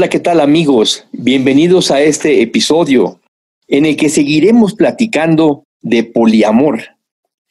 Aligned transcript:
Hola, 0.00 0.08
¿qué 0.08 0.20
tal 0.20 0.40
amigos? 0.40 1.04
Bienvenidos 1.12 1.90
a 1.90 2.00
este 2.00 2.40
episodio 2.40 3.20
en 3.68 3.84
el 3.84 3.98
que 3.98 4.08
seguiremos 4.08 4.72
platicando 4.72 5.64
de 5.82 6.04
poliamor. 6.04 6.80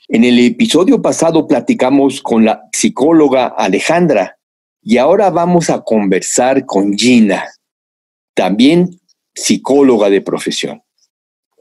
En 0.08 0.23
el 0.23 0.39
episodio 0.39 0.99
pasado 0.99 1.48
platicamos 1.48 2.23
con 2.23 2.45
la 2.45 2.63
psicóloga 2.72 3.53
Alejandra 3.55 4.39
y 4.81 4.98
ahora 4.98 5.30
vamos 5.30 5.70
a 5.70 5.81
conversar 5.81 6.66
con 6.66 6.98
Gina, 6.98 7.45
también 8.34 9.00
psicóloga 9.36 10.09
de 10.09 10.22
profesión. 10.22 10.81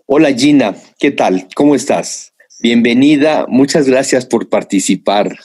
Hola 0.07 0.33
Gina, 0.33 0.75
¿qué 0.99 1.11
tal? 1.11 1.49
¿Cómo 1.55 1.75
estás? 1.75 2.33
Bienvenida, 2.61 3.45
muchas 3.47 3.87
gracias 3.87 4.25
por 4.25 4.49
participar. 4.49 5.39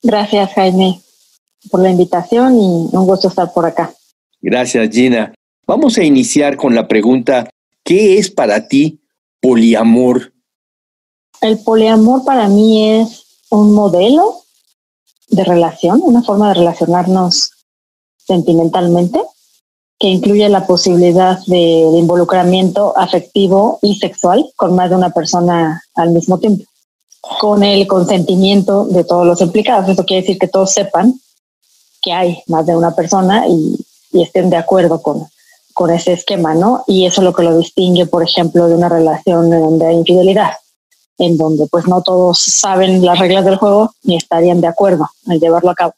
Gracias 0.00 0.52
Jaime 0.52 1.00
por 1.72 1.80
la 1.80 1.90
invitación 1.90 2.54
y 2.54 2.88
un 2.92 3.04
gusto 3.04 3.26
estar 3.26 3.52
por 3.52 3.66
acá. 3.66 3.92
Gracias, 4.40 4.90
Gina. 4.90 5.34
Vamos 5.66 5.98
a 5.98 6.04
iniciar 6.04 6.56
con 6.56 6.74
la 6.74 6.88
pregunta, 6.88 7.50
¿qué 7.84 8.18
es 8.18 8.30
para 8.30 8.68
ti 8.68 9.00
poliamor? 9.40 10.32
El 11.40 11.58
poliamor 11.58 12.24
para 12.24 12.48
mí 12.48 13.00
es 13.00 13.24
un 13.50 13.72
modelo 13.72 14.42
de 15.28 15.44
relación, 15.44 16.00
una 16.02 16.22
forma 16.22 16.48
de 16.48 16.54
relacionarnos 16.54 17.50
sentimentalmente, 18.18 19.20
que 19.98 20.08
incluye 20.08 20.48
la 20.48 20.66
posibilidad 20.66 21.38
de, 21.46 21.58
involucramiento 21.98 22.96
afectivo 22.96 23.78
y 23.82 23.96
sexual 23.96 24.50
con 24.56 24.74
más 24.74 24.90
de 24.90 24.96
una 24.96 25.10
persona 25.10 25.82
al 25.94 26.10
mismo 26.10 26.38
tiempo, 26.38 26.64
con 27.40 27.62
el 27.62 27.86
consentimiento 27.86 28.84
de 28.84 29.04
todos 29.04 29.26
los 29.26 29.40
implicados. 29.40 29.88
Eso 29.88 30.04
quiere 30.04 30.22
decir 30.22 30.38
que 30.38 30.48
todos 30.48 30.72
sepan 30.72 31.20
que 32.00 32.12
hay 32.12 32.38
más 32.46 32.64
de 32.64 32.76
una 32.76 32.94
persona 32.94 33.46
y 33.48 33.76
y 34.12 34.22
estén 34.22 34.50
de 34.50 34.56
acuerdo 34.56 35.02
con, 35.02 35.26
con 35.74 35.90
ese 35.90 36.12
esquema, 36.12 36.54
¿no? 36.54 36.82
Y 36.86 37.06
eso 37.06 37.20
es 37.20 37.24
lo 37.24 37.32
que 37.32 37.42
lo 37.42 37.56
distingue, 37.56 38.06
por 38.06 38.22
ejemplo, 38.22 38.68
de 38.68 38.74
una 38.74 38.88
relación 38.88 39.52
en 39.52 39.60
donde 39.60 39.86
hay 39.86 39.96
infidelidad, 39.96 40.52
en 41.18 41.36
donde 41.36 41.66
pues 41.68 41.86
no 41.86 42.02
todos 42.02 42.40
saben 42.40 43.04
las 43.04 43.18
reglas 43.18 43.44
del 43.44 43.56
juego 43.56 43.92
ni 44.02 44.16
estarían 44.16 44.60
de 44.60 44.66
acuerdo 44.66 45.08
al 45.26 45.38
llevarlo 45.38 45.70
a 45.70 45.74
cabo. 45.74 45.94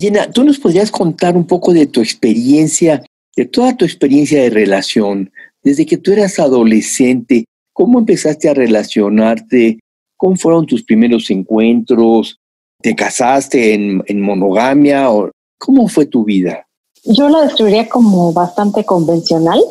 Gina, 0.00 0.30
¿tú 0.30 0.44
nos 0.44 0.58
podrías 0.58 0.90
contar 0.90 1.36
un 1.36 1.46
poco 1.46 1.72
de 1.72 1.86
tu 1.86 2.00
experiencia, 2.00 3.02
de 3.36 3.46
toda 3.46 3.76
tu 3.76 3.84
experiencia 3.84 4.42
de 4.42 4.50
relación, 4.50 5.32
desde 5.62 5.86
que 5.86 5.96
tú 5.96 6.12
eras 6.12 6.38
adolescente? 6.38 7.44
¿Cómo 7.72 7.98
empezaste 7.98 8.48
a 8.48 8.54
relacionarte? 8.54 9.80
¿Cómo 10.16 10.36
fueron 10.36 10.66
tus 10.66 10.84
primeros 10.84 11.30
encuentros? 11.30 12.38
¿Te 12.80 12.94
casaste 12.94 13.74
en, 13.74 14.02
en 14.06 14.20
monogamia? 14.20 15.10
O, 15.10 15.30
¿Cómo 15.58 15.88
fue 15.88 16.06
tu 16.06 16.24
vida? 16.24 16.67
Yo 17.04 17.28
la 17.28 17.42
describiría 17.42 17.88
como 17.88 18.32
bastante 18.32 18.84
convencional, 18.84 19.62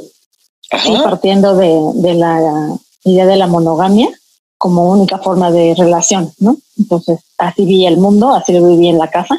partiendo 1.03 1.55
de, 1.55 2.13
la 2.13 2.77
idea 3.03 3.25
de 3.25 3.35
la 3.35 3.47
monogamia 3.47 4.09
como 4.57 4.89
única 4.89 5.19
forma 5.19 5.51
de 5.51 5.75
relación, 5.75 6.33
¿no? 6.39 6.57
Entonces, 6.77 7.19
así 7.37 7.65
vi 7.65 7.85
el 7.85 7.97
mundo, 7.97 8.31
así 8.31 8.53
lo 8.53 8.67
viví 8.67 8.87
en 8.87 8.97
la 8.97 9.09
casa, 9.09 9.37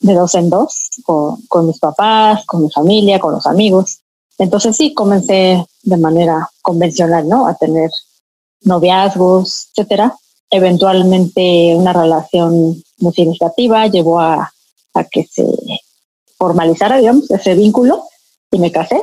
de 0.00 0.14
dos 0.14 0.34
en 0.34 0.50
dos, 0.50 0.90
con, 1.04 1.40
con 1.48 1.66
mis 1.66 1.78
papás, 1.78 2.44
con 2.44 2.64
mi 2.64 2.70
familia, 2.70 3.18
con 3.18 3.32
los 3.32 3.46
amigos. 3.46 4.00
Entonces, 4.38 4.76
sí, 4.76 4.92
comencé 4.92 5.64
de 5.82 5.96
manera 5.96 6.50
convencional, 6.60 7.28
¿no? 7.28 7.46
A 7.46 7.54
tener 7.54 7.90
noviazgos, 8.62 9.68
etcétera. 9.70 10.14
Eventualmente, 10.50 11.74
una 11.76 11.92
relación 11.92 12.82
muy 12.98 13.12
significativa 13.14 13.86
llevó 13.86 14.20
a, 14.20 14.52
a 14.94 15.04
que 15.04 15.24
se 15.24 15.46
formalizara, 16.42 16.98
digamos, 16.98 17.30
ese 17.30 17.54
vínculo 17.54 18.02
y 18.50 18.58
me 18.58 18.72
casé. 18.72 19.00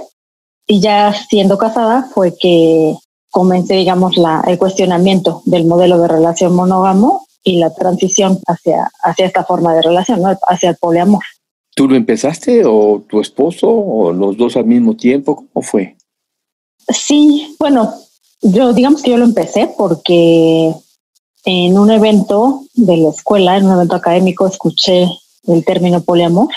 Y 0.68 0.82
ya 0.82 1.14
siendo 1.14 1.58
casada 1.58 2.10
fue 2.14 2.36
que 2.38 2.96
comencé, 3.32 3.76
digamos, 3.76 4.18
la, 4.18 4.44
el 4.46 4.58
cuestionamiento 4.58 5.42
del 5.46 5.66
modelo 5.66 5.98
de 6.00 6.10
relación 6.10 6.54
monógamo 6.54 7.26
y 7.42 7.56
la 7.60 7.74
transición 7.74 8.40
hacia, 8.46 8.92
hacia 9.04 9.26
esta 9.26 9.46
forma 9.46 9.74
de 9.74 9.84
relación, 9.84 10.22
¿no? 10.22 10.38
hacia 10.50 10.72
el 10.72 10.76
poliamor. 10.76 11.24
¿Tú 11.74 11.88
lo 11.88 11.96
empezaste 11.96 12.66
o 12.66 13.06
tu 13.08 13.22
esposo 13.22 13.70
o 13.70 14.12
los 14.12 14.36
dos 14.36 14.58
al 14.58 14.66
mismo 14.66 14.98
tiempo? 14.98 15.38
¿Cómo 15.38 15.64
fue? 15.66 15.96
Sí, 16.90 17.56
bueno, 17.58 17.94
yo 18.42 18.74
digamos 18.74 19.02
que 19.02 19.12
yo 19.12 19.18
lo 19.18 19.24
empecé 19.24 19.74
porque 19.78 20.74
en 21.46 21.80
un 21.80 21.90
evento 21.90 22.64
de 22.74 22.98
la 22.98 23.10
escuela, 23.12 23.56
en 23.56 23.68
un 23.68 23.76
evento 23.76 23.96
académico, 23.96 24.46
escuché 24.46 25.08
el 25.48 25.64
término 25.64 26.02
poliamor 26.02 26.50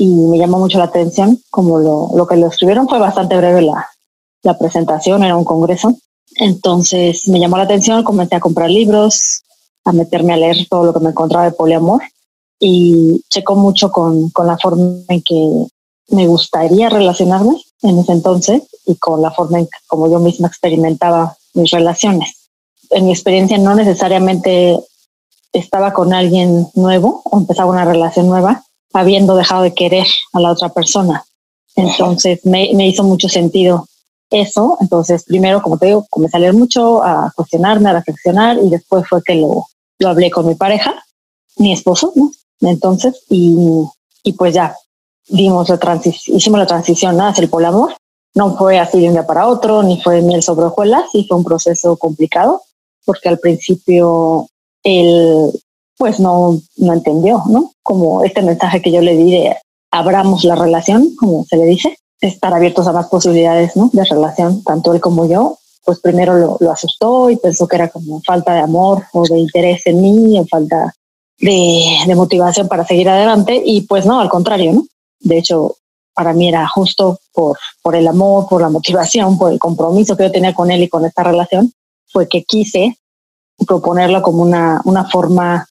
y 0.00 0.06
me 0.06 0.38
llamó 0.38 0.58
mucho 0.58 0.78
la 0.78 0.84
atención, 0.84 1.38
como 1.50 1.78
lo, 1.78 2.08
lo 2.14 2.26
que 2.26 2.36
lo 2.36 2.46
escribieron 2.46 2.88
fue 2.88 2.98
bastante 2.98 3.36
breve 3.36 3.60
la, 3.60 3.86
la 4.42 4.56
presentación, 4.56 5.22
era 5.22 5.36
un 5.36 5.44
congreso. 5.44 5.94
Entonces 6.36 7.28
me 7.28 7.38
llamó 7.38 7.58
la 7.58 7.64
atención, 7.64 8.02
comencé 8.02 8.36
a 8.36 8.40
comprar 8.40 8.70
libros, 8.70 9.42
a 9.84 9.92
meterme 9.92 10.32
a 10.32 10.38
leer 10.38 10.56
todo 10.70 10.84
lo 10.84 10.94
que 10.94 11.00
me 11.00 11.10
encontraba 11.10 11.44
de 11.44 11.52
poliamor 11.52 12.00
y 12.58 13.22
checo 13.28 13.56
mucho 13.56 13.92
con, 13.92 14.30
con 14.30 14.46
la 14.46 14.56
forma 14.56 15.02
en 15.08 15.20
que 15.20 15.66
me 16.08 16.26
gustaría 16.26 16.88
relacionarme 16.88 17.62
en 17.82 17.98
ese 17.98 18.12
entonces 18.12 18.62
y 18.86 18.94
con 18.94 19.20
la 19.20 19.30
forma 19.30 19.58
en 19.58 19.66
que 19.66 19.78
como 19.86 20.10
yo 20.10 20.18
misma 20.18 20.48
experimentaba 20.48 21.36
mis 21.52 21.70
relaciones. 21.72 22.48
En 22.88 23.04
mi 23.04 23.12
experiencia 23.12 23.58
no 23.58 23.74
necesariamente 23.74 24.80
estaba 25.52 25.92
con 25.92 26.14
alguien 26.14 26.68
nuevo 26.72 27.20
o 27.24 27.36
empezaba 27.36 27.70
una 27.70 27.84
relación 27.84 28.28
nueva, 28.28 28.64
habiendo 28.92 29.36
dejado 29.36 29.62
de 29.62 29.74
querer 29.74 30.06
a 30.32 30.40
la 30.40 30.52
otra 30.52 30.68
persona. 30.70 31.24
Entonces 31.76 32.44
me, 32.44 32.70
me 32.74 32.88
hizo 32.88 33.02
mucho 33.04 33.28
sentido 33.28 33.86
eso. 34.30 34.76
Entonces, 34.80 35.24
primero, 35.24 35.62
como 35.62 35.78
te 35.78 35.86
digo, 35.86 36.06
comencé 36.08 36.36
a 36.36 36.40
leer 36.40 36.54
mucho, 36.54 37.02
a 37.02 37.32
cuestionarme, 37.34 37.90
a 37.90 37.94
reflexionar 37.94 38.58
y 38.58 38.70
después 38.70 39.04
fue 39.08 39.22
que 39.22 39.34
lo, 39.34 39.66
lo 39.98 40.08
hablé 40.08 40.30
con 40.30 40.46
mi 40.46 40.54
pareja, 40.54 40.94
mi 41.56 41.72
esposo, 41.72 42.12
¿no? 42.14 42.30
Entonces, 42.60 43.24
y, 43.28 43.56
y 44.22 44.32
pues 44.32 44.54
ya 44.54 44.76
dimos 45.28 45.68
la 45.68 46.00
hicimos 46.04 46.58
la 46.58 46.66
transición 46.66 47.20
hacia 47.20 47.42
el 47.42 47.50
polamor. 47.50 47.94
No 48.34 48.56
fue 48.56 48.78
así 48.78 49.00
de 49.00 49.08
un 49.08 49.14
día 49.14 49.26
para 49.26 49.48
otro, 49.48 49.82
ni 49.82 50.00
fue 50.00 50.22
miel 50.22 50.42
sobre 50.42 50.66
hojuelas, 50.66 51.04
sí 51.10 51.26
fue 51.28 51.38
un 51.38 51.44
proceso 51.44 51.96
complicado, 51.96 52.62
porque 53.04 53.28
al 53.28 53.38
principio 53.38 54.46
él 54.84 55.50
pues 56.00 56.18
no, 56.18 56.58
no 56.78 56.92
entendió, 56.94 57.42
¿no? 57.50 57.72
Como 57.82 58.24
este 58.24 58.40
mensaje 58.40 58.80
que 58.80 58.90
yo 58.90 59.02
le 59.02 59.18
di 59.18 59.32
de 59.32 59.56
abramos 59.90 60.44
la 60.44 60.56
relación, 60.56 61.14
como 61.14 61.44
se 61.44 61.58
le 61.58 61.66
dice, 61.66 61.94
estar 62.22 62.54
abiertos 62.54 62.86
a 62.86 62.92
más 62.92 63.08
posibilidades, 63.08 63.76
¿no? 63.76 63.90
De 63.92 64.02
relación, 64.04 64.64
tanto 64.64 64.94
él 64.94 65.00
como 65.02 65.26
yo, 65.26 65.58
pues 65.84 66.00
primero 66.00 66.56
lo, 66.58 66.72
asustó 66.72 67.28
y 67.28 67.36
pensó 67.36 67.68
que 67.68 67.76
era 67.76 67.88
como 67.88 68.22
falta 68.22 68.54
de 68.54 68.60
amor 68.60 69.04
o 69.12 69.24
de 69.24 69.40
interés 69.40 69.82
en 69.84 70.00
mí 70.00 70.38
o 70.38 70.46
falta 70.46 70.94
de, 71.38 71.98
de 72.06 72.14
motivación 72.14 72.66
para 72.66 72.86
seguir 72.86 73.10
adelante 73.10 73.60
y 73.62 73.82
pues 73.82 74.06
no, 74.06 74.20
al 74.20 74.30
contrario, 74.30 74.72
¿no? 74.72 74.86
De 75.20 75.36
hecho, 75.36 75.76
para 76.14 76.32
mí 76.32 76.48
era 76.48 76.66
justo 76.66 77.18
por, 77.34 77.58
por 77.82 77.94
el 77.94 78.08
amor, 78.08 78.46
por 78.48 78.62
la 78.62 78.70
motivación, 78.70 79.36
por 79.36 79.52
el 79.52 79.58
compromiso 79.58 80.16
que 80.16 80.22
yo 80.22 80.32
tenía 80.32 80.54
con 80.54 80.70
él 80.70 80.82
y 80.82 80.88
con 80.88 81.04
esta 81.04 81.24
relación, 81.24 81.74
fue 82.06 82.26
que 82.26 82.42
quise 82.42 82.96
proponerlo 83.66 84.22
como 84.22 84.40
una, 84.40 84.80
una 84.84 85.04
forma 85.04 85.66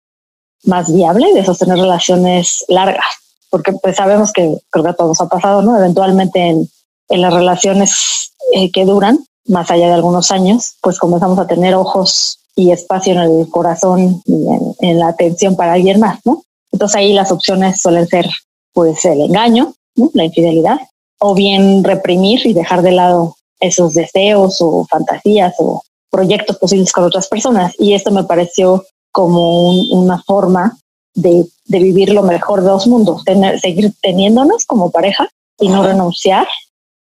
más 0.64 0.94
viable 0.94 1.34
de 1.34 1.46
sostener 1.46 1.78
relaciones 1.78 2.66
largas, 2.68 3.06
porque 3.50 3.74
pues 3.74 3.96
sabemos 3.96 4.32
que 4.32 4.58
creo 4.70 4.84
que 4.84 4.92
a 4.92 4.96
todos 4.96 5.20
ha 5.22 5.28
pasado, 5.28 5.62
¿no? 5.62 5.78
Eventualmente 5.78 6.40
en, 6.40 6.70
en 7.10 7.22
las 7.22 7.34
relaciones 7.34 8.32
eh, 8.54 8.72
que 8.72 8.86
duran, 8.86 9.20
más 9.48 9.70
allá 9.72 9.88
de 9.88 9.94
algunos 9.94 10.32
años, 10.32 10.76
pues 10.82 11.00
comenzamos 11.00 11.40
a 11.40 11.48
tener 11.48 11.74
ojos 11.76 12.40
y 12.56 12.72
espacio 12.72 13.14
en 13.14 13.20
el 13.20 13.50
corazón 13.50 14.22
y 14.26 14.46
en, 14.80 15.00
la 15.00 15.08
atención 15.10 15.56
para 15.56 15.74
alguien 15.74 16.00
más, 16.00 16.20
¿no? 16.26 16.44
Entonces 16.72 16.98
ahí 16.98 17.14
las 17.14 17.32
opciones 17.32 17.82
suelen 17.82 18.08
ser 18.08 18.30
pues 18.74 19.04
el 19.06 19.22
engaño, 19.22 19.74
la 20.14 20.26
infidelidad, 20.26 20.78
o 21.20 21.34
bien 21.34 21.84
reprimir 21.84 22.46
y 22.46 22.54
dejar 22.54 22.82
de 22.82 22.92
lado 22.92 23.36
esos 23.60 23.94
deseos 23.94 24.58
o 24.62 24.86
fantasías 24.90 25.56
o 25.58 25.82
proyectos 26.10 26.58
posibles 26.58 26.92
con 26.92 27.06
otras 27.06 27.28
personas. 27.28 27.74
Y 27.80 27.94
esto 27.94 28.12
me 28.12 28.24
pareció 28.24 28.86
como 29.12 29.70
una 29.92 30.22
forma 30.22 30.78
de, 31.14 31.46
de, 31.66 31.80
vivir 31.80 32.14
lo 32.14 32.24
mejor 32.24 32.62
de 32.62 32.70
dos 32.70 32.88
mundos, 32.88 33.24
tener, 33.26 33.60
seguir 33.60 33.94
teniéndonos 34.02 34.66
como 34.66 34.92
pareja 34.92 35.28
y 35.60 35.68
no 35.68 35.84
renunciar 35.84 36.48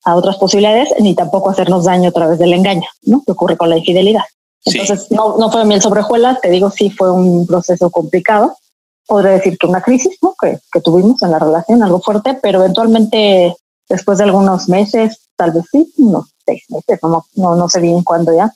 a 0.04 0.16
otras 0.16 0.37
posibilidades 0.37 0.88
ni 0.99 1.14
tampoco 1.14 1.50
hacernos 1.50 1.84
daño 1.84 2.08
a 2.08 2.12
través 2.12 2.38
del 2.38 2.52
engaño, 2.52 2.87
¿no? 3.02 3.22
Que 3.25 3.32
ocurre 3.32 3.56
con 3.56 3.70
la 3.70 3.78
infidelidad. 3.78 4.25
Entonces, 4.64 5.10
no, 5.10 5.38
no 5.38 5.50
fue 5.50 5.64
miel 5.64 5.81
sobre 5.81 6.00
hojuelas, 6.00 6.40
te 6.40 6.50
digo, 6.50 6.70
sí 6.70 6.90
fue 6.90 7.10
un 7.10 7.46
proceso 7.46 7.90
complicado. 7.90 8.56
Podría 9.06 9.32
decir 9.32 9.58
que 9.58 9.66
una 9.66 9.82
crisis, 9.82 10.16
¿no? 10.22 10.34
Que, 10.40 10.58
que 10.72 10.81
tuvimos 10.81 11.22
en 11.22 11.32
la 11.32 11.38
relación, 11.38 11.82
algo 11.82 12.00
fuerte, 12.00 12.38
pero 12.40 12.60
eventualmente, 12.60 13.56
después 13.88 14.19
de 14.19 14.25
algunos 14.25 14.69
meses, 14.69 15.28
tal 15.37 15.52
vez 15.52 15.64
sí, 15.70 15.93
unos 15.98 16.26
seis 16.44 16.62
meses, 16.69 17.00
no, 17.02 17.25
no, 17.34 17.56
no 17.56 17.69
sé 17.69 17.81
bien 17.81 18.02
cuándo 18.02 18.34
ya, 18.34 18.52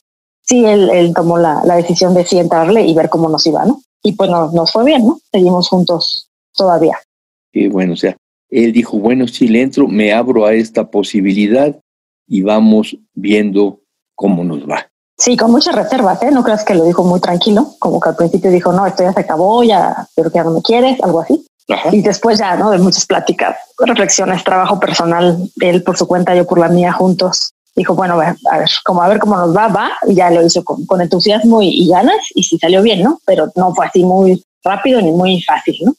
sí, 0.46 0.64
él, 0.64 0.90
él 0.90 1.12
tomó 1.14 1.38
la, 1.38 1.62
la, 1.64 1.76
decisión 1.76 2.14
de 2.14 2.24
sí 2.24 2.38
entrarle 2.38 2.86
y 2.86 2.94
ver 2.94 3.08
cómo 3.08 3.28
nos 3.28 3.46
iba, 3.46 3.64
¿no? 3.64 3.82
Y 4.02 4.12
pues 4.12 4.30
nos, 4.30 4.52
nos 4.52 4.72
fue 4.72 4.84
bien, 4.84 5.06
¿no? 5.06 5.18
Seguimos 5.30 5.68
juntos 5.68 6.28
todavía. 6.54 6.98
Qué 7.52 7.68
bueno, 7.68 7.94
o 7.94 7.96
sea, 7.96 8.16
él 8.50 8.72
dijo, 8.72 8.98
bueno, 8.98 9.26
sí 9.26 9.48
le 9.48 9.62
entro, 9.62 9.88
me 9.88 10.12
abro 10.12 10.46
a 10.46 10.54
esta 10.54 10.88
posibilidad 10.90 11.76
y 12.26 12.42
vamos 12.42 12.96
viendo 13.14 13.80
cómo 14.14 14.44
nos 14.44 14.68
va. 14.68 14.86
Sí, 15.18 15.36
con 15.36 15.50
muchas 15.50 15.74
reservas, 15.74 16.22
¿eh? 16.22 16.30
No 16.30 16.44
creas 16.44 16.64
que 16.64 16.74
lo 16.74 16.84
dijo 16.84 17.02
muy 17.02 17.20
tranquilo, 17.20 17.74
como 17.78 18.00
que 18.00 18.10
al 18.10 18.16
principio 18.16 18.50
dijo, 18.50 18.72
no, 18.72 18.86
esto 18.86 19.02
ya 19.02 19.12
se 19.12 19.20
acabó, 19.20 19.64
ya, 19.64 20.06
pero 20.14 20.30
que 20.30 20.36
ya 20.36 20.44
no 20.44 20.50
me 20.50 20.62
quieres, 20.62 21.00
algo 21.02 21.20
así. 21.20 21.46
Ajá. 21.68 21.88
Y 21.90 22.02
después 22.02 22.38
ya, 22.38 22.54
¿no? 22.56 22.70
De 22.70 22.78
muchas 22.78 23.06
pláticas, 23.06 23.56
reflexiones, 23.78 24.44
trabajo 24.44 24.78
personal, 24.78 25.50
él 25.60 25.82
por 25.82 25.96
su 25.96 26.06
cuenta, 26.06 26.34
yo 26.34 26.46
por 26.46 26.58
la 26.58 26.68
mía, 26.68 26.92
juntos. 26.92 27.52
Dijo, 27.76 27.94
bueno, 27.94 28.14
a 28.14 28.34
ver, 28.58 28.68
como 28.84 29.02
a 29.02 29.08
ver 29.08 29.18
cómo 29.18 29.36
nos 29.36 29.54
va, 29.54 29.68
va, 29.68 29.92
y 30.08 30.14
ya 30.14 30.30
lo 30.30 30.44
hizo 30.44 30.64
con, 30.64 30.86
con 30.86 31.02
entusiasmo 31.02 31.60
y, 31.60 31.68
y, 31.68 31.88
ganas, 31.88 32.16
y 32.34 32.42
sí 32.42 32.58
salió 32.58 32.82
bien, 32.82 33.02
¿no? 33.02 33.20
Pero 33.26 33.52
no 33.54 33.74
fue 33.74 33.86
así 33.86 34.02
muy 34.02 34.42
rápido 34.64 35.00
ni 35.02 35.12
muy 35.12 35.42
fácil, 35.42 35.76
¿no? 35.82 35.94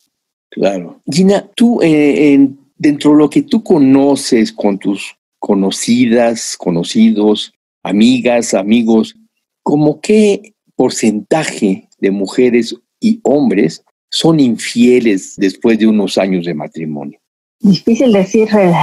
Claro. 0.50 1.00
Gina, 1.10 1.48
tú, 1.56 1.80
eh, 1.82 2.34
en, 2.34 2.60
dentro 2.78 3.12
de 3.12 3.18
lo 3.18 3.30
que 3.30 3.44
tú 3.44 3.64
conoces 3.64 4.52
con 4.52 4.80
tus 4.80 5.16
conocidas, 5.40 6.58
conocidos, 6.58 7.54
amigas, 7.84 8.54
amigos, 8.54 9.16
¿cómo 9.64 10.02
qué 10.02 10.54
porcentaje 10.76 11.88
de 12.00 12.12
mujeres 12.12 12.76
y 13.00 13.20
hombres 13.24 13.84
son 14.10 14.40
infieles 14.40 15.36
después 15.38 15.78
de 15.78 15.88
unos 15.88 16.18
años 16.18 16.46
de 16.46 16.54
matrimonio? 16.54 17.20
Difícil 17.60 18.12
decir 18.14 18.48
eh, 18.56 18.74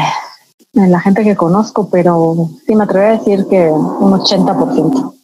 en 0.75 0.91
la 0.91 1.01
gente 1.01 1.23
que 1.25 1.37
conozco, 1.37 1.89
pero 1.91 2.51
sí 2.67 2.75
me 2.75 2.85
atrevo 2.85 3.07
a 3.07 3.19
decir 3.19 3.47
que 3.49 3.69
un 3.69 4.13
80%. 4.13 5.15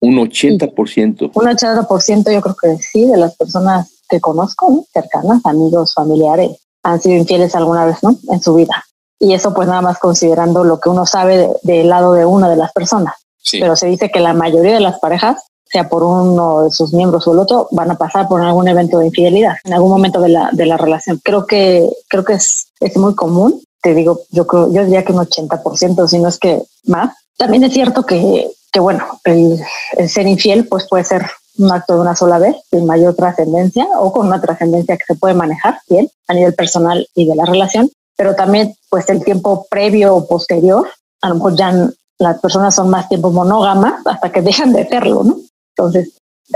Un 0.00 0.14
80%. 0.16 1.30
Un 1.34 1.44
80% 1.44 2.32
yo 2.32 2.40
creo 2.40 2.56
que 2.56 2.82
sí, 2.82 3.06
de 3.06 3.16
las 3.16 3.36
personas 3.36 3.90
que 4.08 4.20
conozco, 4.20 4.70
¿no? 4.70 4.84
cercanas, 4.92 5.40
amigos, 5.44 5.94
familiares, 5.94 6.58
han 6.82 7.00
sido 7.00 7.16
infieles 7.16 7.54
alguna 7.54 7.84
vez, 7.84 8.02
¿no? 8.02 8.16
En 8.30 8.40
su 8.40 8.54
vida. 8.54 8.84
Y 9.18 9.32
eso 9.32 9.52
pues 9.54 9.66
nada 9.66 9.80
más 9.80 9.98
considerando 9.98 10.62
lo 10.64 10.78
que 10.78 10.88
uno 10.88 11.06
sabe 11.06 11.38
del 11.38 11.50
de 11.62 11.84
lado 11.84 12.12
de 12.12 12.24
una 12.24 12.48
de 12.48 12.56
las 12.56 12.72
personas. 12.72 13.14
Sí. 13.38 13.58
Pero 13.60 13.74
se 13.76 13.86
dice 13.88 14.10
que 14.10 14.20
la 14.20 14.34
mayoría 14.34 14.74
de 14.74 14.80
las 14.80 14.98
parejas, 14.98 15.42
sea 15.64 15.88
por 15.88 16.04
uno 16.04 16.62
de 16.62 16.70
sus 16.70 16.92
miembros 16.92 17.26
o 17.26 17.32
el 17.32 17.40
otro, 17.40 17.68
van 17.72 17.90
a 17.90 17.98
pasar 17.98 18.28
por 18.28 18.40
algún 18.40 18.68
evento 18.68 18.98
de 18.98 19.06
infidelidad 19.06 19.56
en 19.64 19.72
algún 19.72 19.90
momento 19.90 20.20
de 20.20 20.28
la, 20.28 20.50
de 20.52 20.66
la 20.66 20.76
relación. 20.76 21.20
Creo 21.24 21.46
que, 21.46 21.88
creo 22.08 22.24
que 22.24 22.34
es, 22.34 22.68
es 22.78 22.96
muy 22.96 23.14
común. 23.14 23.60
Te 23.82 23.94
digo, 23.94 24.20
yo 24.30 24.46
creo, 24.46 24.72
yo 24.72 24.84
diría 24.84 25.04
que 25.04 25.12
un 25.12 25.18
80%, 25.18 26.08
si 26.08 26.18
no 26.18 26.28
es 26.28 26.38
que 26.38 26.62
más. 26.84 27.14
También 27.36 27.64
es 27.64 27.72
cierto 27.72 28.04
que, 28.04 28.50
que 28.72 28.80
bueno, 28.80 29.04
el, 29.24 29.60
el 29.96 30.08
ser 30.08 30.26
infiel 30.26 30.66
pues 30.66 30.86
puede 30.88 31.04
ser 31.04 31.26
un 31.58 31.72
acto 31.72 31.94
de 31.94 32.00
una 32.00 32.16
sola 32.16 32.38
vez, 32.38 32.56
sin 32.70 32.86
mayor 32.86 33.14
trascendencia 33.14 33.86
o 33.98 34.12
con 34.12 34.26
una 34.26 34.40
trascendencia 34.40 34.96
que 34.96 35.04
se 35.06 35.14
puede 35.14 35.34
manejar 35.34 35.78
bien 35.88 36.08
a 36.28 36.34
nivel 36.34 36.54
personal 36.54 37.06
y 37.14 37.26
de 37.26 37.34
la 37.34 37.44
relación, 37.44 37.90
pero 38.16 38.34
también 38.34 38.74
pues 38.90 39.08
el 39.08 39.24
tiempo 39.24 39.66
previo 39.70 40.14
o 40.14 40.26
posterior, 40.26 40.88
a 41.22 41.28
lo 41.28 41.36
mejor 41.36 41.56
ya 41.56 41.90
las 42.18 42.40
personas 42.40 42.74
son 42.74 42.88
más 42.90 43.08
tiempo 43.08 43.30
monógamas 43.30 44.06
hasta 44.06 44.30
que 44.32 44.42
dejan 44.42 44.72
de 44.72 44.86
serlo, 44.88 45.22
¿no? 45.22 45.36
Entonces, 45.76 46.12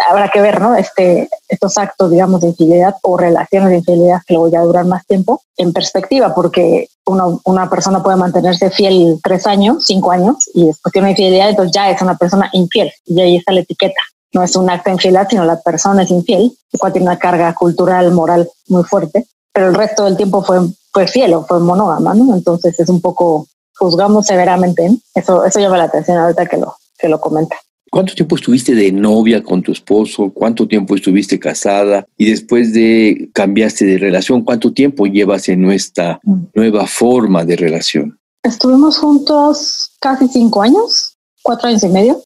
habrá 0.09 0.29
que 0.29 0.41
ver, 0.41 0.61
¿no? 0.61 0.75
Este, 0.77 1.29
estos 1.49 1.77
actos, 1.79 2.11
digamos, 2.11 2.41
de 2.41 2.49
infidelidad 2.49 2.97
o 3.03 3.17
relaciones 3.17 3.71
de 3.71 3.77
infidelidad 3.79 4.21
que 4.27 4.35
luego 4.35 4.49
ya 4.51 4.61
duran 4.61 4.89
más 4.89 5.07
tiempo 5.07 5.43
en 5.57 5.73
perspectiva, 5.73 6.35
porque 6.35 6.89
uno, 7.07 7.41
una 7.45 7.69
persona 7.69 8.03
puede 8.03 8.17
mantenerse 8.17 8.71
fiel 8.71 9.19
tres 9.23 9.47
años, 9.47 9.85
cinco 9.85 10.11
años, 10.11 10.37
y 10.55 10.67
después 10.67 10.93
tiene 10.93 11.07
una 11.07 11.11
infidelidad, 11.11 11.51
entonces 11.51 11.73
ya 11.75 11.91
es 11.91 12.01
una 12.03 12.17
persona 12.17 12.49
infiel, 12.53 12.93
y 13.05 13.21
ahí 13.21 13.37
está 13.37 13.53
la 13.53 13.61
etiqueta. 13.61 14.01
No 14.33 14.43
es 14.43 14.55
un 14.55 14.71
acto 14.71 14.91
de 14.91 14.95
infidelidad, 14.95 15.29
sino 15.29 15.45
la 15.45 15.61
persona 15.61 16.05
es 16.05 16.11
infiel, 16.11 16.53
lo 16.73 16.79
cual 16.79 16.93
tiene 16.93 17.09
una 17.09 17.19
carga 17.19 17.53
cultural, 17.55 18.13
moral 18.13 18.49
muy 18.69 18.85
fuerte, 18.85 19.27
pero 19.53 19.69
el 19.69 19.75
resto 19.75 20.05
del 20.05 20.17
tiempo 20.17 20.43
fue, 20.43 20.61
fue 20.93 21.09
fiel 21.09 21.35
o 21.35 21.45
fue 21.45 21.59
monógama, 21.59 22.15
¿no? 22.15 22.35
Entonces 22.35 22.79
es 22.79 22.89
un 22.89 23.01
poco, 23.01 23.49
juzgamos 23.77 24.27
severamente. 24.27 24.89
Eso, 25.15 25.45
eso 25.45 25.59
llama 25.59 25.79
la 25.79 25.85
atención 25.85 26.19
ahorita 26.19 26.47
que 26.47 26.57
lo, 26.59 26.77
que 26.97 27.09
lo 27.09 27.21
comenta. 27.21 27.57
¿Cuánto 27.91 28.15
tiempo 28.15 28.37
estuviste 28.37 28.73
de 28.77 28.93
novia 28.93 29.43
con 29.43 29.63
tu 29.63 29.73
esposo? 29.73 30.31
¿Cuánto 30.33 30.69
tiempo 30.69 30.95
estuviste 30.95 31.41
casada? 31.41 32.07
Y 32.17 32.31
después 32.31 32.73
de 32.73 33.31
cambiaste 33.35 33.85
de 33.85 33.99
relación, 33.99 34.43
¿cuánto 34.43 34.73
tiempo 34.73 35.07
llevas 35.07 35.49
en 35.49 35.61
nuestra 35.61 36.21
nueva 36.55 36.87
forma 36.87 37.45
de 37.45 37.57
relación? 37.57 38.17
Estuvimos 38.45 38.97
juntos 38.99 39.91
casi 40.01 40.29
cinco 40.29 40.63
años, 40.63 41.17
cuatro 41.43 41.69
años 41.69 41.83
y 41.83 41.89
medio, 41.89 42.23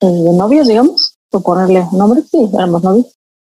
eh, 0.00 0.06
de 0.06 0.32
novios, 0.34 0.68
digamos, 0.68 1.16
por 1.30 1.42
ponerle 1.42 1.86
nombre, 1.92 2.22
sí, 2.30 2.50
éramos 2.52 2.82
novios. 2.82 3.06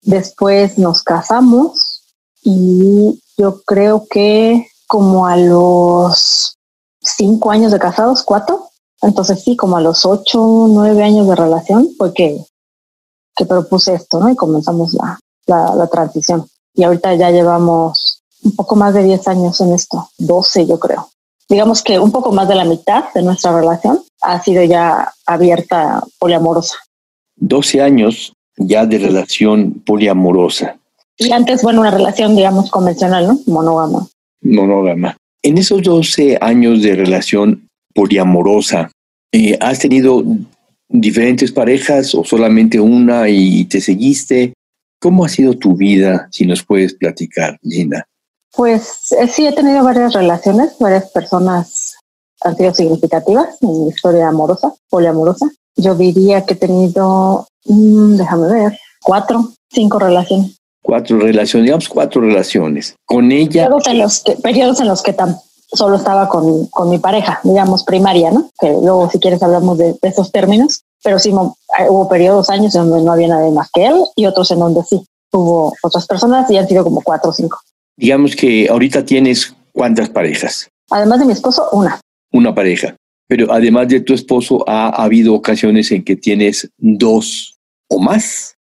Después 0.03 0.77
nos 0.77 1.01
casamos 1.01 2.03
y 2.43 3.19
yo 3.35 3.63
creo 3.65 4.05
que 4.07 4.67
como 4.85 5.25
a 5.25 5.35
los 5.35 6.55
cinco 7.01 7.49
años 7.49 7.71
de 7.71 7.79
casados, 7.79 8.21
cuatro, 8.21 8.66
entonces 9.01 9.43
sí, 9.43 9.55
como 9.55 9.77
a 9.77 9.81
los 9.81 10.05
ocho, 10.05 10.67
nueve 10.69 11.03
años 11.03 11.27
de 11.27 11.35
relación 11.35 11.89
fue 11.97 12.13
que, 12.13 12.37
que 13.35 13.45
propuse 13.45 13.93
esto, 13.93 14.19
¿no? 14.19 14.29
Y 14.29 14.35
comenzamos 14.35 14.93
la, 14.93 15.19
la, 15.45 15.75
la, 15.75 15.87
transición. 15.87 16.45
Y 16.73 16.83
ahorita 16.83 17.15
ya 17.15 17.31
llevamos 17.31 18.21
un 18.43 18.55
poco 18.55 18.75
más 18.75 18.93
de 18.93 19.03
diez 19.03 19.27
años 19.27 19.61
en 19.61 19.73
esto, 19.73 20.09
doce 20.17 20.65
yo 20.65 20.79
creo. 20.79 21.09
Digamos 21.49 21.81
que 21.81 21.99
un 21.99 22.11
poco 22.11 22.31
más 22.31 22.47
de 22.47 22.55
la 22.55 22.65
mitad 22.65 23.05
de 23.13 23.23
nuestra 23.23 23.55
relación 23.55 23.99
ha 24.21 24.41
sido 24.43 24.63
ya 24.63 25.13
abierta, 25.25 26.03
poliamorosa. 26.19 26.75
Doce 27.35 27.81
años 27.81 28.33
ya 28.57 28.85
de 28.85 28.97
relación 28.97 29.81
poliamorosa. 29.85 30.77
Y 31.17 31.31
antes, 31.31 31.63
bueno, 31.63 31.81
una 31.81 31.91
relación, 31.91 32.35
digamos, 32.35 32.69
convencional, 32.69 33.27
¿no? 33.27 33.39
Monógama. 33.47 34.07
Monógama. 34.41 35.17
En 35.41 35.57
esos 35.57 35.81
doce 35.81 36.37
años 36.41 36.81
de 36.81 36.95
relación 36.95 37.67
poliamorosa. 37.93 38.91
Eh, 39.31 39.57
¿Has 39.59 39.79
tenido 39.79 40.23
diferentes 40.89 41.51
parejas 41.51 42.15
o 42.15 42.23
solamente 42.23 42.79
una 42.79 43.29
y 43.29 43.65
te 43.65 43.81
seguiste? 43.81 44.53
¿Cómo 44.99 45.25
ha 45.25 45.29
sido 45.29 45.53
tu 45.53 45.75
vida, 45.75 46.27
si 46.31 46.45
nos 46.45 46.63
puedes 46.63 46.93
platicar, 46.93 47.59
Gina? 47.61 48.07
Pues 48.55 49.11
eh, 49.11 49.27
sí, 49.27 49.45
he 49.45 49.53
tenido 49.53 49.83
varias 49.83 50.13
relaciones, 50.13 50.75
varias 50.79 51.11
personas 51.11 51.95
han 52.41 52.55
sido 52.55 52.73
significativas 52.73 53.57
en 53.61 53.69
mi 53.69 53.89
historia 53.89 54.29
amorosa, 54.29 54.73
poliamorosa. 54.89 55.49
Yo 55.75 55.95
diría 55.95 56.45
que 56.45 56.53
he 56.53 56.57
tenido, 56.57 57.47
mmm, 57.65 58.15
déjame 58.15 58.51
ver, 58.51 58.79
cuatro, 59.03 59.49
cinco 59.69 59.99
relaciones. 59.99 60.57
Cuatro 60.81 61.19
relaciones, 61.19 61.65
digamos 61.65 61.89
cuatro 61.89 62.21
relaciones. 62.21 62.95
Con 63.05 63.31
ella. 63.31 63.63
Periodos 63.63 63.87
en 63.87 63.97
los 63.99 64.23
que, 64.23 64.35
periodos 64.37 64.79
en 64.79 64.87
los 64.87 65.03
que 65.03 65.13
tam, 65.13 65.35
solo 65.71 65.97
estaba 65.97 66.29
con, 66.29 66.67
con, 66.67 66.89
mi 66.89 66.97
pareja, 66.97 67.39
digamos, 67.43 67.83
primaria, 67.83 68.31
¿no? 68.31 68.49
Que 68.59 68.69
luego, 68.69 69.09
si 69.09 69.19
quieres, 69.19 69.41
hablamos 69.43 69.77
de, 69.77 69.93
de 70.01 70.09
esos 70.09 70.31
términos, 70.31 70.83
pero 71.03 71.19
sí 71.19 71.31
hubo 71.31 72.09
periodos, 72.09 72.49
años 72.49 72.75
en 72.75 72.89
donde 72.89 73.05
no 73.05 73.11
había 73.11 73.27
nadie 73.27 73.51
más 73.51 73.69
que 73.71 73.85
él 73.85 73.95
y 74.15 74.25
otros 74.25 74.49
en 74.51 74.59
donde 74.59 74.83
sí 74.83 75.05
hubo 75.31 75.73
otras 75.83 76.05
personas 76.07 76.49
y 76.49 76.57
han 76.57 76.67
sido 76.67 76.83
como 76.83 77.01
cuatro 77.01 77.31
o 77.31 77.33
cinco. 77.33 77.59
Digamos 77.95 78.35
que 78.35 78.67
ahorita 78.69 79.05
tienes 79.05 79.55
cuántas 79.71 80.09
parejas? 80.09 80.69
Además 80.89 81.19
de 81.19 81.25
mi 81.25 81.33
esposo, 81.33 81.67
una. 81.71 81.99
Una 82.31 82.53
pareja. 82.53 82.95
Pero 83.27 83.51
además 83.51 83.89
de 83.89 83.99
tu 83.99 84.13
esposo, 84.13 84.63
ha, 84.67 84.87
ha 84.87 85.03
habido 85.03 85.33
ocasiones 85.33 85.91
en 85.91 86.03
que 86.03 86.15
tienes 86.15 86.69
dos 86.77 87.57
o 87.89 87.99
más 87.99 88.56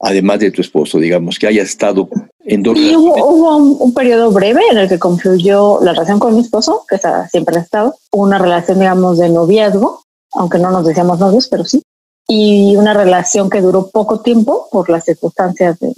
además 0.00 0.40
de 0.40 0.50
tu 0.50 0.60
esposo, 0.60 0.98
digamos, 0.98 1.38
que 1.38 1.46
haya 1.46 1.62
estado 1.62 2.08
en 2.44 2.62
dos 2.62 2.76
sí, 2.76 2.96
hubo, 2.96 3.14
hubo 3.26 3.56
un, 3.56 3.76
un, 3.78 3.94
periodo 3.94 4.30
breve 4.30 4.62
en 4.70 4.78
el 4.78 4.88
que 4.88 4.98
confluyó 4.98 5.78
la 5.82 5.92
relación 5.92 6.18
con 6.18 6.34
mi 6.34 6.40
esposo, 6.40 6.84
que 6.88 6.98
siempre 7.30 7.58
ha 7.58 7.60
estado, 7.60 7.94
una 8.10 8.38
relación, 8.38 8.78
digamos, 8.78 9.18
de 9.18 9.28
noviazgo, 9.28 10.02
aunque 10.32 10.58
no 10.58 10.70
nos 10.70 10.86
decíamos 10.86 11.18
novios, 11.18 11.48
pero 11.48 11.64
sí, 11.64 11.82
y 12.26 12.76
una 12.76 12.94
relación 12.94 13.50
que 13.50 13.60
duró 13.60 13.88
poco 13.88 14.20
tiempo 14.20 14.68
por 14.70 14.88
las 14.88 15.04
circunstancias 15.04 15.78
de, 15.80 15.92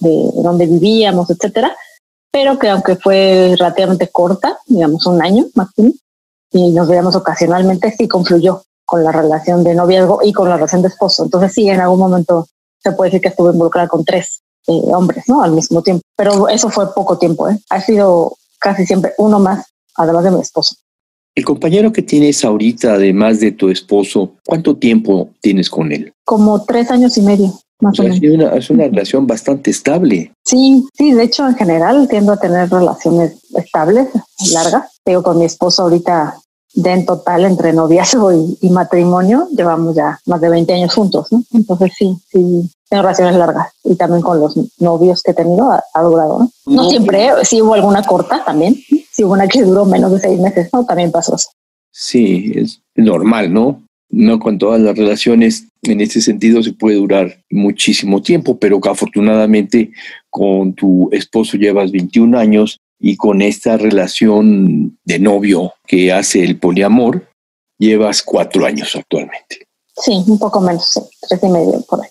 de 0.00 0.30
donde 0.42 0.66
vivíamos, 0.66 1.30
etcétera, 1.30 1.74
pero 2.30 2.58
que 2.58 2.68
aunque 2.68 2.96
fue 2.96 3.54
relativamente 3.58 4.08
corta, 4.08 4.58
digamos 4.66 5.06
un 5.06 5.22
año 5.22 5.46
máximo, 5.54 5.92
y 6.52 6.70
nos 6.72 6.88
veíamos 6.88 7.16
ocasionalmente, 7.16 7.94
sí 7.96 8.06
confluyó 8.06 8.62
con 8.84 9.02
la 9.02 9.12
relación 9.12 9.64
de 9.64 9.74
noviazgo 9.74 10.20
y 10.22 10.32
con 10.32 10.48
la 10.48 10.56
relación 10.56 10.82
de 10.82 10.88
esposo. 10.88 11.24
Entonces 11.24 11.52
sí, 11.52 11.68
en 11.68 11.80
algún 11.80 11.98
momento 11.98 12.46
se 12.90 12.96
puede 12.96 13.10
decir 13.10 13.20
que 13.20 13.28
estuve 13.28 13.52
involucrada 13.52 13.88
con 13.88 14.04
tres 14.04 14.42
eh, 14.68 14.72
hombres, 14.92 15.24
¿no? 15.28 15.42
Al 15.42 15.52
mismo 15.52 15.82
tiempo. 15.82 16.02
Pero 16.16 16.48
eso 16.48 16.70
fue 16.70 16.92
poco 16.94 17.18
tiempo, 17.18 17.48
¿eh? 17.48 17.58
Ha 17.70 17.80
sido 17.80 18.36
casi 18.58 18.86
siempre 18.86 19.12
uno 19.18 19.38
más, 19.38 19.66
además 19.96 20.24
de 20.24 20.30
mi 20.30 20.40
esposo. 20.40 20.76
El 21.34 21.44
compañero 21.44 21.92
que 21.92 22.02
tienes 22.02 22.44
ahorita, 22.44 22.94
además 22.94 23.40
de 23.40 23.52
tu 23.52 23.68
esposo, 23.68 24.32
¿cuánto 24.46 24.76
tiempo 24.76 25.30
tienes 25.40 25.68
con 25.68 25.92
él? 25.92 26.12
Como 26.24 26.64
tres 26.64 26.90
años 26.90 27.18
y 27.18 27.22
medio. 27.22 27.52
Más 27.80 28.00
o, 28.00 28.04
menos. 28.04 28.18
Es 28.54 28.70
una, 28.70 28.84
relación 28.84 29.26
bastante 29.26 29.70
estable. 29.70 30.32
Sí, 30.44 30.86
sí, 30.96 31.12
de 31.12 31.24
hecho 31.24 31.46
en 31.46 31.54
general 31.54 32.08
tiendo 32.08 32.32
a 32.32 32.38
tener 32.38 32.70
relaciones 32.70 33.38
estables, 33.54 34.08
largas. 34.52 34.98
Tengo 35.04 35.22
con 35.22 35.38
mi 35.38 35.44
esposo 35.44 35.82
ahorita 35.82 36.36
de 36.76 36.92
en 36.92 37.06
total 37.06 37.46
entre 37.46 37.72
noviazgo 37.72 38.32
y, 38.60 38.70
matrimonio, 38.70 39.48
llevamos 39.56 39.96
ya 39.96 40.20
más 40.26 40.40
de 40.40 40.50
20 40.50 40.74
años 40.74 40.94
juntos, 40.94 41.26
¿no? 41.32 41.42
Entonces 41.54 41.92
sí, 41.98 42.14
sí, 42.30 42.70
tengo 42.88 43.02
relaciones 43.02 43.34
largas 43.36 43.72
y 43.82 43.96
también 43.96 44.20
con 44.20 44.38
los 44.38 44.54
novios 44.78 45.22
que 45.22 45.30
he 45.30 45.34
tenido 45.34 45.72
ha, 45.72 46.02
durado, 46.02 46.38
¿no? 46.38 46.50
No, 46.66 46.90
siempre, 46.90 47.30
sí 47.44 47.62
hubo 47.62 47.74
alguna 47.74 48.02
corta 48.02 48.44
también, 48.44 48.76
sí 49.10 49.24
hubo 49.24 49.32
una 49.32 49.48
que 49.48 49.62
duró 49.62 49.86
menos 49.86 50.12
de 50.12 50.20
seis 50.20 50.38
meses, 50.38 50.68
¿no? 50.70 50.84
También 50.84 51.10
pasó 51.10 51.34
eso. 51.34 51.48
Sí, 51.90 52.52
es 52.54 52.82
normal, 52.94 53.52
¿no? 53.52 53.82
No 54.10 54.38
con 54.38 54.58
todas 54.58 54.80
las 54.80 54.96
relaciones 54.96 55.68
en 55.82 56.02
ese 56.02 56.20
sentido 56.20 56.62
se 56.62 56.74
puede 56.74 56.96
durar 56.96 57.38
muchísimo 57.50 58.20
tiempo, 58.20 58.58
pero 58.58 58.80
que 58.82 58.90
afortunadamente 58.90 59.92
con 60.28 60.74
tu 60.74 61.08
esposo 61.10 61.56
llevas 61.56 61.90
21 61.90 62.38
años 62.38 62.78
y 62.98 63.16
con 63.16 63.42
esta 63.42 63.76
relación 63.76 64.98
de 65.04 65.18
novio 65.18 65.72
que 65.86 66.12
hace 66.12 66.42
el 66.44 66.58
poliamor, 66.58 67.28
llevas 67.78 68.22
cuatro 68.22 68.64
años 68.66 68.94
actualmente. 68.96 69.66
Sí, 69.96 70.24
un 70.26 70.38
poco 70.38 70.60
menos, 70.60 70.90
sí, 70.90 71.00
tres 71.28 71.42
y 71.42 71.48
medio 71.48 71.80
por 71.82 72.00
ahí. 72.02 72.10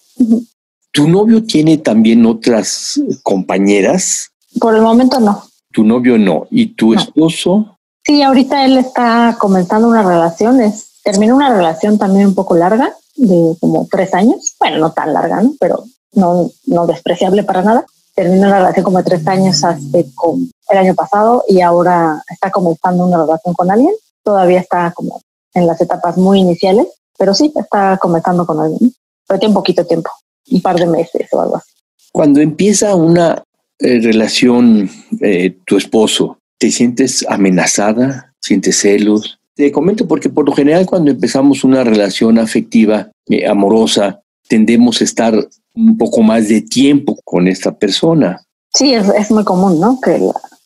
¿Tu 0.91 1.07
novio 1.07 1.43
tiene 1.43 1.77
también 1.77 2.25
otras 2.25 2.99
compañeras? 3.23 4.31
Por 4.59 4.75
el 4.75 4.81
momento 4.81 5.19
no. 5.19 5.43
¿Tu 5.71 5.83
novio 5.83 6.17
no? 6.17 6.47
¿Y 6.49 6.67
tu 6.67 6.93
esposo? 6.93 7.77
Sí, 8.03 8.21
ahorita 8.21 8.63
él 8.65 8.77
está 8.77 9.35
comenzando 9.39 9.89
una 9.89 10.03
relación, 10.03 10.61
es, 10.61 11.01
terminó 11.03 11.35
una 11.35 11.53
relación 11.53 11.97
también 11.97 12.27
un 12.27 12.35
poco 12.35 12.55
larga, 12.55 12.93
de 13.15 13.55
como 13.59 13.87
tres 13.89 14.13
años, 14.13 14.55
bueno, 14.59 14.77
no 14.77 14.91
tan 14.91 15.13
larga, 15.13 15.41
¿no? 15.41 15.53
pero 15.59 15.83
no, 16.13 16.49
no 16.65 16.85
despreciable 16.85 17.43
para 17.43 17.61
nada 17.61 17.85
terminó 18.15 18.48
una 18.48 18.60
relación 18.60 18.84
como 18.84 19.03
tres 19.03 19.27
años 19.27 19.63
hace 19.63 20.05
con 20.15 20.50
el 20.69 20.77
año 20.77 20.95
pasado 20.95 21.43
y 21.48 21.62
ahora 21.62 22.24
está 22.31 22.50
comenzando 22.50 23.05
una 23.05 23.24
relación 23.24 23.53
con 23.53 23.69
alguien. 23.69 23.93
Todavía 24.24 24.62
está 24.62 24.91
como 24.95 25.22
en 25.53 25.67
las 25.67 25.79
etapas 25.81 26.17
muy 26.17 26.39
iniciales, 26.39 26.88
pero 27.17 27.34
sí 27.34 27.51
está 27.53 27.98
comenzando 27.98 28.45
con 28.45 28.60
alguien. 28.60 28.93
Pero 29.27 29.39
tiene 29.39 29.51
un 29.51 29.55
poquito 29.55 29.86
tiempo, 29.86 30.10
un 30.51 30.62
par 30.62 30.77
de 30.77 30.86
meses 30.86 31.27
o 31.31 31.41
algo 31.41 31.57
así. 31.57 31.69
Cuando 32.12 32.39
empieza 32.39 32.95
una 32.95 33.43
eh, 33.79 34.00
relación, 34.01 34.89
eh, 35.22 35.57
tu 35.65 35.77
esposo, 35.77 36.39
¿te 36.57 36.72
sientes 36.72 37.25
amenazada? 37.27 38.34
¿Sientes 38.39 38.79
celos? 38.79 39.38
Te 39.55 39.72
comento 39.72 40.07
porque 40.07 40.29
por 40.29 40.45
lo 40.45 40.53
general 40.53 40.86
cuando 40.86 41.12
empezamos 41.12 41.63
una 41.63 41.84
relación 41.84 42.39
afectiva, 42.39 43.12
eh, 43.27 43.45
amorosa, 43.48 44.22
tendemos 44.48 45.01
a 45.01 45.03
estar 45.03 45.48
un 45.75 45.98
poco 45.98 46.22
más 46.22 46.48
de 46.48 46.62
tiempo 46.62 47.17
con 47.24 47.48
esta 47.48 47.72
persona. 47.72 48.41
Sí, 48.74 48.94
es, 48.94 49.32
muy 49.32 49.44
común, 49.44 49.79
¿no? 49.79 50.00
Que 50.01 50.22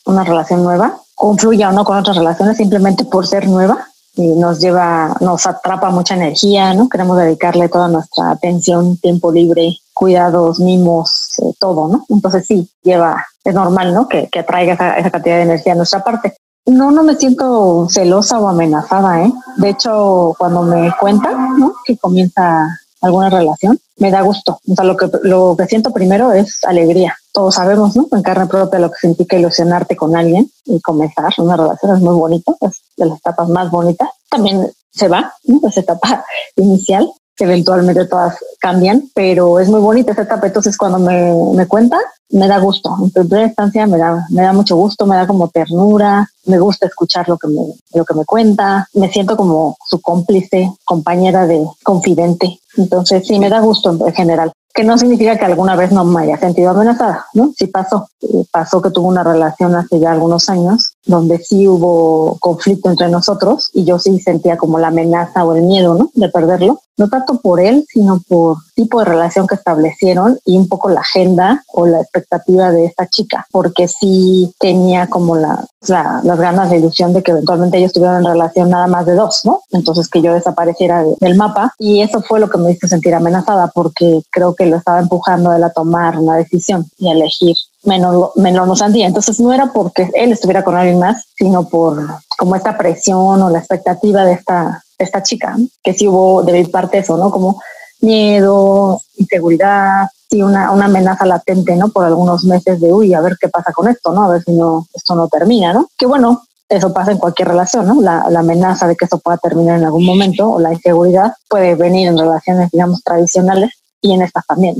una 0.06 0.24
relación 0.24 0.63
nueva 0.63 1.00
confluya 1.16 1.70
o 1.70 1.74
no 1.74 1.84
con 1.84 1.98
otras 1.98 2.18
relaciones 2.18 2.58
simplemente 2.58 3.06
por 3.06 3.28
ser 3.28 3.48
nueva 3.48 3.88
y 4.16 4.30
nos 4.30 4.60
lleva, 4.60 5.16
nos 5.20 5.46
atrapa 5.46 5.92
mucha 5.92 6.16
energía, 6.16 6.74
¿no? 6.74 6.89
Queremos 6.89 7.18
dedicarle 7.18 7.70
toda 7.70 7.88
nuestra 7.88 8.32
atención, 8.32 8.98
tiempo 8.98 9.32
libre, 9.32 9.78
cuidados, 9.94 10.60
mimos, 10.60 11.34
eh, 11.39 11.54
todo, 11.60 11.88
¿no? 11.88 12.06
Entonces 12.10 12.48
sí, 12.48 12.70
lleva, 12.82 13.25
es 13.44 13.54
normal, 13.54 13.94
¿no? 13.94 14.08
Que, 14.08 14.28
que 14.30 14.39
atraiga 14.39 14.74
esa, 14.74 14.98
esa 14.98 15.12
cantidad 15.12 15.36
de 15.36 15.44
energía 15.44 15.74
a 15.74 15.75
nuestra 15.75 16.04
parte. 16.04 16.36
No, 16.66 16.92
no 16.92 17.04
me 17.04 17.16
siento 17.16 17.88
celosa 17.89 18.39
o 18.39 18.48
amenazada, 18.48 19.24
¿eh? 19.24 19.34
De 19.58 19.70
hecho, 19.70 20.36
cuando 20.38 20.63
me 20.63 20.92
cuenta, 21.00 21.32
¿no? 21.32 21.74
Que 21.86 21.98
comienza 21.98 22.68
alguna 23.01 23.29
relación, 23.29 23.79
me 23.98 24.12
da 24.12 24.22
gusto. 24.22 24.60
O 24.68 24.75
sea, 24.75 24.86
lo 24.86 24.98
que, 24.98 25.10
lo 25.24 25.56
que 25.58 25.65
siento 25.65 25.91
primero 25.91 26.32
es 26.32 26.63
alegría. 26.63 27.15
Todos 27.32 27.56
sabemos, 27.56 27.96
¿no? 27.96 28.08
En 28.12 28.22
carne 28.22 28.48
propia 28.48 28.79
lo 28.79 28.89
que 28.91 29.00
significa 29.00 29.38
ilusionarte 29.38 29.96
con 29.96 30.15
alguien 30.15 30.50
y 30.65 30.79
comenzar 30.82 31.32
una 31.38 31.56
relación 31.56 31.96
es 31.96 32.01
muy 32.01 32.15
bonito, 32.15 32.58
es 32.62 32.82
de 32.98 33.06
las 33.06 33.20
etapas 33.20 33.50
más 33.50 33.70
bonitas. 33.72 34.10
También 34.29 34.72
se 34.91 35.08
va, 35.08 35.34
¿no? 35.44 35.68
Esa 35.68 35.82
etapa 35.82 36.25
inicial, 36.56 37.10
eventualmente 37.38 38.06
todas 38.06 38.38
cambian, 38.60 39.10
pero 39.13 39.60
es 39.60 39.70
muy 39.70 39.79
bonita 39.79 40.12
esa 40.12 40.24
etapa. 40.24 40.48
Entonces, 40.48 40.77
cuando 40.77 41.00
me, 41.00 41.34
me 41.53 41.68
cuenta, 41.68 41.98
me 42.31 42.48
da 42.48 42.59
gusto. 42.59 42.95
En 43.01 43.12
primera 43.12 43.48
instancia 43.48 43.88
me 43.88 43.98
da, 43.98 44.25
me 44.29 44.41
da 44.41 44.53
mucho 44.53 44.75
gusto, 44.75 45.05
me 45.05 45.15
da 45.15 45.27
como 45.27 45.48
ternura, 45.48 46.29
me 46.45 46.59
gusta 46.59 46.88
escuchar 46.88 47.27
lo 47.27 47.38
que 47.38 47.48
me, 47.48 47.62
lo 47.93 48.05
que 48.05 48.13
me 48.13 48.25
cuenta, 48.25 48.88
me 48.93 49.12
siento 49.12 49.36
como 49.36 49.77
su 49.86 50.00
cómplice, 50.01 50.71
compañera 50.86 51.48
de 51.48 51.65
confidente. 51.83 52.59
Entonces, 52.77 53.25
sí, 53.27 53.39
me 53.39 53.50
da 53.50 53.59
gusto 53.59 53.91
en 53.91 54.13
general 54.13 54.51
que 54.73 54.83
no 54.83 54.97
significa 54.97 55.38
que 55.38 55.45
alguna 55.45 55.75
vez 55.75 55.91
no 55.91 56.05
me 56.05 56.23
haya 56.23 56.38
sentido 56.38 56.69
amenazada, 56.69 57.25
¿no? 57.33 57.51
Sí 57.57 57.67
pasó. 57.67 58.07
Pasó 58.51 58.81
que 58.81 58.91
tuvo 58.91 59.07
una 59.07 59.23
relación 59.23 59.75
hace 59.75 59.99
ya 59.99 60.11
algunos 60.11 60.49
años 60.49 60.93
donde 61.05 61.39
sí 61.39 61.67
hubo 61.67 62.38
conflicto 62.39 62.89
entre 62.89 63.09
nosotros 63.09 63.69
y 63.73 63.83
yo 63.83 63.99
sí 63.99 64.19
sentía 64.19 64.57
como 64.57 64.79
la 64.79 64.88
amenaza 64.88 65.43
o 65.43 65.55
el 65.55 65.63
miedo, 65.63 65.95
¿no? 65.95 66.11
De 66.13 66.29
perderlo. 66.29 66.81
No 66.97 67.07
tanto 67.07 67.39
por 67.39 67.59
él, 67.59 67.85
sino 67.89 68.21
por 68.27 68.57
tipo 68.75 68.99
de 68.99 69.05
relación 69.05 69.47
que 69.47 69.55
establecieron 69.55 70.38
y 70.45 70.57
un 70.57 70.67
poco 70.67 70.89
la 70.89 70.99
agenda 71.01 71.63
o 71.73 71.85
la 71.85 72.01
expectativa 72.01 72.71
de 72.71 72.85
esta 72.85 73.07
chica, 73.07 73.47
porque 73.51 73.88
sí 73.88 74.53
tenía 74.59 75.07
como 75.07 75.35
la, 75.35 75.65
las 75.88 76.39
ganas 76.39 76.69
de 76.69 76.77
ilusión 76.77 77.13
de 77.13 77.24
que 77.24 77.31
eventualmente 77.31 77.77
ellos 77.77 77.93
tuvieran 77.93 78.17
en 78.17 78.31
relación 78.31 78.69
nada 78.69 78.88
más 78.88 79.05
de 79.05 79.15
dos, 79.15 79.41
¿no? 79.45 79.62
Entonces 79.71 80.09
que 80.09 80.21
yo 80.21 80.33
desapareciera 80.33 81.03
del 81.19 81.36
mapa 81.36 81.74
y 81.77 82.01
eso 82.01 82.21
fue 82.21 82.39
lo 82.39 82.50
que 82.50 82.57
me 82.57 82.71
hizo 82.71 82.88
sentir 82.88 83.15
amenazada 83.15 83.71
porque 83.74 84.21
creo 84.29 84.55
que 84.55 84.65
lo 84.65 84.77
estaba 84.77 85.00
empujando 85.00 85.53
él 85.53 85.63
a 85.63 85.71
tomar 85.71 86.17
una 86.17 86.36
decisión 86.36 86.86
y 86.98 87.09
a 87.09 87.13
elegir 87.13 87.55
menos, 87.83 88.31
menos 88.36 88.79
sandía. 88.79 89.07
Entonces 89.07 89.39
no 89.39 89.53
era 89.53 89.71
porque 89.71 90.09
él 90.13 90.31
estuviera 90.31 90.63
con 90.63 90.75
alguien 90.75 91.00
más, 91.00 91.25
sino 91.38 91.67
por 91.67 92.05
como 92.38 92.55
esta 92.55 92.77
presión 92.77 93.41
o 93.41 93.50
la 93.50 93.59
expectativa 93.59 94.25
de 94.25 94.33
esta, 94.33 94.83
esta 94.98 95.24
chica, 95.24 95.55
que 95.83 95.93
sí 95.93 96.07
hubo 96.07 96.43
de 96.43 96.53
mi 96.53 96.65
parte 96.65 97.00
eso, 97.00 97.17
¿no? 97.17 97.31
Como 97.31 97.62
miedo, 98.01 99.01
inseguridad, 99.17 100.07
y 100.29 100.41
una, 100.41 100.71
una 100.71 100.86
amenaza 100.86 101.25
latente, 101.25 101.75
¿no? 101.75 101.89
Por 101.89 102.05
algunos 102.05 102.43
meses 102.43 102.79
de, 102.79 102.93
uy, 102.93 103.13
a 103.13 103.21
ver 103.21 103.38
qué 103.39 103.50
pasa 103.50 103.74
con 103.74 103.88
esto, 103.88 104.13
¿no? 104.13 104.24
A 104.24 104.29
ver 104.29 104.43
si 104.43 104.51
no, 104.53 104.88
esto 104.93 105.15
no 105.15 105.27
termina, 105.27 105.74
¿no? 105.74 105.89
Que 105.98 106.05
bueno, 106.05 106.43
eso 106.67 106.93
pasa 106.93 107.12
en 107.12 107.17
cualquier 107.17 107.48
relación, 107.48 107.88
¿no? 107.88 108.01
La, 108.01 108.27
la, 108.29 108.41
amenaza 108.41 108.88
de 108.88 108.95
que 108.95 109.05
eso 109.05 109.17
pueda 109.17 109.38
terminar 109.38 109.79
en 109.79 109.86
algún 109.86 110.05
momento 110.05 110.50
o 110.50 110.59
la 110.59 110.71
inseguridad 110.71 111.33
puede 111.50 111.75
venir 111.75 112.07
en 112.07 112.17
relaciones, 112.17 112.69
digamos, 112.71 113.01
tradicionales 113.03 113.71
y 114.01 114.13
en 114.13 114.21
estas 114.21 114.45
también 114.45 114.75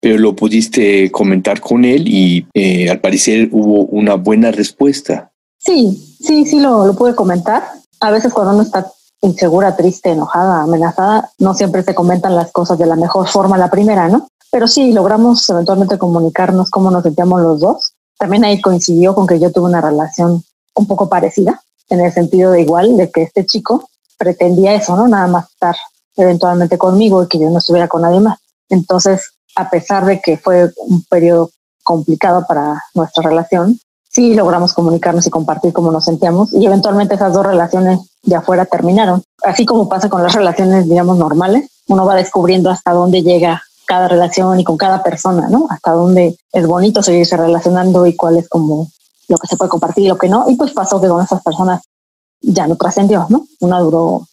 pero 0.00 0.18
lo 0.18 0.34
pudiste 0.34 1.10
comentar 1.12 1.60
con 1.60 1.84
él 1.84 2.08
y 2.08 2.46
eh, 2.54 2.88
al 2.88 3.00
parecer 3.00 3.50
hubo 3.52 3.84
una 3.86 4.14
buena 4.14 4.50
respuesta. 4.50 5.30
Sí, 5.58 6.16
sí, 6.18 6.46
sí 6.46 6.58
lo, 6.58 6.86
lo 6.86 6.94
pude 6.94 7.14
comentar. 7.14 7.62
A 8.00 8.10
veces 8.10 8.32
cuando 8.32 8.54
uno 8.54 8.62
está 8.62 8.90
insegura, 9.20 9.76
triste, 9.76 10.10
enojada, 10.10 10.62
amenazada, 10.62 11.30
no 11.38 11.52
siempre 11.52 11.82
se 11.82 11.94
comentan 11.94 12.34
las 12.34 12.50
cosas 12.50 12.78
de 12.78 12.86
la 12.86 12.96
mejor 12.96 13.28
forma 13.28 13.58
la 13.58 13.70
primera, 13.70 14.08
¿no? 14.08 14.26
Pero 14.50 14.66
sí, 14.66 14.92
logramos 14.92 15.48
eventualmente 15.48 15.98
comunicarnos 15.98 16.70
cómo 16.70 16.90
nos 16.90 17.02
sentíamos 17.02 17.40
los 17.40 17.60
dos. 17.60 17.92
También 18.18 18.44
ahí 18.44 18.60
coincidió 18.60 19.14
con 19.14 19.26
que 19.26 19.38
yo 19.38 19.52
tuve 19.52 19.68
una 19.68 19.80
relación 19.80 20.42
un 20.74 20.86
poco 20.86 21.08
parecida, 21.08 21.62
en 21.88 22.00
el 22.00 22.12
sentido 22.12 22.52
de 22.52 22.62
igual, 22.62 22.96
de 22.96 23.10
que 23.10 23.22
este 23.22 23.46
chico 23.46 23.88
pretendía 24.18 24.74
eso, 24.74 24.96
¿no? 24.96 25.08
Nada 25.08 25.26
más 25.26 25.50
estar 25.50 25.76
eventualmente 26.16 26.78
conmigo 26.78 27.22
y 27.22 27.28
que 27.28 27.38
yo 27.38 27.50
no 27.50 27.58
estuviera 27.58 27.88
con 27.88 28.02
nadie 28.02 28.20
más. 28.20 28.38
Entonces, 28.68 29.32
a 29.56 29.70
pesar 29.70 30.04
de 30.04 30.20
que 30.20 30.36
fue 30.36 30.72
un 30.86 31.02
periodo 31.04 31.50
complicado 31.82 32.44
para 32.46 32.82
nuestra 32.94 33.28
relación, 33.28 33.78
sí 34.08 34.34
logramos 34.34 34.74
comunicarnos 34.74 35.26
y 35.26 35.30
compartir 35.30 35.72
cómo 35.72 35.90
nos 35.90 36.04
sentíamos 36.04 36.52
y 36.52 36.66
eventualmente 36.66 37.14
esas 37.14 37.32
dos 37.32 37.46
relaciones 37.46 38.00
de 38.22 38.36
afuera 38.36 38.66
terminaron. 38.66 39.22
Así 39.42 39.64
como 39.64 39.88
pasa 39.88 40.08
con 40.08 40.22
las 40.22 40.32
relaciones, 40.34 40.88
digamos, 40.88 41.16
normales, 41.18 41.70
uno 41.88 42.04
va 42.04 42.14
descubriendo 42.14 42.70
hasta 42.70 42.92
dónde 42.92 43.22
llega 43.22 43.62
cada 43.90 44.06
relación 44.06 44.60
y 44.60 44.62
con 44.62 44.76
cada 44.76 45.02
persona, 45.02 45.48
¿no? 45.48 45.66
Hasta 45.68 45.90
dónde 45.90 46.36
es 46.52 46.64
bonito 46.64 47.02
seguirse 47.02 47.36
relacionando 47.36 48.06
y 48.06 48.14
cuál 48.14 48.36
es 48.36 48.48
como 48.48 48.88
lo 49.26 49.36
que 49.36 49.48
se 49.48 49.56
puede 49.56 49.68
compartir 49.68 50.04
y 50.04 50.08
lo 50.08 50.16
que 50.16 50.28
no. 50.28 50.48
Y 50.48 50.54
pues 50.54 50.70
pasó 50.70 51.00
que 51.00 51.08
con 51.08 51.24
esas 51.24 51.42
personas 51.42 51.82
ya 52.40 52.68
no 52.68 52.76
trascendió, 52.76 53.26
¿no? 53.28 53.48
Una 53.58 53.80
duró 53.80 54.18
un 54.18 54.26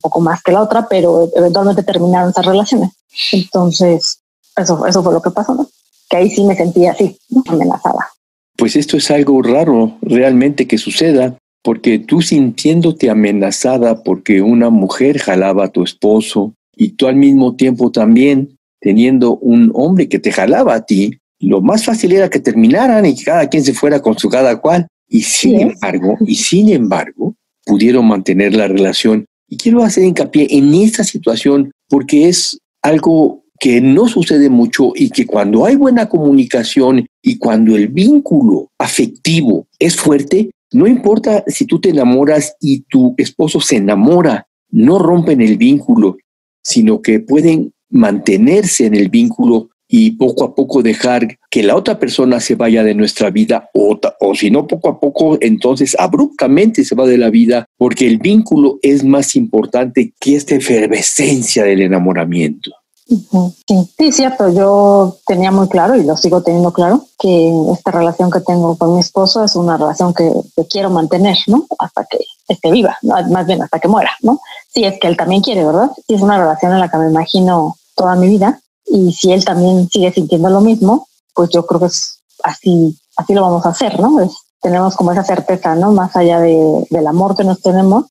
poco 0.00 0.22
más 0.22 0.42
que 0.42 0.52
la 0.52 0.62
otra, 0.62 0.88
pero 0.88 1.28
eventualmente 1.36 1.82
terminaron 1.82 2.30
esas 2.30 2.46
relaciones. 2.46 2.92
Entonces, 3.32 4.20
eso, 4.56 4.86
eso 4.86 5.02
fue 5.02 5.12
lo 5.12 5.20
que 5.20 5.30
pasó, 5.30 5.54
¿no? 5.54 5.68
Que 6.08 6.16
ahí 6.16 6.30
sí 6.30 6.42
me 6.42 6.56
sentía 6.56 6.92
así, 6.92 7.14
amenazada. 7.46 8.08
Pues 8.56 8.74
esto 8.74 8.96
es 8.96 9.10
algo 9.10 9.42
raro 9.42 9.98
realmente 10.00 10.66
que 10.66 10.78
suceda, 10.78 11.36
porque 11.62 11.98
tú 11.98 12.22
sintiéndote 12.22 13.10
amenazada 13.10 14.02
porque 14.02 14.40
una 14.40 14.70
mujer 14.70 15.18
jalaba 15.18 15.66
a 15.66 15.72
tu 15.72 15.84
esposo 15.84 16.54
y 16.74 16.92
tú 16.92 17.06
al 17.06 17.16
mismo 17.16 17.54
tiempo 17.54 17.92
también 17.92 18.56
teniendo 18.84 19.38
un 19.38 19.70
hombre 19.72 20.10
que 20.10 20.18
te 20.18 20.30
jalaba 20.30 20.74
a 20.74 20.84
ti, 20.84 21.18
lo 21.40 21.62
más 21.62 21.86
fácil 21.86 22.12
era 22.12 22.28
que 22.28 22.38
terminaran 22.38 23.06
y 23.06 23.14
que 23.14 23.24
cada 23.24 23.48
quien 23.48 23.64
se 23.64 23.72
fuera 23.72 24.02
con 24.02 24.18
su 24.18 24.28
cada 24.28 24.60
cual. 24.60 24.86
Y 25.08 25.22
sin 25.22 25.58
embargo, 25.58 26.18
y 26.26 26.34
sin 26.34 26.68
embargo, 26.68 27.34
pudieron 27.64 28.06
mantener 28.06 28.54
la 28.54 28.68
relación. 28.68 29.24
Y 29.48 29.56
quiero 29.56 29.82
hacer 29.82 30.04
hincapié 30.04 30.48
en 30.50 30.74
esta 30.74 31.02
situación 31.02 31.72
porque 31.88 32.28
es 32.28 32.58
algo 32.82 33.44
que 33.58 33.80
no 33.80 34.06
sucede 34.06 34.50
mucho 34.50 34.92
y 34.94 35.08
que 35.08 35.24
cuando 35.24 35.64
hay 35.64 35.76
buena 35.76 36.06
comunicación 36.10 37.06
y 37.22 37.38
cuando 37.38 37.76
el 37.76 37.88
vínculo 37.88 38.68
afectivo 38.78 39.66
es 39.78 39.96
fuerte, 39.96 40.50
no 40.74 40.86
importa 40.86 41.42
si 41.46 41.64
tú 41.64 41.80
te 41.80 41.88
enamoras 41.88 42.54
y 42.60 42.82
tu 42.82 43.14
esposo 43.16 43.62
se 43.62 43.76
enamora, 43.76 44.46
no 44.68 44.98
rompen 44.98 45.40
el 45.40 45.56
vínculo, 45.56 46.18
sino 46.62 47.00
que 47.00 47.20
pueden 47.20 47.73
mantenerse 47.94 48.86
en 48.86 48.94
el 48.94 49.08
vínculo 49.08 49.70
y 49.88 50.12
poco 50.12 50.44
a 50.44 50.54
poco 50.54 50.82
dejar 50.82 51.38
que 51.50 51.62
la 51.62 51.76
otra 51.76 51.98
persona 51.98 52.40
se 52.40 52.56
vaya 52.56 52.82
de 52.82 52.94
nuestra 52.94 53.30
vida 53.30 53.70
o, 53.74 53.98
o 54.20 54.34
si 54.34 54.50
no 54.50 54.66
poco 54.66 54.88
a 54.88 54.98
poco 54.98 55.38
entonces 55.40 55.94
abruptamente 55.98 56.84
se 56.84 56.94
va 56.94 57.06
de 57.06 57.18
la 57.18 57.30
vida 57.30 57.66
porque 57.76 58.06
el 58.06 58.18
vínculo 58.18 58.78
es 58.82 59.04
más 59.04 59.36
importante 59.36 60.12
que 60.18 60.34
esta 60.34 60.56
efervescencia 60.56 61.64
del 61.64 61.82
enamoramiento. 61.82 62.72
Sí, 63.06 63.90
sí, 63.98 64.12
cierto. 64.12 64.48
Yo 64.48 65.18
tenía 65.26 65.50
muy 65.50 65.68
claro 65.68 65.94
y 65.94 66.04
lo 66.04 66.16
sigo 66.16 66.42
teniendo 66.42 66.72
claro 66.72 67.04
que 67.18 67.52
esta 67.72 67.90
relación 67.90 68.30
que 68.30 68.40
tengo 68.40 68.76
con 68.78 68.94
mi 68.94 69.00
esposo 69.00 69.44
es 69.44 69.54
una 69.56 69.76
relación 69.76 70.14
que, 70.14 70.32
quiero 70.70 70.88
mantener, 70.88 71.36
¿no? 71.46 71.66
Hasta 71.78 72.06
que 72.06 72.18
esté 72.48 72.70
viva, 72.70 72.96
más 73.02 73.46
bien 73.46 73.62
hasta 73.62 73.78
que 73.78 73.88
muera, 73.88 74.10
¿no? 74.22 74.40
Si 74.72 74.84
es 74.84 74.98
que 74.98 75.08
él 75.08 75.16
también 75.16 75.42
quiere, 75.42 75.64
¿verdad? 75.64 75.90
Y 76.08 76.14
es 76.14 76.22
una 76.22 76.38
relación 76.38 76.72
en 76.72 76.80
la 76.80 76.90
que 76.90 76.96
me 76.96 77.10
imagino 77.10 77.76
toda 77.94 78.16
mi 78.16 78.28
vida 78.28 78.60
y 78.86 79.12
si 79.12 79.32
él 79.32 79.44
también 79.44 79.88
sigue 79.88 80.12
sintiendo 80.12 80.50
lo 80.50 80.60
mismo, 80.60 81.08
pues 81.34 81.50
yo 81.50 81.66
creo 81.66 81.80
que 81.80 81.86
es 81.86 82.20
así, 82.42 82.98
así 83.16 83.34
lo 83.34 83.42
vamos 83.42 83.64
a 83.66 83.70
hacer, 83.70 83.98
¿no? 84.00 84.28
tenemos 84.60 84.96
como 84.96 85.12
esa 85.12 85.22
certeza, 85.22 85.74
¿no? 85.74 85.92
Más 85.92 86.16
allá 86.16 86.40
de, 86.40 86.86
del 86.88 87.06
amor 87.06 87.36
que 87.36 87.44
nos 87.44 87.60
tenemos, 87.60 88.06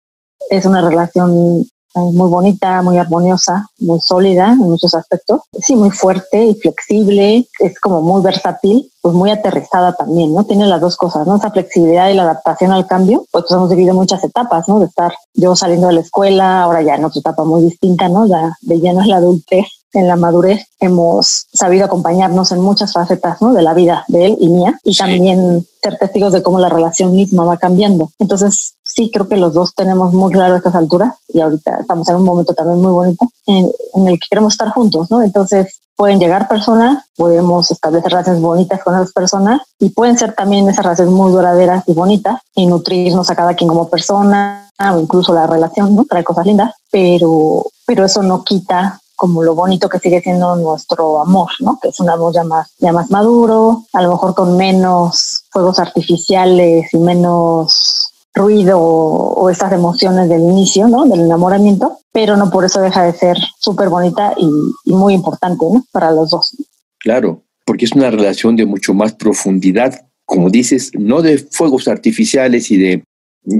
es 0.51 0.65
una 0.67 0.87
relación 0.87 1.65
muy 1.95 2.29
bonita, 2.29 2.81
muy 2.81 2.97
armoniosa, 2.97 3.67
muy 3.79 3.99
sólida 3.99 4.51
en 4.51 4.59
muchos 4.59 4.93
aspectos. 4.95 5.41
Sí, 5.59 5.75
muy 5.75 5.91
fuerte 5.91 6.43
y 6.43 6.55
flexible, 6.55 7.47
es 7.59 7.79
como 7.79 8.01
muy 8.01 8.21
versátil, 8.21 8.89
pues 9.01 9.13
muy 9.15 9.31
aterrizada 9.31 9.93
también, 9.93 10.33
¿no? 10.33 10.45
Tiene 10.45 10.65
las 10.65 10.81
dos 10.81 10.97
cosas, 10.97 11.27
¿no? 11.27 11.37
Esa 11.37 11.51
flexibilidad 11.51 12.09
y 12.09 12.15
la 12.15 12.23
adaptación 12.23 12.71
al 12.71 12.87
cambio, 12.87 13.25
pues, 13.31 13.45
hemos 13.51 13.69
vivido 13.69 13.93
muchas 13.93 14.23
etapas, 14.23 14.67
¿no? 14.67 14.79
De 14.79 14.85
estar 14.85 15.13
yo 15.33 15.55
saliendo 15.55 15.87
de 15.87 15.93
la 15.93 16.01
escuela, 16.01 16.63
ahora 16.63 16.81
ya 16.81 16.95
en 16.95 17.05
otra 17.05 17.19
etapa 17.19 17.43
muy 17.43 17.61
distinta, 17.61 18.09
¿no? 18.09 18.25
Ya 18.25 18.55
de 18.61 18.79
lleno 18.79 19.01
es 19.01 19.07
la 19.07 19.17
adultez, 19.17 19.65
en 19.93 20.07
la 20.07 20.15
madurez 20.15 20.65
hemos 20.79 21.45
sabido 21.53 21.85
acompañarnos 21.85 22.51
en 22.51 22.59
muchas 22.59 22.93
facetas 22.93 23.41
¿no? 23.41 23.53
de 23.53 23.61
la 23.61 23.73
vida 23.73 24.03
de 24.07 24.25
él 24.25 24.37
y 24.39 24.49
mía 24.49 24.79
y 24.83 24.95
también 24.95 25.65
ser 25.81 25.97
testigos 25.97 26.33
de 26.33 26.41
cómo 26.41 26.59
la 26.59 26.69
relación 26.69 27.15
misma 27.15 27.45
va 27.45 27.57
cambiando. 27.57 28.11
Entonces, 28.19 28.73
sí 28.93 29.09
creo 29.11 29.27
que 29.27 29.37
los 29.37 29.53
dos 29.53 29.73
tenemos 29.73 30.13
muy 30.13 30.31
claro 30.31 30.55
estas 30.55 30.75
alturas 30.75 31.15
y 31.29 31.41
ahorita 31.41 31.79
estamos 31.81 32.07
en 32.09 32.17
un 32.17 32.23
momento 32.23 32.53
también 32.53 32.81
muy 32.81 32.91
bonito 32.91 33.27
en, 33.47 33.71
el 34.07 34.19
que 34.19 34.27
queremos 34.29 34.53
estar 34.53 34.69
juntos, 34.69 35.09
¿no? 35.09 35.21
Entonces 35.21 35.79
pueden 35.95 36.19
llegar 36.19 36.47
personas, 36.47 37.05
podemos 37.15 37.71
establecer 37.71 38.11
relaciones 38.11 38.41
bonitas 38.41 38.83
con 38.83 38.95
esas 38.95 39.11
personas 39.11 39.61
y 39.79 39.89
pueden 39.89 40.17
ser 40.17 40.33
también 40.33 40.69
esas 40.69 40.85
relaciones 40.85 41.13
muy 41.13 41.31
duraderas 41.31 41.83
y 41.87 41.93
bonitas 41.93 42.41
y 42.55 42.65
nutrirnos 42.65 43.29
a 43.29 43.35
cada 43.35 43.55
quien 43.55 43.67
como 43.67 43.89
persona 43.89 44.69
o 44.79 44.99
incluso 44.99 45.33
la 45.33 45.47
relación, 45.47 45.95
¿no? 45.95 46.05
Trae 46.05 46.23
cosas 46.23 46.45
lindas, 46.45 46.73
pero, 46.91 47.65
pero 47.85 48.05
eso 48.05 48.21
no 48.21 48.43
quita 48.43 48.99
como 49.15 49.43
lo 49.43 49.55
bonito 49.55 49.87
que 49.87 49.99
sigue 49.99 50.21
siendo 50.21 50.55
nuestro 50.55 51.21
amor, 51.21 51.49
¿no? 51.59 51.79
Que 51.81 51.89
es 51.89 51.99
un 51.99 52.09
amor 52.09 52.33
ya 52.33 52.43
más, 52.43 52.73
ya 52.79 52.91
más 52.91 53.09
maduro, 53.09 53.85
a 53.93 54.01
lo 54.01 54.11
mejor 54.11 54.35
con 54.35 54.57
menos 54.57 55.45
fuegos 55.49 55.79
artificiales 55.79 56.93
y 56.93 56.97
menos 56.97 57.92
ruido 58.33 58.79
o, 58.79 59.49
esas 59.49 59.71
emociones 59.71 60.29
del 60.29 60.41
inicio, 60.41 60.87
¿no? 60.87 61.05
Del 61.05 61.21
enamoramiento, 61.21 61.99
pero 62.11 62.35
no 62.35 62.49
por 62.49 62.65
eso 62.65 62.81
deja 62.81 63.03
de 63.03 63.13
ser 63.13 63.37
súper 63.59 63.89
bonita 63.89 64.33
y, 64.37 64.91
muy 64.91 65.13
importante, 65.13 65.65
¿no? 65.65 65.83
Para 65.91 66.11
los 66.11 66.31
dos. 66.31 66.55
Claro, 66.99 67.43
porque 67.65 67.85
es 67.85 67.91
una 67.93 68.09
relación 68.09 68.55
de 68.55 68.65
mucho 68.65 68.93
más 68.93 69.13
profundidad, 69.13 70.07
como 70.25 70.49
dices, 70.49 70.91
no 70.97 71.21
de 71.21 71.37
fuegos 71.37 71.87
artificiales 71.87 72.71
y 72.71 72.77
de 72.77 73.03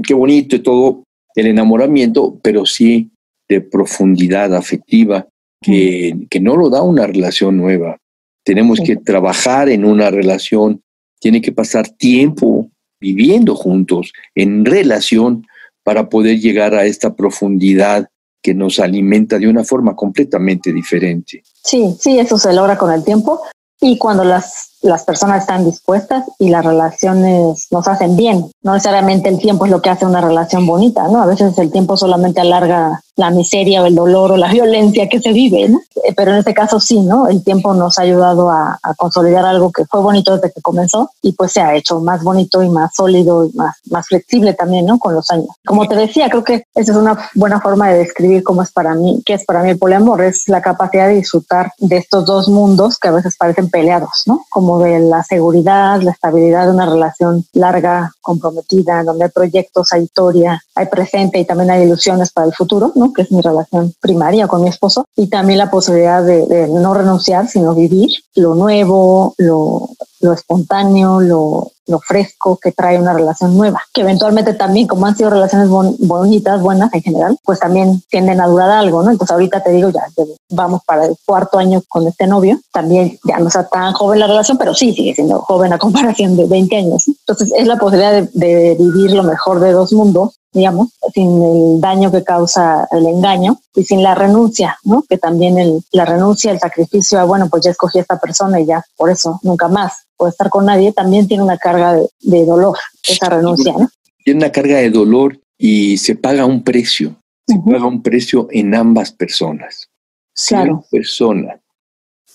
qué 0.06 0.14
bonito 0.14 0.56
y 0.56 0.60
todo 0.60 1.04
el 1.36 1.46
enamoramiento, 1.46 2.38
pero 2.42 2.66
sí 2.66 3.10
de 3.48 3.60
profundidad 3.60 4.54
afectiva 4.54 5.26
que, 5.60 6.26
que 6.30 6.40
no 6.40 6.56
lo 6.56 6.70
da 6.70 6.82
una 6.82 7.06
relación 7.06 7.56
nueva. 7.56 7.98
Tenemos 8.44 8.80
que 8.84 8.96
trabajar 8.96 9.68
en 9.68 9.84
una 9.84 10.10
relación, 10.10 10.80
tiene 11.20 11.40
que 11.40 11.52
pasar 11.52 11.88
tiempo 11.88 12.70
viviendo 13.04 13.54
juntos, 13.54 14.12
en 14.34 14.64
relación, 14.64 15.46
para 15.82 16.08
poder 16.08 16.40
llegar 16.40 16.74
a 16.74 16.86
esta 16.86 17.14
profundidad 17.14 18.08
que 18.42 18.54
nos 18.54 18.80
alimenta 18.80 19.38
de 19.38 19.48
una 19.48 19.64
forma 19.64 19.94
completamente 19.94 20.72
diferente. 20.72 21.42
Sí, 21.62 21.94
sí, 22.00 22.18
eso 22.18 22.38
se 22.38 22.52
logra 22.54 22.78
con 22.78 22.90
el 22.90 23.04
tiempo 23.04 23.42
y 23.80 23.98
cuando 23.98 24.24
las 24.24 24.73
las 24.84 25.04
personas 25.04 25.40
están 25.40 25.64
dispuestas 25.64 26.24
y 26.38 26.50
las 26.50 26.64
relaciones 26.64 27.66
nos 27.70 27.88
hacen 27.88 28.16
bien. 28.16 28.50
No 28.62 28.74
necesariamente 28.74 29.30
el 29.30 29.38
tiempo 29.38 29.64
es 29.64 29.70
lo 29.70 29.80
que 29.80 29.90
hace 29.90 30.04
una 30.04 30.20
relación 30.20 30.66
bonita, 30.66 31.08
¿no? 31.08 31.22
A 31.22 31.26
veces 31.26 31.56
el 31.58 31.72
tiempo 31.72 31.96
solamente 31.96 32.40
alarga 32.40 33.00
la 33.16 33.30
miseria 33.30 33.82
o 33.82 33.86
el 33.86 33.94
dolor 33.94 34.32
o 34.32 34.36
la 34.36 34.48
violencia 34.52 35.08
que 35.08 35.20
se 35.20 35.32
vive, 35.32 35.68
¿no? 35.68 35.80
Eh, 36.04 36.12
pero 36.16 36.32
en 36.32 36.38
este 36.38 36.52
caso 36.52 36.80
sí, 36.80 37.00
¿no? 37.00 37.28
El 37.28 37.42
tiempo 37.42 37.72
nos 37.74 37.98
ha 37.98 38.02
ayudado 38.02 38.50
a, 38.50 38.78
consolidar 38.96 39.44
algo 39.44 39.72
que 39.72 39.84
fue 39.86 40.00
bonito 40.00 40.36
desde 40.36 40.52
que 40.52 40.60
comenzó 40.60 41.10
y 41.22 41.32
pues 41.32 41.52
se 41.52 41.60
ha 41.60 41.74
hecho 41.74 42.00
más 42.00 42.22
bonito 42.22 42.62
y 42.62 42.68
más 42.68 42.94
sólido 42.94 43.46
y 43.46 43.52
más, 43.54 43.76
más 43.90 44.06
flexible 44.06 44.54
también, 44.54 44.86
¿no? 44.86 44.98
Con 44.98 45.14
los 45.14 45.30
años. 45.30 45.48
Como 45.64 45.88
te 45.88 45.96
decía, 45.96 46.28
creo 46.28 46.44
que 46.44 46.66
esa 46.74 46.92
es 46.92 46.98
una 46.98 47.30
buena 47.34 47.60
forma 47.60 47.88
de 47.88 47.98
describir 47.98 48.42
cómo 48.42 48.62
es 48.62 48.70
para 48.70 48.94
mí, 48.94 49.22
qué 49.24 49.34
es 49.34 49.44
para 49.44 49.62
mí 49.62 49.70
el 49.70 49.78
poliamor, 49.78 50.22
es 50.22 50.48
la 50.48 50.60
capacidad 50.60 51.08
de 51.08 51.16
disfrutar 51.16 51.72
de 51.78 51.96
estos 51.96 52.24
dos 52.24 52.48
mundos 52.48 52.98
que 52.98 53.08
a 53.08 53.12
veces 53.12 53.36
parecen 53.36 53.70
peleados, 53.70 54.24
¿no? 54.26 54.44
Como 54.50 54.73
de 54.78 55.00
la 55.00 55.22
seguridad, 55.22 56.00
la 56.02 56.12
estabilidad 56.12 56.66
de 56.66 56.72
una 56.72 56.86
relación 56.86 57.44
larga, 57.52 58.12
comprometida, 58.20 59.02
donde 59.02 59.24
hay 59.24 59.30
proyectos, 59.30 59.92
hay 59.92 60.04
historia, 60.04 60.62
hay 60.74 60.86
presente 60.86 61.38
y 61.38 61.44
también 61.44 61.70
hay 61.70 61.84
ilusiones 61.84 62.32
para 62.32 62.46
el 62.46 62.54
futuro, 62.54 62.92
¿no? 62.94 63.12
que 63.12 63.22
es 63.22 63.32
mi 63.32 63.40
relación 63.40 63.94
primaria 64.00 64.48
con 64.48 64.62
mi 64.62 64.68
esposo, 64.68 65.06
y 65.16 65.28
también 65.28 65.58
la 65.58 65.70
posibilidad 65.70 66.22
de, 66.22 66.68
no 66.68 66.94
renunciar, 66.94 67.48
sino 67.48 67.74
vivir 67.74 68.10
lo 68.34 68.54
nuevo, 68.54 69.34
lo, 69.38 69.90
lo 70.24 70.32
espontáneo, 70.32 71.20
lo, 71.20 71.70
lo 71.86 72.00
fresco 72.00 72.58
que 72.60 72.72
trae 72.72 72.98
una 72.98 73.12
relación 73.12 73.56
nueva, 73.56 73.82
que 73.92 74.00
eventualmente 74.00 74.54
también, 74.54 74.86
como 74.86 75.06
han 75.06 75.16
sido 75.16 75.30
relaciones 75.30 75.68
bonitas, 75.68 76.60
buenas 76.60 76.92
en 76.94 77.02
general, 77.02 77.36
pues 77.44 77.60
también 77.60 78.02
tienden 78.08 78.40
a 78.40 78.46
durar 78.46 78.70
algo, 78.70 79.02
¿no? 79.02 79.10
Entonces 79.10 79.32
ahorita 79.32 79.62
te 79.62 79.70
digo, 79.70 79.90
ya 79.90 80.06
vamos 80.50 80.80
para 80.86 81.04
el 81.04 81.16
cuarto 81.26 81.58
año 81.58 81.82
con 81.88 82.06
este 82.06 82.26
novio, 82.26 82.58
también 82.72 83.18
ya 83.24 83.38
no 83.38 83.48
está 83.48 83.68
tan 83.68 83.92
joven 83.92 84.18
la 84.18 84.26
relación, 84.26 84.56
pero 84.56 84.74
sí 84.74 84.94
sigue 84.94 85.14
siendo 85.14 85.40
joven 85.40 85.72
a 85.72 85.78
comparación 85.78 86.36
de 86.36 86.46
20 86.46 86.76
años. 86.76 87.06
Entonces 87.06 87.52
es 87.56 87.66
la 87.66 87.76
posibilidad 87.76 88.12
de, 88.12 88.28
de 88.32 88.76
vivir 88.78 89.12
lo 89.12 89.22
mejor 89.22 89.60
de 89.60 89.72
dos 89.72 89.92
mundos 89.92 90.38
digamos, 90.54 90.90
sin 91.12 91.42
el 91.42 91.80
daño 91.80 92.10
que 92.10 92.22
causa 92.22 92.88
el 92.92 93.06
engaño 93.06 93.58
y 93.74 93.84
sin 93.84 94.02
la 94.02 94.14
renuncia, 94.14 94.78
¿no? 94.84 95.02
Que 95.02 95.18
también 95.18 95.58
el, 95.58 95.82
la 95.90 96.04
renuncia, 96.04 96.52
el 96.52 96.60
sacrificio, 96.60 97.18
a, 97.18 97.24
bueno, 97.24 97.48
pues 97.50 97.64
ya 97.64 97.72
escogí 97.72 97.98
a 97.98 98.02
esta 98.02 98.18
persona 98.18 98.60
y 98.60 98.66
ya, 98.66 98.82
por 98.96 99.10
eso, 99.10 99.40
nunca 99.42 99.68
más 99.68 100.06
o 100.16 100.28
estar 100.28 100.48
con 100.48 100.64
nadie, 100.64 100.92
también 100.92 101.26
tiene 101.26 101.42
una 101.42 101.58
carga 101.58 101.96
de, 102.20 102.44
dolor, 102.46 102.78
esa 103.02 103.28
renuncia. 103.28 103.72
¿no? 103.72 103.90
Tiene 104.24 104.38
una 104.38 104.52
carga 104.52 104.76
de 104.76 104.90
dolor 104.90 105.40
y 105.58 105.98
se 105.98 106.14
paga 106.14 106.46
un 106.46 106.62
precio, 106.62 107.16
se 107.48 107.58
paga 107.58 107.84
un 107.84 108.00
precio 108.00 108.46
en 108.52 108.76
ambas 108.76 109.10
personas. 109.10 109.88
Si 110.32 110.54
una 110.54 110.80
persona 110.88 111.60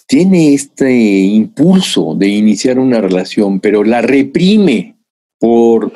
tiene 0.07 0.53
este 0.53 0.91
impulso 0.91 2.15
de 2.15 2.27
iniciar 2.27 2.79
una 2.79 2.99
relación, 2.99 3.61
pero 3.61 3.83
la 3.83 4.01
reprime 4.01 4.97
por 5.39 5.93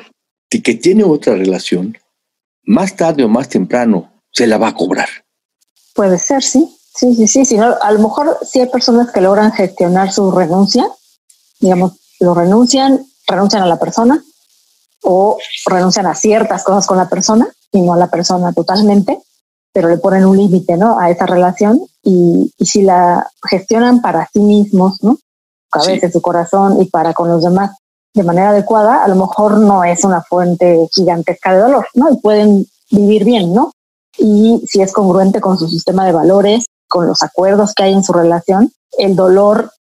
que 0.62 0.74
tiene 0.74 1.02
otra 1.04 1.34
relación, 1.34 1.96
más 2.64 2.96
tarde 2.96 3.24
o 3.24 3.28
más 3.28 3.48
temprano 3.48 4.12
se 4.30 4.46
la 4.46 4.58
va 4.58 4.68
a 4.68 4.74
cobrar. 4.74 5.08
Puede 5.94 6.18
ser, 6.18 6.42
sí. 6.42 6.76
Sí, 6.96 7.14
sí, 7.16 7.26
sí. 7.26 7.44
sí 7.44 7.56
a 7.58 7.90
lo 7.90 7.98
mejor 7.98 8.38
sí 8.48 8.60
hay 8.60 8.68
personas 8.68 9.10
que 9.10 9.20
logran 9.20 9.52
gestionar 9.52 10.12
su 10.12 10.30
renuncia 10.30 10.86
digamos, 11.64 11.92
lo 12.20 12.34
renuncian, 12.34 13.06
renuncian 13.26 13.62
a 13.62 13.66
la 13.66 13.78
persona 13.78 14.22
o 15.02 15.38
renuncian 15.66 16.06
a 16.06 16.14
ciertas 16.14 16.62
cosas 16.62 16.86
con 16.86 16.98
la 16.98 17.08
persona 17.08 17.48
y 17.72 17.80
no 17.80 17.94
a 17.94 17.96
la 17.96 18.08
persona 18.08 18.52
totalmente, 18.52 19.20
pero 19.72 19.88
le 19.88 19.98
ponen 19.98 20.24
un 20.24 20.36
límite, 20.36 20.76
¿no? 20.76 20.98
A 20.98 21.10
esa 21.10 21.26
relación 21.26 21.80
y, 22.02 22.52
si 22.60 22.82
la 22.82 23.26
gestionan 23.48 24.00
para 24.00 24.28
sí 24.32 24.40
mismos, 24.40 25.02
¿no? 25.02 25.18
A 25.72 25.84
veces 25.84 26.12
su 26.12 26.22
corazón 26.22 26.80
y 26.80 26.84
para 26.86 27.14
con 27.14 27.28
los 27.28 27.42
demás 27.42 27.72
de 28.14 28.22
manera 28.22 28.50
adecuada, 28.50 29.04
a 29.04 29.08
lo 29.08 29.16
mejor 29.16 29.58
no 29.58 29.84
es 29.84 30.04
una 30.04 30.22
fuente 30.22 30.88
gigantesca 30.92 31.52
de 31.52 31.60
dolor, 31.60 31.86
¿no? 31.94 32.12
Y 32.12 32.16
pueden 32.16 32.66
vivir 32.90 33.24
bien, 33.24 33.52
¿no? 33.52 33.72
Y 34.16 34.62
si 34.68 34.80
es 34.80 34.92
congruente 34.92 35.40
con 35.40 35.58
su 35.58 35.68
sistema 35.68 36.06
de 36.06 36.12
valores, 36.12 36.66
con 36.88 37.06
los 37.06 37.22
acuerdos 37.22 37.74
que 37.74 37.82
hay 37.82 37.92
en 37.92 38.04
su 38.04 38.12
relación, 38.12 38.72
el 38.98 39.16
dolor 39.16 39.72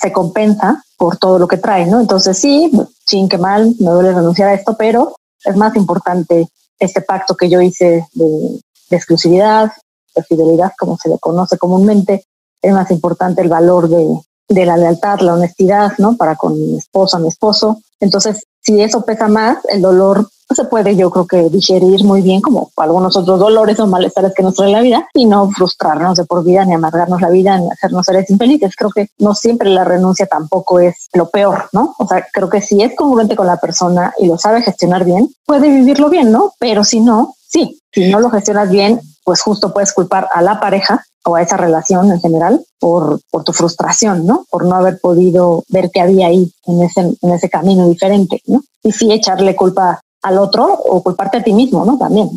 se 0.00 0.12
compensa 0.12 0.82
por 0.96 1.16
todo 1.16 1.38
lo 1.38 1.48
que 1.48 1.56
trae, 1.56 1.86
¿no? 1.86 2.00
Entonces 2.00 2.38
sí, 2.38 2.70
ching, 3.06 3.28
qué 3.28 3.38
mal, 3.38 3.74
me 3.78 3.90
duele 3.90 4.12
renunciar 4.12 4.48
a 4.48 4.54
esto, 4.54 4.76
pero 4.76 5.16
es 5.44 5.56
más 5.56 5.74
importante 5.76 6.48
este 6.78 7.00
pacto 7.00 7.36
que 7.36 7.48
yo 7.48 7.60
hice 7.60 8.06
de, 8.12 8.60
exclusividad, 8.90 9.72
de 10.14 10.22
fidelidad, 10.24 10.72
como 10.78 10.96
se 10.98 11.08
le 11.08 11.18
conoce 11.18 11.56
comúnmente, 11.58 12.24
es 12.60 12.72
más 12.72 12.90
importante 12.90 13.40
el 13.40 13.48
valor 13.48 13.88
de, 13.88 14.20
de 14.48 14.66
la 14.66 14.76
lealtad, 14.76 15.20
la 15.20 15.34
honestidad, 15.34 15.92
¿no? 15.98 16.16
Para 16.16 16.36
con 16.36 16.54
mi 16.54 16.78
esposo, 16.78 17.18
mi 17.18 17.28
esposo. 17.28 17.80
Entonces, 18.00 18.44
si 18.60 18.80
eso 18.80 19.04
pesa 19.04 19.28
más, 19.28 19.58
el 19.68 19.82
dolor 19.82 20.28
se 20.54 20.64
puede, 20.64 20.96
yo 20.96 21.10
creo 21.10 21.26
que 21.26 21.48
digerir 21.50 22.04
muy 22.04 22.20
bien 22.20 22.40
como 22.40 22.70
algunos 22.76 23.16
otros 23.16 23.38
dolores 23.38 23.78
o 23.80 23.86
malestares 23.86 24.32
que 24.34 24.42
nos 24.42 24.54
trae 24.54 24.70
la 24.70 24.80
vida 24.80 25.08
y 25.14 25.24
no 25.24 25.50
frustrarnos 25.50 26.16
de 26.16 26.24
por 26.24 26.44
vida, 26.44 26.64
ni 26.64 26.74
amargarnos 26.74 27.20
la 27.20 27.30
vida, 27.30 27.58
ni 27.58 27.70
hacernos 27.70 28.04
seres 28.04 28.28
infelices. 28.30 28.74
Creo 28.76 28.90
que 28.90 29.08
no 29.18 29.34
siempre 29.34 29.70
la 29.70 29.84
renuncia 29.84 30.26
tampoco 30.26 30.80
es 30.80 31.08
lo 31.14 31.28
peor, 31.30 31.68
¿no? 31.72 31.94
O 31.98 32.06
sea, 32.06 32.26
creo 32.32 32.48
que 32.48 32.60
si 32.60 32.82
es 32.82 32.94
congruente 32.94 33.36
con 33.36 33.46
la 33.46 33.56
persona 33.56 34.12
y 34.18 34.26
lo 34.26 34.38
sabe 34.38 34.62
gestionar 34.62 35.04
bien, 35.04 35.32
puede 35.46 35.68
vivirlo 35.68 36.10
bien, 36.10 36.30
¿no? 36.30 36.52
Pero 36.58 36.84
si 36.84 37.00
no, 37.00 37.34
sí, 37.46 37.80
si 37.92 38.10
no 38.10 38.20
lo 38.20 38.30
gestionas 38.30 38.70
bien, 38.70 39.00
pues 39.24 39.40
justo 39.40 39.72
puedes 39.72 39.92
culpar 39.92 40.28
a 40.32 40.42
la 40.42 40.60
pareja 40.60 41.04
o 41.24 41.36
a 41.36 41.42
esa 41.42 41.56
relación 41.56 42.10
en 42.10 42.20
general 42.20 42.60
por, 42.78 43.20
por 43.30 43.44
tu 43.44 43.52
frustración, 43.52 44.26
¿no? 44.26 44.44
Por 44.50 44.66
no 44.66 44.74
haber 44.74 44.98
podido 45.00 45.64
ver 45.68 45.90
qué 45.92 46.00
había 46.00 46.26
ahí 46.26 46.50
en 46.66 46.82
ese, 46.82 47.00
en 47.00 47.30
ese 47.32 47.48
camino 47.48 47.88
diferente, 47.88 48.40
¿no? 48.46 48.62
Y 48.82 48.92
sí 48.92 49.12
echarle 49.12 49.54
culpa 49.54 50.00
al 50.22 50.38
otro 50.38 50.64
o 50.66 51.02
culparte 51.02 51.38
a 51.38 51.44
ti 51.44 51.52
mismo, 51.52 51.84
¿no? 51.84 51.98
También. 51.98 52.28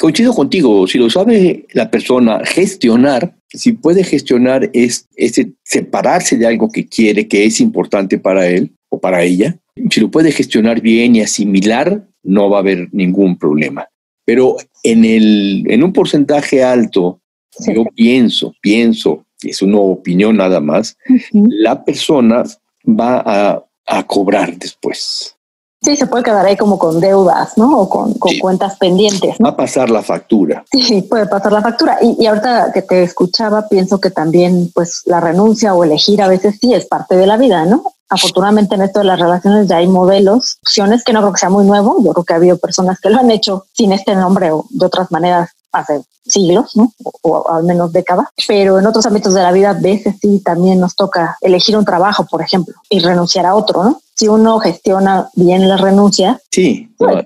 Coincido 0.00 0.32
contigo, 0.32 0.86
si 0.86 0.98
lo 0.98 1.10
sabe 1.10 1.66
la 1.72 1.90
persona 1.90 2.40
gestionar, 2.44 3.34
si 3.48 3.72
puede 3.72 4.02
gestionar 4.02 4.70
es 4.72 5.06
ese 5.16 5.52
separarse 5.62 6.38
de 6.38 6.46
algo 6.46 6.70
que 6.70 6.88
quiere, 6.88 7.28
que 7.28 7.44
es 7.44 7.60
importante 7.60 8.18
para 8.18 8.46
él 8.46 8.72
o 8.88 8.98
para 8.98 9.22
ella, 9.22 9.56
si 9.90 10.00
lo 10.00 10.10
puede 10.10 10.32
gestionar 10.32 10.80
bien 10.80 11.16
y 11.16 11.20
asimilar, 11.20 12.06
no 12.22 12.48
va 12.50 12.58
a 12.58 12.60
haber 12.60 12.88
ningún 12.92 13.36
problema. 13.38 13.86
Pero 14.32 14.56
en, 14.82 15.04
el, 15.04 15.62
en 15.68 15.84
un 15.84 15.92
porcentaje 15.92 16.64
alto 16.64 17.20
yo 17.66 17.84
pienso, 17.94 18.54
pienso, 18.62 19.26
es 19.42 19.60
una 19.60 19.76
opinión 19.76 20.38
nada 20.38 20.58
más, 20.58 20.96
la 21.32 21.84
persona 21.84 22.42
va 22.88 23.62
a, 23.86 24.02
cobrar 24.06 24.56
después. 24.56 25.36
Sí, 25.82 25.96
se 25.96 26.06
puede 26.06 26.24
quedar 26.24 26.46
ahí 26.46 26.56
como 26.56 26.78
con 26.78 26.98
deudas, 26.98 27.58
¿no? 27.58 27.78
O 27.78 27.90
con, 27.90 28.14
cuentas 28.40 28.78
pendientes. 28.78 29.36
Va 29.44 29.50
a 29.50 29.56
pasar 29.56 29.90
la 29.90 30.00
factura. 30.00 30.64
Sí, 30.72 31.02
puede 31.02 31.26
pasar 31.26 31.52
la 31.52 31.60
factura. 31.60 31.98
Y, 32.00 32.16
y, 32.18 32.24
ahorita 32.24 32.70
que 32.72 32.80
te 32.80 33.02
escuchaba, 33.02 33.68
pienso 33.68 34.00
que 34.00 34.08
también, 34.10 34.70
pues, 34.72 35.02
la 35.04 35.20
renuncia 35.20 35.74
o 35.74 35.84
elegir 35.84 36.22
a 36.22 36.28
veces 36.28 36.56
sí 36.58 36.72
es 36.72 36.86
parte 36.86 37.16
de 37.16 37.26
la 37.26 37.36
vida, 37.36 37.66
¿no? 37.66 37.82
Afortunadamente 38.12 38.74
en 38.74 38.82
esto 38.82 38.98
de 38.98 39.06
las 39.06 39.18
relaciones 39.18 39.66
ya 39.66 39.78
hay 39.78 39.86
modelos, 39.86 40.58
opciones 40.62 41.02
que 41.02 41.14
no 41.14 41.20
creo 41.20 41.32
que 41.32 41.40
sea 41.40 41.48
muy 41.48 41.64
nuevo. 41.64 41.96
Yo 42.04 42.12
creo 42.12 42.24
que 42.24 42.32
ha 42.34 42.36
habido 42.36 42.58
personas 42.58 43.00
que 43.00 43.08
lo 43.08 43.18
han 43.18 43.30
hecho 43.30 43.64
sin 43.72 43.90
este 43.92 44.14
nombre 44.14 44.52
o 44.52 44.66
de 44.68 44.84
otras 44.84 45.10
maneras 45.10 45.50
hace 45.72 46.02
siglos, 46.26 46.76
¿no? 46.76 46.92
O, 47.22 47.50
al 47.50 47.64
menos 47.64 47.90
décadas, 47.90 48.26
pero 48.46 48.78
en 48.78 48.86
otros 48.86 49.06
ámbitos 49.06 49.32
de 49.32 49.42
la 49.42 49.50
vida 49.50 49.70
a 49.70 49.72
veces 49.72 50.16
sí 50.20 50.42
también 50.44 50.78
nos 50.78 50.94
toca 50.94 51.38
elegir 51.40 51.74
un 51.74 51.86
trabajo, 51.86 52.26
por 52.26 52.42
ejemplo, 52.42 52.74
y 52.90 53.00
renunciar 53.00 53.46
a 53.46 53.54
otro, 53.54 53.82
¿no? 53.82 54.02
Si 54.14 54.28
uno 54.28 54.58
gestiona 54.60 55.30
bien 55.34 55.66
la 55.66 55.78
renuncia, 55.78 56.38
sí, 56.50 56.94
pues, 56.98 57.24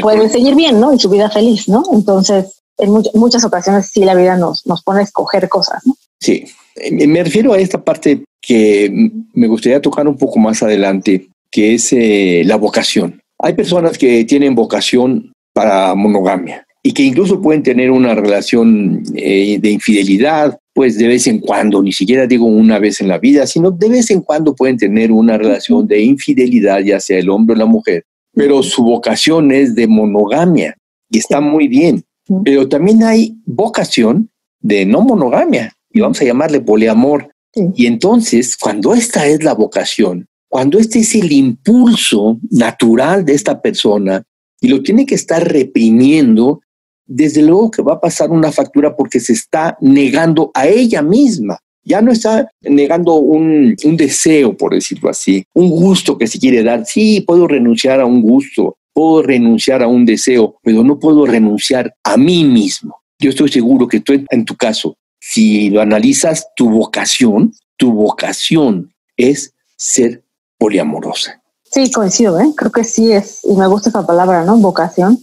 puede 0.00 0.30
seguir 0.30 0.54
bien, 0.54 0.80
¿no? 0.80 0.94
Y 0.94 0.98
su 0.98 1.10
vida 1.10 1.28
feliz, 1.28 1.68
¿no? 1.68 1.84
Entonces, 1.92 2.62
en 2.78 2.90
muchas 3.12 3.44
ocasiones 3.44 3.90
sí 3.92 4.02
la 4.02 4.14
vida 4.14 4.36
nos, 4.36 4.66
nos 4.66 4.82
pone 4.82 5.00
a 5.00 5.04
escoger 5.04 5.50
cosas, 5.50 5.86
¿no? 5.86 5.94
Sí, 6.18 6.46
me 6.90 7.24
refiero 7.24 7.52
a 7.52 7.58
esta 7.58 7.82
parte 7.82 8.24
que 8.40 9.10
me 9.32 9.46
gustaría 9.46 9.80
tocar 9.80 10.06
un 10.06 10.16
poco 10.16 10.38
más 10.38 10.62
adelante, 10.62 11.28
que 11.50 11.74
es 11.74 11.92
eh, 11.92 12.42
la 12.44 12.56
vocación. 12.56 13.20
Hay 13.38 13.54
personas 13.54 13.98
que 13.98 14.24
tienen 14.24 14.54
vocación 14.54 15.32
para 15.52 15.94
monogamia 15.94 16.66
y 16.82 16.92
que 16.92 17.02
incluso 17.02 17.42
pueden 17.42 17.62
tener 17.62 17.90
una 17.90 18.14
relación 18.14 19.02
eh, 19.14 19.58
de 19.60 19.70
infidelidad, 19.70 20.56
pues 20.72 20.96
de 20.96 21.08
vez 21.08 21.26
en 21.26 21.40
cuando, 21.40 21.82
ni 21.82 21.92
siquiera 21.92 22.26
digo 22.26 22.46
una 22.46 22.78
vez 22.78 23.00
en 23.00 23.08
la 23.08 23.18
vida, 23.18 23.46
sino 23.46 23.70
de 23.70 23.88
vez 23.88 24.10
en 24.10 24.20
cuando 24.20 24.54
pueden 24.54 24.76
tener 24.76 25.10
una 25.10 25.36
relación 25.36 25.86
de 25.86 26.02
infidelidad, 26.02 26.80
ya 26.80 27.00
sea 27.00 27.18
el 27.18 27.30
hombre 27.30 27.54
o 27.54 27.58
la 27.58 27.66
mujer, 27.66 28.04
pero 28.32 28.62
su 28.62 28.84
vocación 28.84 29.50
es 29.50 29.74
de 29.74 29.88
monogamia 29.88 30.76
y 31.10 31.18
está 31.18 31.40
muy 31.40 31.66
bien. 31.68 32.04
Pero 32.44 32.68
también 32.68 33.02
hay 33.02 33.36
vocación 33.44 34.28
de 34.60 34.84
no 34.84 35.00
monogamia 35.00 35.75
y 35.96 36.00
vamos 36.00 36.20
a 36.20 36.24
llamarle 36.24 36.60
poliamor. 36.60 37.30
Y 37.74 37.86
entonces, 37.86 38.54
cuando 38.56 38.92
esta 38.92 39.26
es 39.26 39.42
la 39.42 39.54
vocación, 39.54 40.26
cuando 40.46 40.78
este 40.78 40.98
es 40.98 41.14
el 41.14 41.32
impulso 41.32 42.38
natural 42.50 43.24
de 43.24 43.32
esta 43.32 43.62
persona 43.62 44.22
y 44.60 44.68
lo 44.68 44.82
tiene 44.82 45.06
que 45.06 45.14
estar 45.14 45.42
reprimiendo, 45.42 46.60
desde 47.06 47.40
luego 47.40 47.70
que 47.70 47.80
va 47.80 47.94
a 47.94 48.00
pasar 48.00 48.30
una 48.30 48.52
factura 48.52 48.94
porque 48.94 49.20
se 49.20 49.32
está 49.32 49.78
negando 49.80 50.50
a 50.52 50.66
ella 50.66 51.00
misma. 51.00 51.58
Ya 51.82 52.02
no 52.02 52.12
está 52.12 52.50
negando 52.60 53.14
un, 53.14 53.74
deseo, 53.96 54.54
por 54.54 54.74
decirlo 54.74 55.08
así, 55.08 55.44
un 55.54 55.70
gusto 55.70 56.18
que 56.18 56.26
se 56.26 56.38
quiere 56.38 56.62
dar. 56.62 56.84
Sí, 56.84 57.22
puedo 57.26 57.48
renunciar 57.48 58.00
a 58.00 58.06
un 58.06 58.20
gusto, 58.20 58.76
puedo 58.92 59.22
renunciar 59.22 59.82
a 59.82 59.88
un 59.88 60.04
deseo, 60.04 60.56
pero 60.62 60.84
no 60.84 60.98
puedo 60.98 61.24
renunciar 61.24 61.94
a 62.04 62.18
mí 62.18 62.44
mismo. 62.44 62.96
Yo 63.18 63.30
estoy 63.30 63.48
seguro 63.48 63.88
que 63.88 64.00
tú, 64.00 64.12
en 64.28 64.44
tu 64.44 64.56
caso, 64.56 64.96
si 65.28 65.70
lo 65.70 65.80
analizas, 65.80 66.48
tu 66.54 66.70
vocación, 66.70 67.52
tu 67.76 67.92
vocación 67.92 68.92
es 69.16 69.52
ser 69.76 70.22
poliamorosa. 70.56 71.42
Sí, 71.64 71.90
coincido, 71.90 72.38
¿eh? 72.38 72.52
creo 72.56 72.70
que 72.70 72.84
sí 72.84 73.12
es, 73.12 73.40
y 73.44 73.54
me 73.54 73.66
gusta 73.66 73.88
esa 73.88 74.06
palabra, 74.06 74.44
¿no? 74.44 74.56
Vocación, 74.58 75.18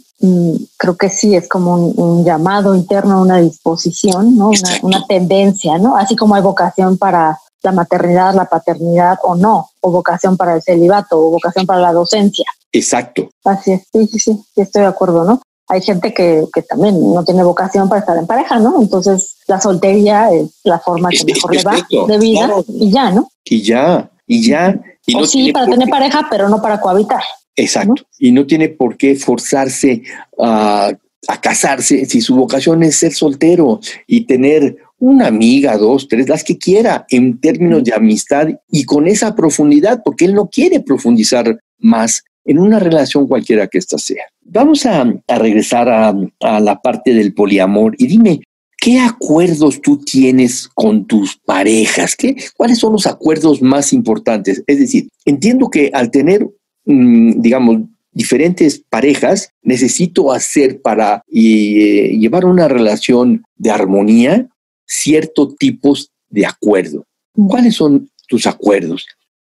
creo 0.78 0.98
que 0.98 1.10
sí 1.10 1.36
es 1.36 1.48
como 1.48 1.76
un, 1.76 2.26
llamado 2.26 2.76
interno, 2.76 3.22
una 3.22 3.40
disposición, 3.40 4.38
¿no? 4.38 4.52
Una, 4.82 5.06
tendencia, 5.08 5.78
¿no? 5.78 5.96
Así 5.96 6.18
como 6.18 6.36
hay 6.36 6.42
vocación 6.42 6.98
para 6.98 7.40
la 7.64 7.72
maternidad, 7.72 8.36
la 8.36 8.46
paternidad 8.46 9.18
o 9.24 9.36
no, 9.36 9.70
o 9.80 9.90
vocación 9.90 10.36
para 10.36 10.56
el 10.56 10.62
celibato, 10.62 11.18
o 11.18 11.32
vocación 11.32 11.66
para 11.66 11.80
la 11.80 11.94
docencia. 11.94 12.46
Exacto. 12.74 13.30
Así 13.46 13.72
es, 13.72 13.84
sí, 13.92 14.06
sí, 14.08 14.20
sí, 14.20 14.46
estoy 14.58 14.82
de 14.82 14.90
acuerdo, 14.90 15.24
¿no? 15.24 15.42
Hay 15.70 15.82
gente 15.82 16.14
que, 16.14 16.46
que 16.54 16.62
también 16.62 17.14
no 17.14 17.24
tiene 17.24 17.42
vocación 17.42 17.88
para 17.88 18.02
estar 18.02 18.18
en 18.18 18.28
pareja, 18.28 18.60
¿no? 18.60 18.82
Entonces 18.82 19.38
la 19.48 19.60
soltería 19.60 20.32
es 20.32 20.60
la 20.64 20.80
forma 20.80 21.10
que 21.10 21.24
mejor 21.26 21.56
le 21.56 21.64
va 21.64 21.76
de 22.08 22.18
vida 22.18 22.50
y 22.68 22.92
ya, 22.92 23.12
¿no? 23.12 23.30
Y 23.46 23.62
ya, 23.62 24.12
y 24.28 24.48
ya. 24.48 24.82
Y 25.06 25.16
o 25.16 25.26
sí, 25.26 25.52
para 25.52 25.68
tener 25.68 25.90
pareja, 25.90 26.28
pero 26.30 26.50
no 26.50 26.62
para 26.62 26.80
cohabitar. 26.80 27.22
Exacto. 27.56 28.04
Y 28.18 28.32
no 28.32 28.46
tiene 28.46 28.70
por 28.70 28.98
qué 28.98 29.16
forzarse 29.16 30.04
a, 30.40 30.94
casarse 31.42 32.06
si 32.06 32.20
su 32.20 32.36
vocación 32.36 32.84
es 32.84 32.98
ser 32.98 33.14
soltero 33.14 33.80
y 34.08 34.26
tener 34.26 34.78
una 35.00 35.28
amiga, 35.28 35.78
dos, 35.78 36.08
tres, 36.08 36.28
las 36.28 36.44
que 36.44 36.58
quiera 36.58 37.06
en 37.10 37.40
términos 37.40 37.84
de 37.84 37.94
amistad 37.94 38.48
y 38.70 38.84
con 38.86 39.08
esa 39.08 39.36
profundidad, 39.36 40.02
porque 40.04 40.26
él 40.26 40.34
no 40.34 40.50
quiere 40.50 40.80
profundizar 40.82 41.60
más 41.80 42.24
en 42.46 42.60
una 42.60 42.80
relación 42.80 43.28
cualquiera 43.28 43.68
que 43.68 43.78
ésta 43.78 43.98
sea. 43.98 44.26
Vamos 44.42 44.86
a, 44.86 45.06
regresar 45.28 45.90
a, 45.90 46.14
a, 46.42 46.60
la 46.60 46.82
parte 46.82 47.14
del 47.14 47.34
poliamor 47.34 47.96
y 47.98 48.08
dime, 48.08 48.42
¿qué 48.84 49.00
acuerdos 49.00 49.82
tú 49.82 49.98
tienes 49.98 50.68
con 50.74 51.06
tus 51.06 51.38
parejas? 51.38 52.16
¿Qué, 52.16 52.36
¿Cuáles 52.58 52.80
son 52.80 52.94
los 52.94 53.08
acuerdos 53.08 53.62
más 53.62 53.94
importantes? 53.94 54.64
Es 54.68 54.80
decir, 54.80 55.08
entiendo 55.26 55.70
que 55.70 55.90
al 55.94 56.12
tener 56.12 56.48
Mm, 56.86 57.42
digamos, 57.42 57.78
diferentes 58.12 58.84
parejas, 58.90 59.50
necesito 59.62 60.32
hacer 60.32 60.82
para 60.82 61.24
eh, 61.32 62.18
llevar 62.20 62.46
una 62.46 62.68
relación 62.68 63.44
de 63.56 63.72
armonía 63.72 64.50
ciertos 64.86 65.56
tipos 65.58 66.12
de 66.30 66.46
acuerdo. 66.46 67.06
¿Cuáles 67.48 67.76
son 67.76 68.10
tus 68.28 68.46
acuerdos? 68.46 69.06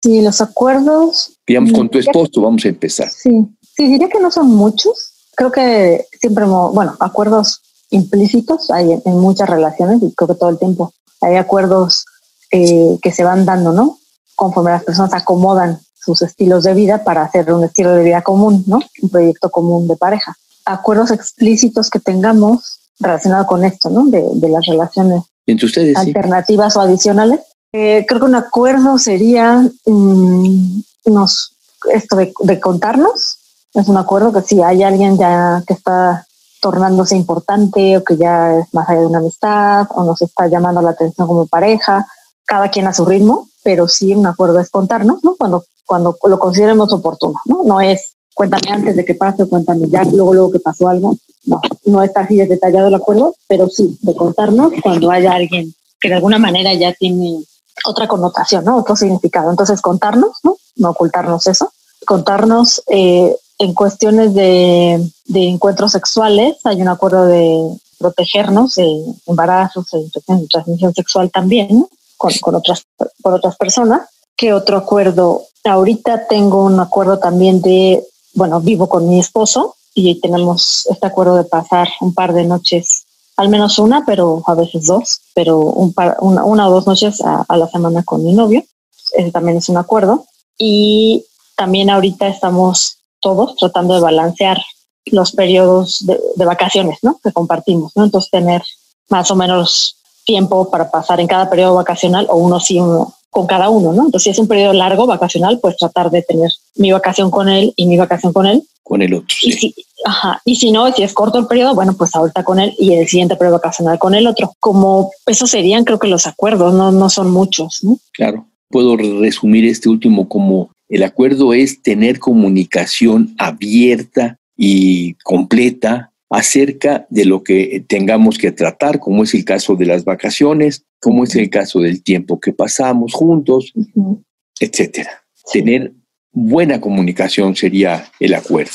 Sí, 0.01 0.21
los 0.21 0.41
acuerdos. 0.41 1.37
Digamos, 1.45 1.71
con 1.71 1.89
tu 1.89 1.99
esposo, 1.99 2.41
vamos 2.41 2.65
a 2.65 2.69
empezar. 2.69 3.09
Sí, 3.09 3.29
sí, 3.75 3.87
diría 3.87 4.09
que 4.09 4.19
no 4.19 4.31
son 4.31 4.47
muchos. 4.47 5.13
Creo 5.35 5.51
que 5.51 6.05
siempre, 6.19 6.45
bueno, 6.45 6.95
acuerdos 6.99 7.61
implícitos 7.89 8.69
hay 8.71 9.01
en, 9.03 9.19
muchas 9.19 9.49
relaciones 9.49 10.01
y 10.01 10.11
creo 10.13 10.27
que 10.27 10.35
todo 10.35 10.49
el 10.49 10.57
tiempo 10.57 10.93
hay 11.21 11.35
acuerdos 11.35 12.05
eh, 12.51 12.97
que 13.01 13.11
se 13.11 13.23
van 13.23 13.45
dando, 13.45 13.73
¿no? 13.73 13.99
Conforme 14.35 14.71
las 14.71 14.83
personas 14.83 15.13
acomodan 15.13 15.79
sus 15.99 16.21
estilos 16.21 16.63
de 16.63 16.73
vida 16.73 17.03
para 17.03 17.23
hacer 17.23 17.51
un 17.51 17.63
estilo 17.63 17.93
de 17.93 18.03
vida 18.03 18.21
común, 18.21 18.63
¿no? 18.67 18.79
Un 19.01 19.09
proyecto 19.09 19.49
común 19.49 19.87
de 19.87 19.97
pareja. 19.97 20.35
Acuerdos 20.65 21.11
explícitos 21.11 21.89
que 21.89 21.99
tengamos 21.99 22.79
relacionados 22.99 23.47
con 23.47 23.63
esto, 23.63 23.89
¿no? 23.89 24.05
De, 24.05 24.49
las 24.49 24.65
relaciones 24.65 25.23
ustedes, 25.63 25.95
alternativas 25.97 26.75
o 26.75 26.81
adicionales. 26.81 27.41
Eh, 27.73 28.05
creo 28.07 28.21
que 28.21 28.25
un 28.25 28.35
acuerdo 28.35 28.97
sería 28.97 29.69
mm, 29.85 30.81
nos, 31.05 31.55
esto 31.93 32.15
de, 32.15 32.59
contarnos. 32.59 33.37
Es 33.73 33.87
un 33.87 33.97
acuerdo 33.97 34.33
que 34.33 34.41
si 34.41 34.61
hay 34.61 34.83
alguien 34.83 35.17
ya 35.17 35.63
que 35.67 35.73
está 35.73 36.25
tornándose 36.61 37.15
importante 37.15 37.97
o 37.97 38.03
que 38.03 38.17
ya 38.17 38.57
es 38.59 38.73
más 38.73 38.89
allá 38.89 39.01
de 39.01 39.07
una 39.07 39.19
amistad 39.19 39.87
o 39.91 40.03
nos 40.03 40.21
está 40.21 40.47
llamando 40.47 40.81
la 40.81 40.91
atención 40.91 41.27
como 41.27 41.47
pareja, 41.47 42.07
cada 42.45 42.69
quien 42.69 42.87
a 42.87 42.93
su 42.93 43.05
ritmo, 43.05 43.47
pero 43.63 43.87
sí 43.87 44.13
un 44.13 44.25
acuerdo 44.25 44.59
es 44.59 44.69
contarnos, 44.69 45.23
¿no? 45.23 45.35
Cuando, 45.35 45.63
cuando 45.85 46.17
lo 46.23 46.39
consideremos 46.39 46.91
oportuno, 46.93 47.39
¿no? 47.45 47.63
No 47.63 47.81
es 47.81 48.15
cuéntame 48.39 48.71
antes 48.71 48.95
de 48.95 49.03
que 49.03 49.15
pase, 49.15 49.45
cuéntame 49.47 49.89
ya, 49.89 50.01
luego, 50.05 50.33
luego 50.33 50.51
que 50.51 50.59
pasó 50.61 50.87
algo. 50.87 51.13
No, 51.43 51.59
no 51.83 52.01
está 52.01 52.21
así 52.21 52.37
de 52.37 52.47
detallado 52.47 52.87
el 52.87 52.95
acuerdo, 52.95 53.35
pero 53.49 53.67
sí 53.67 53.97
de 54.01 54.15
contarnos 54.15 54.71
cuando 54.81 55.11
haya 55.11 55.33
alguien 55.33 55.73
que 55.99 56.07
de 56.07 56.15
alguna 56.15 56.39
manera 56.39 56.73
ya 56.73 56.93
tiene 56.93 57.43
otra 57.85 58.07
connotación, 58.07 58.63
¿no? 58.63 58.77
Otro 58.77 58.95
significado. 58.95 59.51
Entonces, 59.51 59.81
contarnos, 59.81 60.37
¿no? 60.43 60.55
No 60.77 60.91
ocultarnos 60.91 61.47
eso. 61.47 61.71
Contarnos 62.05 62.81
eh, 62.87 63.35
en 63.59 63.73
cuestiones 63.73 64.33
de, 64.33 65.05
de, 65.25 65.47
encuentros 65.47 65.91
sexuales, 65.91 66.57
hay 66.63 66.81
un 66.81 66.87
acuerdo 66.87 67.25
de 67.25 67.77
protegernos 67.99 68.75
de 68.75 69.03
embarazos, 69.27 69.85
de 69.91 70.47
transmisión 70.47 70.93
sexual 70.93 71.29
también, 71.29 71.85
con, 72.15 72.31
con, 72.41 72.55
otras, 72.55 72.83
con 73.21 73.33
otras 73.33 73.57
personas. 73.57 74.09
¿Qué 74.35 74.53
otro 74.53 74.77
acuerdo? 74.77 75.43
Ahorita 75.65 76.27
tengo 76.27 76.63
un 76.63 76.79
acuerdo 76.79 77.19
también 77.19 77.61
de, 77.61 78.01
bueno, 78.33 78.61
vivo 78.61 78.87
con 78.87 79.09
mi 79.09 79.19
esposo 79.19 79.75
y 79.93 80.21
tenemos 80.21 80.87
este 80.89 81.07
acuerdo 81.07 81.35
de 81.35 81.43
pasar 81.43 81.89
un 81.99 82.13
par 82.13 82.33
de 82.33 82.45
noches, 82.45 83.03
al 83.35 83.49
menos 83.49 83.77
una, 83.77 84.05
pero 84.05 84.41
a 84.47 84.53
veces 84.53 84.85
dos, 84.85 85.19
pero 85.33 85.59
un 85.59 85.91
par, 85.91 86.15
una, 86.21 86.45
una 86.45 86.69
o 86.69 86.71
dos 86.71 86.87
noches 86.87 87.19
a, 87.21 87.43
a 87.45 87.57
la 87.57 87.67
semana 87.67 88.03
con 88.03 88.23
mi 88.23 88.31
novio. 88.31 88.63
Ese 89.11 89.31
también 89.31 89.57
es 89.57 89.67
un 89.67 89.75
acuerdo. 89.75 90.25
Y 90.57 91.25
también 91.57 91.89
ahorita 91.89 92.27
estamos 92.29 92.98
todos 93.19 93.55
tratando 93.55 93.95
de 93.95 94.01
balancear 94.01 94.61
los 95.05 95.31
periodos 95.31 96.05
de, 96.05 96.19
de, 96.35 96.45
vacaciones, 96.45 96.99
¿no? 97.01 97.19
Que 97.23 97.31
compartimos, 97.31 97.91
¿no? 97.95 98.03
Entonces 98.03 98.29
tener 98.29 98.61
más 99.09 99.31
o 99.31 99.35
menos 99.35 99.97
tiempo 100.25 100.69
para 100.69 100.91
pasar 100.91 101.19
en 101.19 101.27
cada 101.27 101.49
periodo 101.49 101.75
vacacional 101.75 102.27
o 102.29 102.37
uno 102.37 102.59
sí, 102.59 102.79
uno 102.79 103.15
con 103.29 103.45
cada 103.45 103.69
uno, 103.69 103.93
¿no? 103.93 104.05
Entonces 104.05 104.23
si 104.23 104.29
es 104.31 104.39
un 104.39 104.47
periodo 104.47 104.73
largo 104.73 105.05
vacacional, 105.05 105.59
pues 105.59 105.77
tratar 105.77 106.09
de 106.09 106.21
tener 106.21 106.51
mi 106.75 106.91
vacación 106.91 107.29
con 107.29 107.47
él 107.47 107.73
y 107.75 107.85
mi 107.85 107.97
vacación 107.97 108.33
con 108.33 108.45
él. 108.45 108.63
Con 108.83 109.01
el 109.01 109.13
otro. 109.13 109.35
Y 109.43 109.51
si, 109.51 109.75
ajá, 110.03 110.41
y 110.45 110.55
si 110.55 110.71
no, 110.71 110.91
si 110.91 111.03
es 111.03 111.13
corto 111.13 111.37
el 111.37 111.45
periodo, 111.45 111.75
bueno, 111.75 111.93
pues 111.95 112.15
ahorita 112.15 112.43
con 112.43 112.59
él 112.59 112.73
y 112.77 112.93
el 112.93 113.07
siguiente 113.07 113.35
periodo 113.35 113.57
vacacional 113.57 113.99
con 113.99 114.15
el 114.15 114.25
otro. 114.25 114.53
Como 114.59 115.11
esos 115.27 115.51
serían, 115.51 115.83
creo 115.83 115.99
que 115.99 116.07
los 116.07 116.25
acuerdos, 116.25 116.73
no, 116.73 116.91
no 116.91 117.09
son 117.09 117.29
muchos, 117.31 117.83
¿no? 117.83 117.97
Claro. 118.13 118.45
Puedo 118.71 118.97
resumir 118.97 119.65
este 119.65 119.89
último 119.89 120.29
como 120.29 120.69
el 120.89 121.03
acuerdo 121.03 121.53
es 121.53 121.81
tener 121.81 122.19
comunicación 122.19 123.35
abierta 123.37 124.37
y 124.57 125.13
completa 125.23 126.11
acerca 126.29 127.07
de 127.09 127.25
lo 127.25 127.43
que 127.43 127.83
tengamos 127.87 128.37
que 128.37 128.51
tratar, 128.51 128.99
como 128.99 129.23
es 129.23 129.33
el 129.33 129.45
caso 129.45 129.75
de 129.75 129.85
las 129.85 130.03
vacaciones, 130.03 130.83
como 130.99 131.23
es 131.23 131.35
el 131.35 131.49
caso 131.49 131.79
del 131.79 132.03
tiempo 132.03 132.39
que 132.39 132.53
pasamos 132.53 133.13
juntos, 133.13 133.71
uh 133.73 133.85
-huh. 133.95 134.23
etcétera. 134.59 135.23
Sí. 135.33 135.59
Tener 135.59 135.93
buena 136.31 136.81
comunicación 136.81 137.55
sería 137.55 138.11
el 138.19 138.33
acuerdo. 138.33 138.71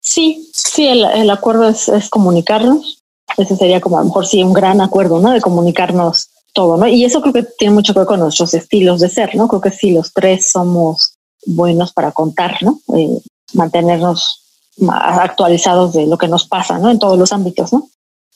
Sí, 0.00 0.48
sí, 0.52 0.86
el, 0.86 1.04
el 1.04 1.30
acuerdo 1.30 1.68
es, 1.68 1.88
es, 1.88 2.08
comunicarnos. 2.08 3.02
Ese 3.36 3.56
sería 3.56 3.80
como 3.80 3.98
a 3.98 4.00
lo 4.00 4.06
mejor 4.06 4.26
sí 4.26 4.42
un 4.42 4.52
gran 4.52 4.80
acuerdo, 4.80 5.20
¿no? 5.20 5.32
De 5.32 5.40
comunicarnos 5.40 6.30
todo, 6.54 6.76
¿no? 6.76 6.88
Y 6.88 7.04
eso 7.04 7.20
creo 7.20 7.32
que 7.32 7.46
tiene 7.58 7.74
mucho 7.74 7.92
que 7.92 8.00
ver 8.00 8.06
con 8.06 8.20
nuestros 8.20 8.54
estilos 8.54 9.00
de 9.00 9.08
ser, 9.08 9.36
¿no? 9.36 9.46
Creo 9.46 9.60
que 9.60 9.70
sí, 9.70 9.92
los 9.92 10.12
tres 10.12 10.46
somos 10.50 11.19
buenos 11.46 11.92
para 11.92 12.12
contar, 12.12 12.58
¿no? 12.62 12.80
Eh, 12.96 13.20
mantenernos 13.54 14.40
actualizados 14.88 15.92
de 15.92 16.06
lo 16.06 16.16
que 16.16 16.28
nos 16.28 16.46
pasa, 16.46 16.78
¿no? 16.78 16.90
En 16.90 16.98
todos 16.98 17.18
los 17.18 17.32
ámbitos, 17.32 17.72
¿no? 17.72 17.88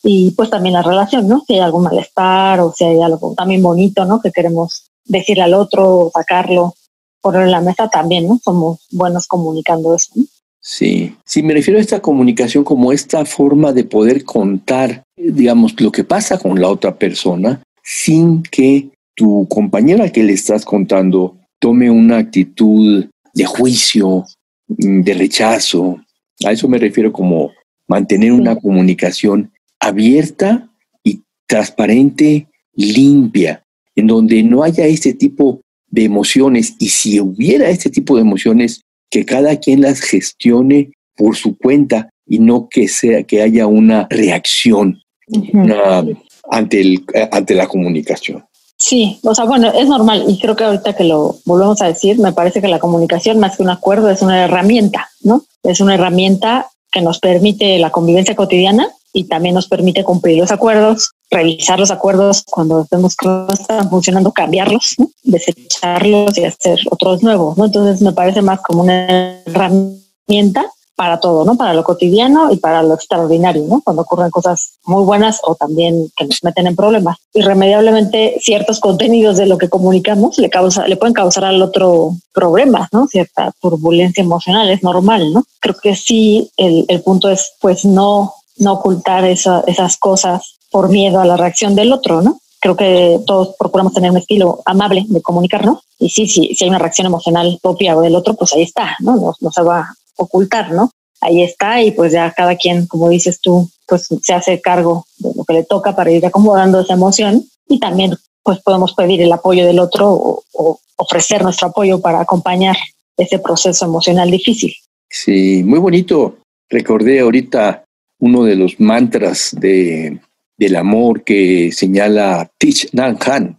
Y 0.02 0.32
pues 0.32 0.50
también 0.50 0.74
la 0.74 0.82
relación, 0.82 1.26
¿no? 1.26 1.42
Si 1.46 1.54
hay 1.54 1.60
algún 1.60 1.84
malestar 1.84 2.60
o 2.60 2.72
si 2.76 2.84
hay 2.84 3.00
algo 3.00 3.34
también 3.34 3.62
bonito, 3.62 4.04
¿no? 4.04 4.20
Que 4.20 4.30
queremos 4.30 4.90
decirle 5.04 5.44
al 5.44 5.54
otro, 5.54 6.10
sacarlo, 6.12 6.74
ponerlo 7.20 7.46
en 7.46 7.52
la 7.52 7.60
mesa 7.60 7.88
también, 7.88 8.28
¿no? 8.28 8.38
Somos 8.44 8.80
buenos 8.90 9.26
comunicando 9.26 9.94
eso, 9.94 10.10
¿no? 10.14 10.24
Sí, 10.60 11.14
sí, 11.26 11.42
me 11.42 11.52
refiero 11.52 11.78
a 11.78 11.82
esta 11.82 12.00
comunicación 12.00 12.64
como 12.64 12.90
esta 12.90 13.26
forma 13.26 13.72
de 13.72 13.84
poder 13.84 14.24
contar, 14.24 15.04
digamos, 15.14 15.78
lo 15.78 15.92
que 15.92 16.04
pasa 16.04 16.38
con 16.38 16.58
la 16.58 16.70
otra 16.70 16.96
persona 16.96 17.62
sin 17.82 18.42
que 18.42 18.88
tu 19.14 19.46
compañera 19.48 20.10
que 20.10 20.22
le 20.22 20.32
estás 20.32 20.64
contando 20.64 21.36
tome 21.64 21.90
una 21.90 22.18
actitud 22.18 23.06
de 23.32 23.44
juicio, 23.46 24.26
de 24.68 25.14
rechazo. 25.14 25.98
A 26.44 26.52
eso 26.52 26.68
me 26.68 26.76
refiero 26.76 27.10
como 27.10 27.52
mantener 27.88 28.32
una 28.32 28.54
comunicación 28.54 29.50
abierta 29.80 30.70
y 31.02 31.22
transparente, 31.46 32.48
limpia, 32.74 33.64
en 33.96 34.08
donde 34.08 34.42
no 34.42 34.62
haya 34.62 34.84
este 34.84 35.14
tipo 35.14 35.62
de 35.86 36.04
emociones 36.04 36.74
y 36.78 36.90
si 36.90 37.18
hubiera 37.18 37.70
este 37.70 37.88
tipo 37.88 38.16
de 38.16 38.20
emociones, 38.20 38.82
que 39.10 39.24
cada 39.24 39.58
quien 39.58 39.80
las 39.80 40.00
gestione 40.00 40.90
por 41.16 41.34
su 41.34 41.56
cuenta 41.56 42.10
y 42.26 42.40
no 42.40 42.68
que 42.68 42.88
sea 42.88 43.22
que 43.22 43.40
haya 43.40 43.66
una 43.66 44.06
reacción 44.10 45.00
uh 45.28 45.38
-huh. 45.38 45.64
una, 45.64 46.18
ante, 46.50 46.82
el, 46.82 47.06
ante 47.32 47.54
la 47.54 47.66
comunicación. 47.66 48.44
Sí, 48.86 49.18
o 49.22 49.34
sea, 49.34 49.46
bueno, 49.46 49.68
es 49.68 49.88
normal 49.88 50.26
y 50.28 50.38
creo 50.38 50.54
que 50.54 50.64
ahorita 50.64 50.92
que 50.92 51.04
lo 51.04 51.38
volvemos 51.46 51.80
a 51.80 51.86
decir, 51.86 52.18
me 52.18 52.34
parece 52.34 52.60
que 52.60 52.68
la 52.68 52.78
comunicación 52.78 53.40
más 53.40 53.56
que 53.56 53.62
un 53.62 53.70
acuerdo 53.70 54.10
es 54.10 54.20
una 54.20 54.44
herramienta, 54.44 55.08
¿no? 55.22 55.42
Es 55.62 55.80
una 55.80 55.94
herramienta 55.94 56.68
que 56.92 57.00
nos 57.00 57.18
permite 57.18 57.78
la 57.78 57.88
convivencia 57.88 58.36
cotidiana 58.36 58.90
y 59.14 59.24
también 59.24 59.54
nos 59.54 59.68
permite 59.68 60.04
cumplir 60.04 60.36
los 60.36 60.52
acuerdos, 60.52 61.12
revisar 61.30 61.78
los 61.78 61.90
acuerdos 61.90 62.42
cuando 62.42 62.86
vemos 62.90 63.16
que 63.16 63.26
no 63.26 63.48
están 63.50 63.88
funcionando, 63.88 64.32
cambiarlos, 64.32 64.96
¿no? 64.98 65.08
desecharlos 65.22 66.36
y 66.36 66.44
hacer 66.44 66.78
otros 66.90 67.22
nuevos, 67.22 67.56
¿no? 67.56 67.64
Entonces 67.64 68.02
me 68.02 68.12
parece 68.12 68.42
más 68.42 68.60
como 68.60 68.82
una 68.82 69.40
herramienta 69.46 70.70
para 70.96 71.20
todo, 71.20 71.44
¿no? 71.44 71.56
Para 71.56 71.74
lo 71.74 71.84
cotidiano 71.84 72.52
y 72.52 72.56
para 72.56 72.82
lo 72.82 72.94
extraordinario, 72.94 73.64
¿no? 73.68 73.80
Cuando 73.82 74.02
ocurren 74.02 74.30
cosas 74.30 74.74
muy 74.84 75.04
buenas 75.04 75.40
o 75.42 75.54
también 75.54 76.10
que 76.16 76.24
nos 76.24 76.42
meten 76.42 76.66
en 76.66 76.76
problemas. 76.76 77.18
Irremediablemente 77.32 78.36
ciertos 78.40 78.80
contenidos 78.80 79.36
de 79.36 79.46
lo 79.46 79.58
que 79.58 79.68
comunicamos 79.68 80.38
le 80.38 80.50
causa, 80.50 80.86
le 80.86 80.96
pueden 80.96 81.14
causar 81.14 81.44
al 81.44 81.62
otro 81.62 82.16
problemas, 82.32 82.88
¿no? 82.92 83.06
Cierta 83.06 83.52
turbulencia 83.60 84.22
emocional, 84.22 84.70
es 84.70 84.82
normal, 84.82 85.32
¿no? 85.32 85.44
Creo 85.60 85.76
que 85.82 85.96
sí, 85.96 86.50
el, 86.56 86.84
el 86.88 87.02
punto 87.02 87.28
es 87.28 87.54
pues 87.60 87.84
no, 87.84 88.34
no 88.58 88.74
ocultar 88.74 89.24
esa, 89.24 89.64
esas 89.66 89.96
cosas 89.96 90.56
por 90.70 90.88
miedo 90.88 91.20
a 91.20 91.24
la 91.24 91.36
reacción 91.36 91.74
del 91.74 91.92
otro, 91.92 92.22
¿no? 92.22 92.38
Creo 92.60 92.76
que 92.76 93.20
todos 93.26 93.56
procuramos 93.58 93.92
tener 93.92 94.10
un 94.10 94.16
estilo 94.16 94.62
amable 94.64 95.04
de 95.08 95.20
comunicarnos 95.20 95.80
y 95.98 96.08
sí, 96.08 96.26
sí, 96.26 96.54
si 96.54 96.64
hay 96.64 96.70
una 96.70 96.78
reacción 96.78 97.06
emocional 97.06 97.58
propia 97.62 97.96
o 97.96 98.00
del 98.00 98.16
otro, 98.16 98.34
pues 98.34 98.52
ahí 98.54 98.62
está, 98.62 98.96
¿no? 99.00 99.16
No, 99.16 99.34
no 99.38 99.50
se 99.50 99.62
va 99.62 99.94
ocultar, 100.16 100.72
¿no? 100.72 100.90
Ahí 101.20 101.42
está 101.42 101.82
y 101.82 101.90
pues 101.92 102.12
ya 102.12 102.32
cada 102.32 102.56
quien, 102.56 102.86
como 102.86 103.08
dices 103.08 103.40
tú, 103.40 103.70
pues 103.86 104.08
se 104.22 104.34
hace 104.34 104.60
cargo 104.60 105.06
de 105.18 105.30
lo 105.34 105.44
que 105.44 105.54
le 105.54 105.64
toca 105.64 105.94
para 105.96 106.10
ir 106.10 106.24
acomodando 106.26 106.80
esa 106.80 106.94
emoción 106.94 107.44
y 107.68 107.78
también 107.78 108.14
pues 108.42 108.60
podemos 108.60 108.94
pedir 108.94 109.22
el 109.22 109.32
apoyo 109.32 109.66
del 109.66 109.78
otro 109.78 110.12
o, 110.12 110.42
o 110.52 110.78
ofrecer 110.96 111.42
nuestro 111.42 111.68
apoyo 111.68 112.00
para 112.00 112.20
acompañar 112.20 112.76
ese 113.16 113.38
proceso 113.38 113.84
emocional 113.84 114.30
difícil. 114.30 114.74
Sí, 115.08 115.62
muy 115.64 115.78
bonito. 115.78 116.38
Recordé 116.68 117.20
ahorita 117.20 117.84
uno 118.18 118.44
de 118.44 118.56
los 118.56 118.80
mantras 118.80 119.54
de, 119.58 120.20
del 120.56 120.76
amor 120.76 121.24
que 121.24 121.70
señala 121.72 122.50
Thich 122.58 122.88
Nhat 122.92 123.28
Hanh. 123.28 123.56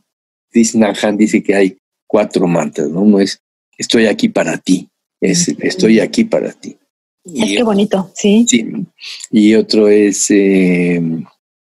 Thich 0.52 0.76
Nhat 0.76 0.98
Hanh 1.04 1.18
dice 1.18 1.44
que 1.44 1.56
hay 1.56 1.78
cuatro 2.08 2.48
mantras, 2.48 2.90
¿no? 2.90 3.02
Uno 3.02 3.20
es 3.20 3.40
estoy 3.78 4.08
aquí 4.08 4.30
para 4.30 4.58
ti, 4.58 4.88
es 5.32 5.50
estoy 5.60 6.00
aquí 6.00 6.24
para 6.24 6.52
ti. 6.52 6.78
Es 7.24 7.58
que 7.58 7.64
bonito, 7.64 8.12
sí. 8.14 8.46
Sí. 8.48 8.66
Y 9.32 9.56
otro 9.56 9.88
es 9.88 10.30
eh, 10.30 11.02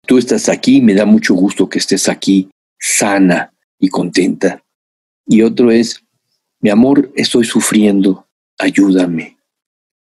tú 0.07 0.19
estás 0.19 0.49
aquí, 0.49 0.81
me 0.81 0.95
da 0.95 1.07
mucho 1.07 1.35
gusto 1.35 1.69
que 1.69 1.79
estés 1.79 2.09
aquí, 2.09 2.51
sana 2.79 3.53
y 3.79 3.89
contenta. 3.89 4.63
Y 5.27 5.43
otro 5.43 5.71
es 5.71 6.03
mi 6.61 6.71
amor, 6.71 7.13
estoy 7.17 7.45
sufriendo, 7.45 8.27
ayúdame. 8.59 9.37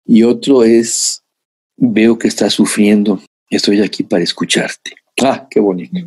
Y 0.06 0.22
otro 0.22 0.64
es 0.64 1.22
veo 1.76 2.18
que 2.18 2.28
estás 2.28 2.54
sufriendo, 2.54 3.20
estoy 3.50 3.80
aquí 3.80 4.02
para 4.02 4.24
escucharte. 4.24 4.92
Ah, 5.22 5.46
qué 5.50 5.60
bonito. 5.60 5.98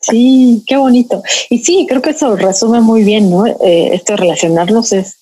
Sí, 0.00 0.62
qué 0.66 0.76
bonito. 0.76 1.22
Y 1.48 1.58
sí, 1.58 1.86
creo 1.88 2.02
que 2.02 2.10
eso 2.10 2.36
resume 2.36 2.80
muy 2.80 3.04
bien, 3.04 3.30
¿no? 3.30 3.46
Eh, 3.46 3.94
esto 3.94 4.14
de 4.14 4.18
relacionarnos 4.18 4.92
es 4.92 5.18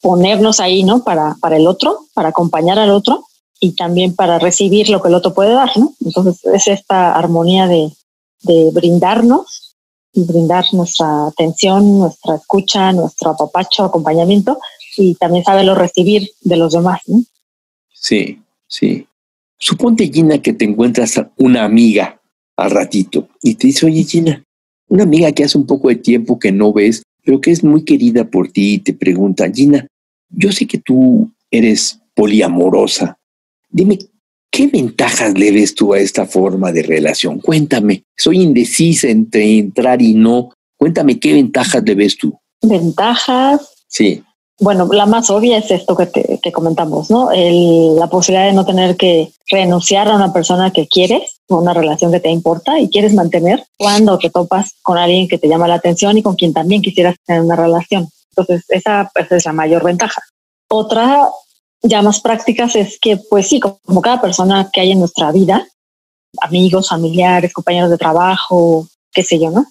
ponernos 0.00 0.60
ahí, 0.60 0.82
¿no? 0.82 1.04
Para, 1.04 1.36
para 1.40 1.56
el 1.56 1.66
otro, 1.66 2.06
para 2.14 2.30
acompañar 2.30 2.78
al 2.78 2.90
otro 2.90 3.24
y 3.60 3.72
también 3.72 4.14
para 4.14 4.38
recibir 4.38 4.88
lo 4.88 5.02
que 5.02 5.08
el 5.08 5.14
otro 5.14 5.34
puede 5.34 5.52
dar, 5.52 5.76
¿no? 5.76 5.94
Entonces 6.04 6.44
es 6.44 6.66
esta 6.68 7.12
armonía 7.12 7.66
de, 7.66 7.90
de 8.42 8.70
brindarnos 8.72 9.76
y 10.12 10.24
brindar 10.24 10.64
nuestra 10.72 11.26
atención, 11.26 11.98
nuestra 11.98 12.36
escucha, 12.36 12.92
nuestro 12.92 13.30
apapacho, 13.30 13.84
acompañamiento 13.84 14.58
y 14.96 15.14
también 15.14 15.44
saberlo 15.44 15.74
recibir 15.74 16.28
de 16.40 16.56
los 16.56 16.72
demás, 16.72 17.00
¿no? 17.06 17.22
Sí, 17.92 18.40
sí. 18.66 19.06
Suponte, 19.58 20.10
Gina, 20.10 20.40
que 20.40 20.54
te 20.54 20.64
encuentras 20.64 21.20
una 21.36 21.64
amiga 21.64 22.20
al 22.56 22.70
ratito 22.70 23.28
y 23.42 23.54
te 23.54 23.68
dice, 23.68 23.86
oye, 23.86 24.04
Gina, 24.04 24.42
una 24.88 25.04
amiga 25.04 25.30
que 25.32 25.44
hace 25.44 25.58
un 25.58 25.66
poco 25.66 25.88
de 25.88 25.96
tiempo 25.96 26.38
que 26.38 26.50
no 26.50 26.72
ves 26.72 27.02
pero 27.24 27.40
que 27.40 27.50
es 27.50 27.62
muy 27.62 27.84
querida 27.84 28.24
por 28.24 28.50
ti 28.50 28.74
y 28.74 28.78
te 28.78 28.92
pregunta, 28.92 29.50
Gina, 29.50 29.86
yo 30.30 30.52
sé 30.52 30.66
que 30.66 30.78
tú 30.78 31.30
eres 31.50 32.00
poliamorosa. 32.14 33.18
Dime, 33.68 33.98
¿qué 34.50 34.66
ventajas 34.66 35.38
le 35.38 35.52
ves 35.52 35.74
tú 35.74 35.94
a 35.94 35.98
esta 35.98 36.26
forma 36.26 36.72
de 36.72 36.82
relación? 36.82 37.40
Cuéntame, 37.40 38.04
soy 38.16 38.42
indecisa 38.42 39.08
entre 39.08 39.58
entrar 39.58 40.02
y 40.02 40.14
no. 40.14 40.50
Cuéntame, 40.76 41.18
¿qué 41.18 41.34
ventajas 41.34 41.82
le 41.84 41.94
ves 41.94 42.16
tú? 42.16 42.38
Ventajas. 42.62 43.84
Sí. 43.86 44.22
Bueno, 44.60 44.86
la 44.92 45.06
más 45.06 45.30
obvia 45.30 45.56
es 45.56 45.70
esto 45.70 45.96
que, 45.96 46.52
comentamos, 46.52 47.10
¿no? 47.10 47.30
la 47.32 48.06
posibilidad 48.08 48.46
de 48.46 48.52
no 48.52 48.66
tener 48.66 48.94
que 48.94 49.32
renunciar 49.48 50.06
a 50.08 50.16
una 50.16 50.34
persona 50.34 50.70
que 50.70 50.86
quieres, 50.86 51.40
una 51.48 51.72
relación 51.72 52.12
que 52.12 52.20
te 52.20 52.28
importa 52.28 52.78
y 52.78 52.90
quieres 52.90 53.14
mantener 53.14 53.64
cuando 53.78 54.18
te 54.18 54.28
topas 54.28 54.74
con 54.82 54.98
alguien 54.98 55.28
que 55.28 55.38
te 55.38 55.48
llama 55.48 55.66
la 55.66 55.76
atención 55.76 56.18
y 56.18 56.22
con 56.22 56.34
quien 56.34 56.52
también 56.52 56.82
quisieras 56.82 57.16
tener 57.24 57.40
una 57.40 57.56
relación. 57.56 58.10
Entonces, 58.36 58.66
esa, 58.68 59.10
es 59.30 59.46
la 59.46 59.52
mayor 59.54 59.82
ventaja. 59.82 60.20
Otra, 60.68 61.30
ya 61.80 62.02
más 62.02 62.20
prácticas, 62.20 62.76
es 62.76 62.98
que, 63.00 63.16
pues 63.16 63.48
sí, 63.48 63.60
como 63.60 64.02
cada 64.02 64.20
persona 64.20 64.68
que 64.70 64.82
hay 64.82 64.92
en 64.92 64.98
nuestra 64.98 65.32
vida, 65.32 65.66
amigos, 66.42 66.90
familiares, 66.90 67.54
compañeros 67.54 67.88
de 67.88 67.96
trabajo, 67.96 68.86
qué 69.10 69.22
sé 69.22 69.38
yo, 69.38 69.50
¿no? 69.50 69.64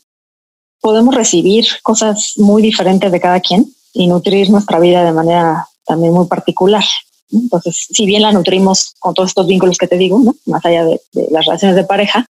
Podemos 0.81 1.13
recibir 1.13 1.67
cosas 1.83 2.33
muy 2.37 2.63
diferentes 2.63 3.11
de 3.11 3.19
cada 3.19 3.39
quien 3.39 3.71
y 3.93 4.07
nutrir 4.07 4.49
nuestra 4.49 4.79
vida 4.79 5.03
de 5.03 5.11
manera 5.11 5.67
también 5.85 6.13
muy 6.13 6.27
particular. 6.27 6.83
Entonces, 7.31 7.87
si 7.91 8.05
bien 8.05 8.21
la 8.21 8.31
nutrimos 8.31 8.93
con 8.99 9.13
todos 9.13 9.29
estos 9.29 9.47
vínculos 9.47 9.77
que 9.77 9.87
te 9.87 9.97
digo, 9.97 10.19
¿no? 10.19 10.35
más 10.45 10.65
allá 10.65 10.85
de, 10.85 10.99
las 11.31 11.45
relaciones 11.45 11.75
de 11.75 11.83
pareja, 11.83 12.25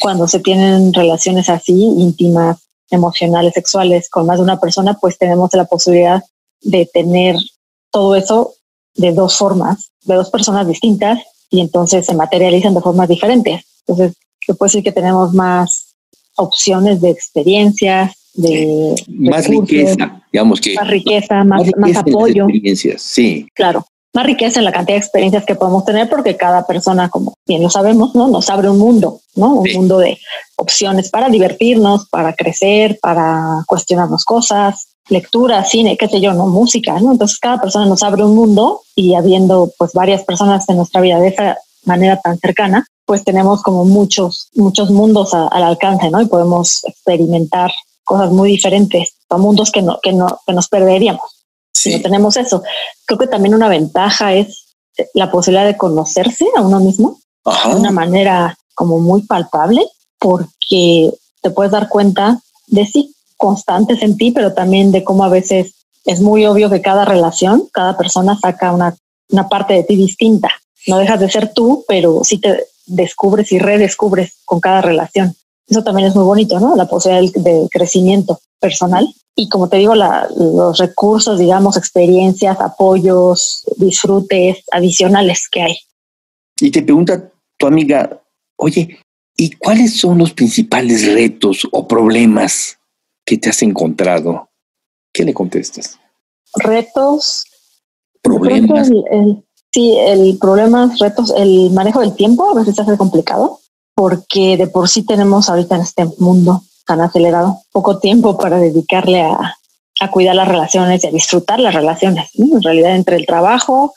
cuando 0.00 0.26
se 0.26 0.40
tienen 0.40 0.92
relaciones 0.92 1.48
así 1.48 1.72
íntimas, 1.72 2.58
emocionales, 2.90 3.54
sexuales 3.54 4.08
con 4.08 4.26
más 4.26 4.38
de 4.38 4.44
una 4.44 4.60
persona, 4.60 4.94
pues 4.94 5.18
tenemos 5.18 5.52
la 5.54 5.64
posibilidad 5.64 6.22
de 6.60 6.86
tener 6.86 7.36
todo 7.90 8.16
eso 8.16 8.54
de 8.94 9.12
dos 9.12 9.36
formas, 9.36 9.90
de 10.02 10.14
dos 10.14 10.30
personas 10.30 10.66
distintas 10.66 11.20
y 11.50 11.60
entonces 11.60 12.06
se 12.06 12.14
materializan 12.14 12.74
de 12.74 12.80
formas 12.80 13.08
diferentes. 13.08 13.62
Entonces, 13.86 14.14
se 14.44 14.54
puede 14.54 14.68
decir 14.68 14.84
que 14.84 14.92
tenemos 14.92 15.32
más 15.32 15.94
opciones 16.36 17.00
de 17.00 17.10
experiencias, 17.10 18.14
de 18.34 18.94
más 19.08 19.46
riqueza, 19.46 20.22
digamos 20.32 20.60
que 20.60 20.74
más 20.74 20.88
riqueza, 20.88 21.44
más, 21.44 21.62
más, 21.76 21.96
apoyo. 21.96 22.44
Experiencias, 22.44 23.02
sí. 23.02 23.46
Claro, 23.54 23.84
más 24.14 24.26
riqueza 24.26 24.60
en 24.60 24.64
la 24.64 24.72
cantidad 24.72 24.96
de 24.96 25.00
experiencias 25.00 25.44
que 25.44 25.54
podemos 25.54 25.84
tener 25.84 26.08
porque 26.08 26.36
cada 26.36 26.66
persona, 26.66 27.08
como 27.08 27.34
bien 27.46 27.62
lo 27.62 27.70
sabemos, 27.70 28.14
¿no? 28.14 28.28
nos 28.28 28.50
abre 28.50 28.68
un 28.68 28.78
mundo, 28.78 29.20
¿no? 29.34 29.54
Un 29.54 29.72
mundo 29.72 29.98
de 29.98 30.18
opciones 30.56 31.10
para 31.10 31.28
divertirnos, 31.28 32.08
para 32.08 32.34
crecer, 32.34 32.98
para 33.00 33.64
cuestionarnos 33.66 34.24
cosas, 34.24 34.88
lectura, 35.08 35.64
cine, 35.64 35.96
qué 35.96 36.08
sé 36.08 36.20
yo, 36.20 36.34
¿no? 36.34 36.46
Música, 36.46 36.98
¿no? 37.00 37.12
Entonces 37.12 37.38
cada 37.38 37.60
persona 37.60 37.86
nos 37.86 38.02
abre 38.02 38.24
un 38.24 38.34
mundo 38.34 38.82
y 38.94 39.14
habiendo 39.14 39.70
pues 39.78 39.92
varias 39.92 40.24
personas 40.24 40.68
en 40.68 40.76
nuestra 40.76 41.00
vida 41.00 41.18
de 41.18 41.28
esa 41.28 41.58
manera 41.84 42.20
tan 42.20 42.38
cercana, 42.38 42.86
pues 43.06 43.24
tenemos 43.24 43.62
como 43.62 43.84
muchos, 43.84 44.48
muchos 44.54 44.90
mundos 44.90 45.34
al 45.34 45.62
alcance, 45.62 46.10
¿no? 46.10 46.20
Y 46.20 46.26
podemos 46.26 46.84
experimentar 46.84 47.70
cosas 48.04 48.30
muy 48.30 48.50
diferentes, 48.50 49.14
a 49.28 49.36
mundos 49.36 49.70
que, 49.70 49.82
no, 49.82 49.98
que, 50.02 50.12
no, 50.12 50.40
que 50.46 50.52
nos 50.52 50.68
perderíamos 50.68 51.42
si 51.82 51.96
no 51.96 52.02
tenemos 52.02 52.36
eso. 52.36 52.62
Creo 53.06 53.18
que 53.18 53.26
también 53.26 53.54
una 53.54 53.68
ventaja 53.68 54.34
es 54.34 54.76
la 55.14 55.30
posibilidad 55.30 55.66
de 55.66 55.76
conocerse 55.76 56.46
a 56.56 56.60
uno 56.60 56.80
mismo 56.80 57.18
de 57.44 57.74
una 57.74 57.90
manera 57.90 58.56
como 58.74 59.00
muy 59.00 59.22
palpable, 59.22 59.84
porque 60.18 61.12
te 61.40 61.50
puedes 61.50 61.72
dar 61.72 61.88
cuenta 61.88 62.40
de 62.68 62.86
sí, 62.86 63.14
constantes 63.36 64.02
en 64.02 64.16
ti, 64.16 64.30
pero 64.30 64.52
también 64.54 64.92
de 64.92 65.02
cómo 65.02 65.24
a 65.24 65.28
veces 65.28 65.74
es 66.04 66.20
muy 66.20 66.46
obvio 66.46 66.70
que 66.70 66.82
cada 66.82 67.04
relación, 67.04 67.68
cada 67.72 67.96
persona 67.96 68.38
saca 68.40 68.72
una, 68.72 68.96
una 69.30 69.48
parte 69.48 69.74
de 69.74 69.82
ti 69.82 69.96
distinta. 69.96 70.50
No 70.86 70.98
dejas 70.98 71.20
de 71.20 71.30
ser 71.30 71.52
tú, 71.52 71.84
pero 71.88 72.22
sí 72.22 72.38
te 72.38 72.66
descubres 72.86 73.50
y 73.52 73.58
redescubres 73.58 74.34
con 74.44 74.60
cada 74.60 74.82
relación. 74.82 75.34
Eso 75.66 75.82
también 75.82 76.08
es 76.08 76.14
muy 76.14 76.24
bonito, 76.24 76.58
¿no? 76.60 76.76
La 76.76 76.86
posibilidad 76.86 77.32
de 77.42 77.68
crecimiento 77.70 78.40
personal. 78.60 79.06
Y 79.34 79.48
como 79.48 79.68
te 79.68 79.78
digo, 79.78 79.94
los 79.94 80.78
recursos, 80.78 81.38
digamos, 81.38 81.76
experiencias, 81.76 82.60
apoyos, 82.60 83.64
disfrutes 83.76 84.64
adicionales 84.70 85.48
que 85.48 85.62
hay. 85.62 85.76
Y 86.60 86.70
te 86.70 86.82
pregunta 86.82 87.30
tu 87.56 87.66
amiga, 87.66 88.22
oye, 88.56 88.98
¿y 89.36 89.50
cuáles 89.52 89.96
son 89.96 90.18
los 90.18 90.32
principales 90.32 91.12
retos 91.12 91.66
o 91.72 91.88
problemas 91.88 92.78
que 93.24 93.38
te 93.38 93.48
has 93.48 93.62
encontrado? 93.62 94.50
¿Qué 95.12 95.24
le 95.24 95.32
contestas? 95.32 95.98
Retos. 96.54 97.46
Problemas. 98.20 98.88
sí, 99.72 99.96
el 99.98 100.38
problema, 100.38 100.94
retos, 101.00 101.32
el 101.36 101.70
manejo 101.70 102.00
del 102.00 102.14
tiempo 102.14 102.50
a 102.50 102.54
veces 102.54 102.76
se 102.76 102.82
hace 102.82 102.96
complicado 102.96 103.61
porque 103.94 104.56
de 104.56 104.66
por 104.66 104.88
sí 104.88 105.04
tenemos 105.04 105.48
ahorita 105.48 105.76
en 105.76 105.82
este 105.82 106.04
mundo 106.18 106.62
tan 106.86 107.00
acelerado 107.00 107.62
poco 107.72 107.98
tiempo 107.98 108.36
para 108.36 108.58
dedicarle 108.58 109.22
a, 109.22 109.56
cuidar 110.10 110.34
las 110.34 110.48
relaciones 110.48 111.04
y 111.04 111.06
a 111.06 111.12
disfrutar 111.12 111.60
las 111.60 111.74
relaciones. 111.74 112.28
En 112.34 112.60
realidad, 112.60 112.96
entre 112.96 113.14
el 113.14 113.24
trabajo, 113.24 113.94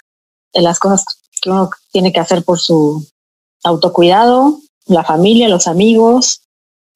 las 0.53 0.77
cosas 0.77 1.03
que 1.41 1.49
uno 1.49 1.71
tiene 1.91 2.13
que 2.13 2.19
hacer 2.19 2.43
por 2.43 2.59
su 2.59 3.03
autocuidado, 3.63 4.59
la 4.85 5.03
familia, 5.03 5.49
los 5.49 5.65
amigos, 5.65 6.41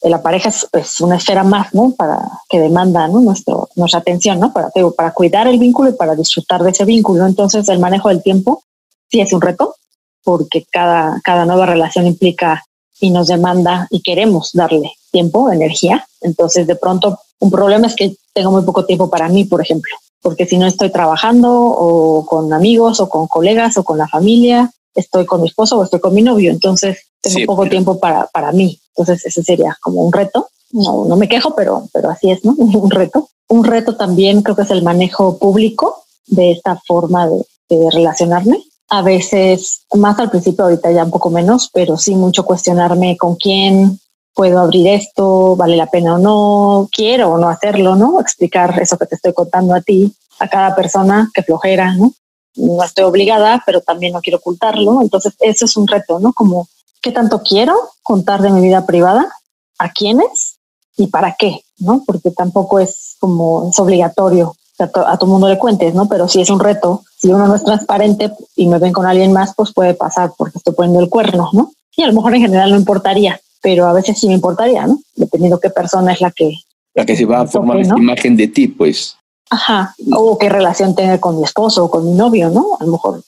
la 0.01 0.21
pareja 0.21 0.49
es, 0.49 1.01
una 1.01 1.17
esfera 1.17 1.43
más, 1.43 1.73
¿no? 1.73 1.91
Para 1.91 2.19
que 2.47 2.59
demanda. 2.59 3.07
Nuestro, 3.07 3.69
nuestra 3.75 3.99
atención, 3.99 4.39
¿no? 4.39 4.53
Para, 4.53 4.69
para 4.95 5.11
cuidar 5.11 5.47
el 5.47 5.59
vínculo 5.59 5.89
y 5.89 5.93
para 5.93 6.15
disfrutar 6.15 6.61
de 6.63 6.69
ese 6.69 6.85
vínculo. 6.85 7.25
Entonces, 7.25 7.67
el 7.67 7.79
manejo 7.79 8.09
del 8.09 8.21
tiempo 8.21 8.63
sí 9.09 9.19
es 9.19 9.33
un 9.33 9.41
reto, 9.41 9.75
porque 10.23 10.65
cada, 10.71 11.19
cada 11.23 11.45
nueva 11.45 11.65
relación 11.65 12.05
implica 12.05 12.63
y 12.99 13.09
nos 13.09 13.27
demanda 13.27 13.87
y 13.89 14.01
queremos 14.01 14.51
darle 14.53 14.91
tiempo, 15.11 15.51
energía. 15.51 16.05
Entonces, 16.21 16.67
de 16.67 16.75
pronto, 16.75 17.19
un 17.39 17.51
problema 17.51 17.87
es 17.87 17.95
que 17.95 18.15
tengo 18.33 18.51
muy 18.51 18.63
poco 18.63 18.85
tiempo 18.85 19.09
para 19.09 19.29
mí, 19.29 19.45
por 19.45 19.61
ejemplo, 19.61 19.95
porque 20.21 20.45
si 20.45 20.57
no 20.57 20.67
estoy 20.67 20.91
trabajando 20.91 21.51
o 21.51 22.25
con 22.25 22.51
amigos 22.53 22.99
o 22.99 23.09
con 23.09 23.27
colegas 23.27 23.77
o 23.77 23.83
con 23.83 23.97
la 23.97 24.07
familia, 24.07 24.71
estoy 24.93 25.25
con 25.25 25.41
mi 25.41 25.47
esposo 25.47 25.77
o 25.77 25.83
estoy 25.83 25.99
con 25.99 26.13
mi 26.13 26.21
novio, 26.21 26.51
entonces 26.51 26.97
tengo 27.21 27.45
poco 27.45 27.69
tiempo 27.69 27.99
para, 27.99 28.27
para 28.27 28.51
mí. 28.51 28.79
Entonces, 28.95 29.25
ese 29.25 29.43
sería 29.43 29.77
como 29.81 30.03
un 30.03 30.13
reto. 30.13 30.49
No, 30.71 31.05
no 31.05 31.15
me 31.15 31.27
quejo, 31.27 31.55
pero, 31.55 31.87
pero 31.93 32.09
así 32.09 32.31
es, 32.31 32.43
¿no? 32.45 32.53
un 32.57 32.91
reto. 32.91 33.29
Un 33.47 33.63
reto 33.63 33.95
también 33.95 34.41
creo 34.41 34.55
que 34.55 34.61
es 34.61 34.71
el 34.71 34.83
manejo 34.83 35.37
público 35.37 36.03
de 36.27 36.51
esta 36.51 36.79
forma 36.85 37.27
de, 37.27 37.43
de 37.69 37.89
relacionarme 37.89 38.63
a 38.89 39.01
veces, 39.03 39.85
más 39.93 40.17
al 40.19 40.31
principio, 40.31 40.65
ahorita 40.65 40.91
ya 40.91 41.03
un 41.03 41.11
poco 41.11 41.29
menos, 41.29 41.69
pero 41.71 41.95
sí 41.97 42.15
mucho 42.15 42.43
cuestionarme 42.43 43.17
con 43.17 43.35
quién 43.35 43.99
puedo 44.33 44.59
abrir 44.59 44.87
esto, 44.87 45.55
vale 45.55 45.75
la 45.75 45.87
pena 45.87 46.15
o 46.15 46.17
no, 46.17 46.89
quiero 46.91 47.33
o 47.33 47.37
no 47.37 47.49
hacerlo, 47.49 47.95
¿no? 47.95 48.19
Explicar 48.19 48.79
eso 48.81 48.97
que 48.97 49.05
te 49.05 49.15
estoy 49.15 49.33
contando 49.33 49.75
a 49.75 49.81
ti, 49.81 50.13
a 50.39 50.47
cada 50.47 50.75
persona 50.75 51.29
que 51.33 51.43
flojera, 51.43 51.93
¿no? 51.93 52.13
No 52.55 52.83
estoy 52.83 53.03
obligada, 53.03 53.61
pero 53.65 53.81
también 53.81 54.13
no 54.13 54.21
quiero 54.21 54.37
ocultarlo. 54.37 55.01
Entonces, 55.01 55.33
eso 55.39 55.65
es 55.65 55.77
un 55.77 55.87
reto, 55.87 56.19
¿no? 56.19 56.33
Como, 56.33 56.67
¿qué 57.01 57.11
tanto 57.11 57.43
quiero 57.43 57.75
contar 58.01 58.41
de 58.41 58.49
mi 58.49 58.61
vida 58.61 58.85
privada? 58.85 59.31
¿A 59.77 59.91
quiénes? 59.91 60.57
¿Y 60.97 61.07
para 61.07 61.35
qué? 61.37 61.61
¿No? 61.77 62.03
Porque 62.05 62.31
tampoco 62.31 62.79
es 62.79 63.15
como, 63.19 63.69
es 63.69 63.79
obligatorio 63.79 64.55
a, 64.83 65.17
todo 65.17 65.29
mundo 65.29 65.47
le 65.47 65.57
cuentes, 65.57 65.93
¿no? 65.93 66.07
Pero 66.07 66.27
si 66.27 66.41
es 66.41 66.49
un 66.49 66.59
reto 66.59 67.03
si 67.19 67.27
uno 67.27 67.47
no 67.47 67.55
es 67.55 67.63
transparente 67.63 68.31
y 68.55 68.67
me 68.67 68.79
ven 68.79 68.93
con 68.93 69.05
alguien 69.05 69.33
más, 69.33 69.53
pues 69.53 69.73
puede 69.73 69.93
pasar 69.93 70.31
porque 70.37 70.57
estoy 70.57 70.73
poniendo 70.73 71.01
el 71.01 71.09
cuerno, 71.09 71.49
¿no? 71.51 71.73
Y 71.95 72.03
a 72.03 72.07
lo 72.07 72.13
mejor 72.13 72.33
en 72.33 72.41
general 72.41 72.71
no 72.71 72.77
importaría, 72.77 73.39
pero 73.61 73.87
a 73.87 73.93
veces 73.93 74.17
sí 74.17 74.27
me 74.27 74.35
importaría, 74.35 74.87
¿no? 74.87 74.99
Dependiendo 75.15 75.59
qué 75.59 75.69
persona 75.69 76.13
es 76.13 76.21
la 76.21 76.31
que... 76.31 76.53
La 76.93 77.05
que 77.05 77.17
se 77.17 77.25
va 77.25 77.41
a 77.41 77.47
formar 77.47 77.79
esa 77.79 77.97
imagen 77.97 78.37
de 78.37 78.47
ti, 78.47 78.69
pues. 78.69 79.17
Ajá, 79.49 79.95
o 80.13 80.37
qué 80.37 80.47
relación 80.47 80.95
tener 80.95 81.19
con 81.19 81.37
mi 81.37 81.43
esposo 81.43 81.85
o 81.85 81.91
con 81.91 82.05
mi 82.05 82.13
novio, 82.13 82.49
¿no? 82.49 82.77
A 82.79 82.85
lo 82.85 82.93
mejor 82.93 83.21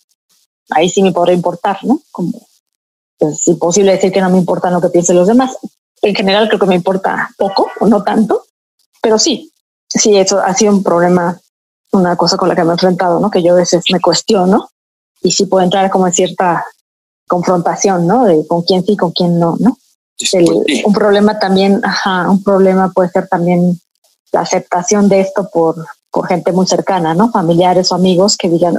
ahí 0.69 0.89
sí 0.89 1.03
me 1.03 1.11
podría 1.11 1.35
importar, 1.35 1.79
¿no? 1.83 1.99
Como 2.11 2.47
es 3.19 3.47
imposible 3.47 3.91
decir 3.91 4.11
que 4.11 4.21
no 4.21 4.29
me 4.29 4.37
importa 4.37 4.71
lo 4.71 4.81
que 4.81 4.89
piensen 4.89 5.17
los 5.17 5.27
demás. 5.27 5.57
En 6.01 6.15
general 6.15 6.47
creo 6.47 6.59
que 6.59 6.65
me 6.65 6.75
importa 6.75 7.29
poco 7.37 7.69
o 7.79 7.87
no 7.87 8.03
tanto, 8.03 8.45
pero 9.01 9.19
sí, 9.19 9.50
sí, 9.99 10.17
eso 10.17 10.39
ha 10.39 10.53
sido 10.53 10.73
un 10.73 10.83
problema 10.83 11.39
una 11.93 12.15
cosa 12.15 12.37
con 12.37 12.47
la 12.47 12.55
que 12.55 12.63
me 12.63 12.69
he 12.69 12.73
enfrentado, 12.73 13.19
¿no? 13.19 13.29
Que 13.29 13.43
yo 13.43 13.53
a 13.53 13.57
veces 13.57 13.83
me 13.91 13.99
cuestiono 13.99 14.69
y 15.21 15.31
sí 15.31 15.45
puedo 15.45 15.63
entrar 15.63 15.89
como 15.91 16.07
en 16.07 16.13
cierta 16.13 16.65
confrontación, 17.27 18.07
¿no? 18.07 18.25
De 18.25 18.45
con 18.47 18.61
quién 18.61 18.85
sí, 18.85 18.95
con 18.95 19.11
quién 19.11 19.39
no, 19.39 19.55
¿no? 19.59 19.77
un 20.85 20.93
problema 20.93 21.39
también, 21.39 21.81
ajá, 21.83 22.29
un 22.29 22.43
problema 22.43 22.91
puede 22.91 23.09
ser 23.09 23.27
también 23.27 23.79
la 24.31 24.41
aceptación 24.41 25.09
de 25.09 25.21
esto 25.21 25.49
por, 25.51 25.75
por 26.11 26.27
gente 26.27 26.51
muy 26.51 26.67
cercana, 26.67 27.13
¿no? 27.13 27.31
Familiares 27.31 27.91
o 27.91 27.95
amigos 27.95 28.37
que 28.37 28.47
digan, 28.47 28.77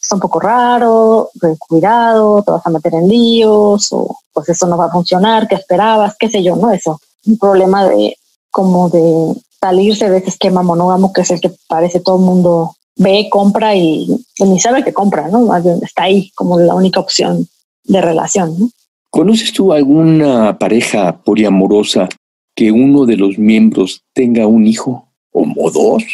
está 0.00 0.14
un 0.14 0.20
poco 0.20 0.40
raro, 0.40 1.30
cuidado, 1.58 2.42
te 2.42 2.52
vas 2.52 2.66
a 2.66 2.70
meter 2.70 2.94
en 2.94 3.08
líos, 3.08 3.88
o 3.92 4.16
pues 4.32 4.48
eso 4.48 4.66
no 4.66 4.76
va 4.76 4.86
a 4.86 4.92
funcionar, 4.92 5.48
¿qué 5.48 5.56
esperabas? 5.56 6.14
¿Qué 6.18 6.30
sé 6.30 6.42
yo, 6.42 6.56
no? 6.56 6.70
Eso, 6.70 7.00
un 7.26 7.36
problema 7.36 7.86
de 7.88 8.16
como 8.50 8.88
de 8.88 9.34
salirse 9.60 10.08
de 10.08 10.18
ese 10.18 10.30
esquema 10.30 10.62
monógamo 10.62 11.12
que 11.12 11.20
es 11.22 11.30
el 11.30 11.40
que 11.40 11.50
parece 11.68 12.00
todo 12.00 12.18
el 12.18 12.24
mundo 12.24 12.76
ve, 12.96 13.28
compra 13.30 13.74
y, 13.74 14.06
ni 14.38 14.60
sabe 14.60 14.84
que 14.84 14.92
compra, 14.92 15.28
¿no? 15.28 15.40
Más 15.46 15.64
bien 15.64 15.78
está 15.82 16.04
ahí 16.04 16.30
como 16.34 16.58
la 16.58 16.74
única 16.74 17.00
opción 17.00 17.48
de 17.84 18.00
relación, 18.00 18.58
¿no? 18.58 18.70
¿Conoces 19.10 19.52
tú 19.52 19.72
alguna 19.72 20.56
pareja 20.58 21.20
poliamorosa 21.22 22.08
que 22.54 22.70
uno 22.70 23.06
de 23.06 23.16
los 23.16 23.38
miembros 23.38 24.02
tenga 24.12 24.46
un 24.46 24.66
hijo 24.66 25.08
o 25.32 25.70
dos? 25.70 26.04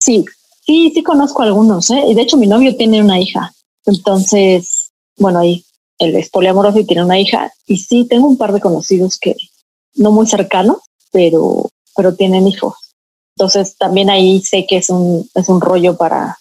Sí, 0.00 0.24
sí, 0.64 0.90
sí 0.94 1.02
conozco 1.02 1.42
algunos, 1.42 1.90
¿eh? 1.90 2.02
De 2.14 2.22
hecho, 2.22 2.36
mi 2.36 2.46
novio 2.46 2.76
tiene 2.76 3.02
una 3.02 3.20
hija. 3.20 3.52
Entonces, 3.84 4.92
bueno, 5.18 5.40
ahí 5.40 5.64
él 5.98 6.16
es 6.16 6.30
poliamoroso 6.30 6.78
y 6.78 6.86
tiene 6.86 7.04
una 7.04 7.18
hija. 7.18 7.52
Y 7.66 7.76
sí, 7.76 8.06
tengo 8.08 8.28
un 8.28 8.38
par 8.38 8.52
de 8.52 8.60
conocidos 8.60 9.18
que 9.18 9.36
no 9.96 10.12
muy 10.12 10.26
cercanos, 10.26 10.78
pero, 11.12 11.69
pero 12.00 12.14
tienen 12.14 12.48
hijos. 12.48 12.94
Entonces, 13.36 13.76
también 13.76 14.08
ahí 14.08 14.40
sé 14.40 14.64
que 14.66 14.78
es 14.78 14.88
un, 14.88 15.28
es 15.34 15.50
un 15.50 15.60
rollo 15.60 15.98
para 15.98 16.38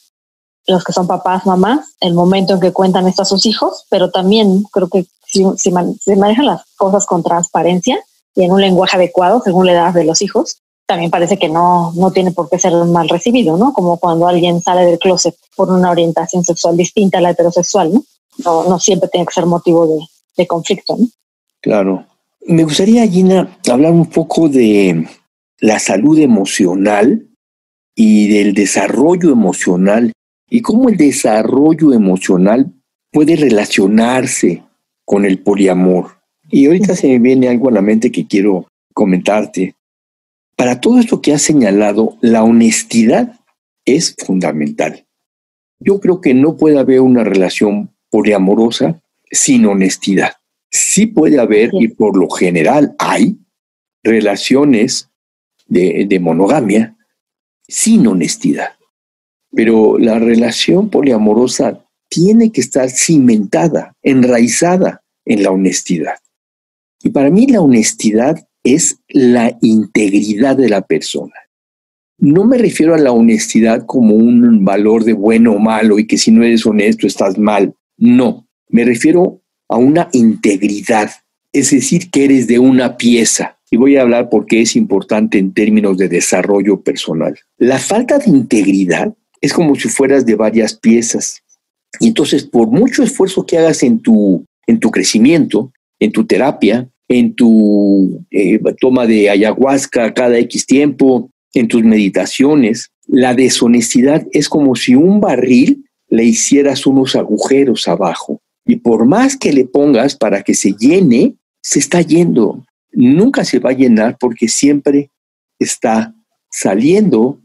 los 0.67 0.85
que 0.85 0.93
son 0.93 1.05
papás, 1.05 1.45
mamás, 1.45 1.95
el 1.99 2.13
momento 2.13 2.53
en 2.53 2.61
que 2.61 2.71
cuentan 2.71 3.09
esto 3.09 3.23
a 3.23 3.25
sus 3.25 3.45
hijos, 3.45 3.85
pero 3.89 4.09
también 4.09 4.63
creo 4.71 4.87
que 4.87 5.05
si, 5.27 5.43
si, 5.57 5.69
manejan 6.15 6.45
las 6.45 6.61
cosas 6.77 7.05
con 7.05 7.23
transparencia 7.23 7.99
y 8.35 8.43
en 8.43 8.53
un 8.53 8.61
lenguaje 8.61 8.95
adecuado 8.95 9.41
según 9.43 9.65
la 9.65 9.73
edad 9.73 9.93
de 9.93 10.05
los 10.05 10.21
hijos, 10.21 10.61
también 10.85 11.11
parece 11.11 11.37
que 11.37 11.49
no, 11.49 11.91
no 11.93 12.11
tiene 12.11 12.31
por 12.31 12.47
qué 12.49 12.57
ser 12.57 12.73
mal 12.85 13.09
recibido, 13.09 13.57
¿no? 13.57 13.73
Como 13.73 13.97
cuando 13.97 14.29
alguien 14.29 14.61
sale 14.61 14.85
del 14.85 14.97
closet 14.97 15.35
por 15.57 15.69
una 15.69 15.91
orientación 15.91 16.45
sexual 16.45 16.77
distinta 16.77 17.17
a 17.17 17.21
la 17.21 17.31
heterosexual, 17.31 17.93
¿no? 17.93 18.05
No, 18.45 18.63
no 18.63 18.79
siempre 18.79 19.09
tiene 19.09 19.25
que 19.25 19.33
ser 19.33 19.45
motivo 19.45 19.85
de, 19.87 20.05
de 20.37 20.47
conflicto, 20.47 20.95
¿no? 20.95 21.05
Claro. 21.59 22.05
Me 22.47 22.63
gustaría, 22.63 23.05
Gina, 23.05 23.59
hablar 23.69 23.91
un 23.91 24.05
poco 24.05 24.47
de 24.47 25.05
la 25.59 25.79
salud 25.79 26.19
emocional 26.19 27.27
y 27.95 28.29
del 28.29 28.53
desarrollo 28.53 29.31
emocional 29.31 30.13
y 30.49 30.61
cómo 30.61 30.89
el 30.89 30.97
desarrollo 30.97 31.93
emocional 31.93 32.73
puede 33.11 33.35
relacionarse 33.35 34.63
con 35.05 35.25
el 35.25 35.39
poliamor. 35.39 36.19
Y 36.49 36.65
ahorita 36.65 36.95
se 36.95 37.07
me 37.07 37.19
viene 37.19 37.49
algo 37.49 37.69
a 37.69 37.73
la 37.73 37.81
mente 37.81 38.11
que 38.11 38.25
quiero 38.25 38.67
comentarte. 38.93 39.75
Para 40.55 40.81
todo 40.81 40.99
esto 40.99 41.21
que 41.21 41.33
has 41.33 41.41
señalado, 41.41 42.17
la 42.21 42.43
honestidad 42.43 43.39
es 43.85 44.15
fundamental. 44.25 45.05
Yo 45.79 45.99
creo 45.99 46.21
que 46.21 46.33
no 46.33 46.57
puede 46.57 46.79
haber 46.79 47.01
una 47.01 47.23
relación 47.23 47.91
poliamorosa 48.09 49.01
sin 49.31 49.65
honestidad. 49.65 50.33
Sí 50.71 51.05
puede 51.07 51.39
haber, 51.39 51.71
y 51.73 51.87
por 51.87 52.17
lo 52.17 52.29
general 52.29 52.95
hay, 52.99 53.37
relaciones 54.03 55.08
de, 55.69 56.19
monogamia 56.19 56.97
sin 57.67 58.07
honestidad. 58.07 58.69
Pero 59.51 59.97
la 59.97 60.19
relación 60.19 60.89
poliamorosa 60.89 61.85
tiene 62.09 62.51
que 62.51 62.61
estar 62.61 62.89
cimentada, 62.89 63.95
enraizada 64.01 65.03
en 65.25 65.43
la 65.43 65.51
honestidad. 65.51 66.15
Y 67.01 67.09
para 67.09 67.29
mí 67.29 67.47
la 67.47 67.61
honestidad 67.61 68.37
es 68.63 68.97
la 69.07 69.57
integridad 69.61 70.57
de 70.57 70.69
la 70.69 70.81
persona. 70.81 71.33
No 72.17 72.43
me 72.43 72.57
refiero 72.57 72.93
a 72.93 72.97
la 72.97 73.13
honestidad 73.13 73.85
como 73.85 74.15
un 74.15 74.65
valor 74.65 75.05
de 75.05 75.13
bueno 75.13 75.53
o 75.53 75.59
malo 75.59 75.99
y 75.99 76.05
que 76.05 76.17
si 76.17 76.31
no 76.31 76.43
eres 76.43 76.65
honesto 76.65 77.07
estás 77.07 77.37
mal. 77.37 77.73
No, 77.97 78.47
me 78.67 78.83
refiero 78.83 79.41
a 79.69 79.77
una 79.77 80.09
integridad, 80.11 81.11
es 81.53 81.71
decir, 81.71 82.09
que 82.09 82.25
eres 82.25 82.47
de 82.47 82.59
una 82.59 82.97
pieza. 82.97 83.58
Y 83.71 83.77
voy 83.77 83.97
a 83.97 84.01
hablar 84.01 84.29
porque 84.29 84.61
es 84.61 84.75
importante 84.75 85.37
en 85.37 85.53
términos 85.53 85.97
de 85.97 86.09
desarrollo 86.09 86.81
personal. 86.81 87.37
La 87.57 87.77
falta 87.77 88.17
de 88.17 88.29
integridad 88.29 89.13
es 89.41 89.53
como 89.53 89.75
si 89.75 89.89
fueras 89.89 90.25
de 90.25 90.35
varias 90.35 90.73
piezas. 90.73 91.41
Y 91.99 92.07
entonces, 92.07 92.43
por 92.43 92.67
mucho 92.67 93.03
esfuerzo 93.03 93.45
que 93.45 93.57
hagas 93.57 93.83
en 93.83 93.99
tu, 93.99 94.45
en 94.67 94.79
tu 94.79 94.91
crecimiento, 94.91 95.71
en 95.99 96.11
tu 96.11 96.25
terapia, 96.25 96.89
en 97.07 97.33
tu 97.33 98.25
eh, 98.31 98.59
toma 98.79 99.05
de 99.05 99.29
ayahuasca 99.29 100.13
cada 100.13 100.37
X 100.39 100.65
tiempo, 100.65 101.29
en 101.53 101.67
tus 101.67 101.83
meditaciones, 101.83 102.91
la 103.07 103.33
deshonestidad 103.33 104.27
es 104.31 104.47
como 104.49 104.75
si 104.75 104.95
un 104.95 105.19
barril 105.19 105.85
le 106.09 106.23
hicieras 106.23 106.85
unos 106.85 107.15
agujeros 107.15 107.87
abajo. 107.87 108.41
Y 108.65 108.77
por 108.77 109.05
más 109.05 109.35
que 109.35 109.51
le 109.51 109.65
pongas 109.65 110.15
para 110.15 110.43
que 110.43 110.53
se 110.53 110.73
llene, 110.73 111.35
se 111.61 111.79
está 111.79 112.01
yendo. 112.01 112.63
Nunca 112.91 113.43
se 113.43 113.59
va 113.59 113.71
a 113.71 113.73
llenar 113.73 114.17
porque 114.19 114.47
siempre 114.47 115.09
está 115.59 116.13
saliendo 116.51 117.39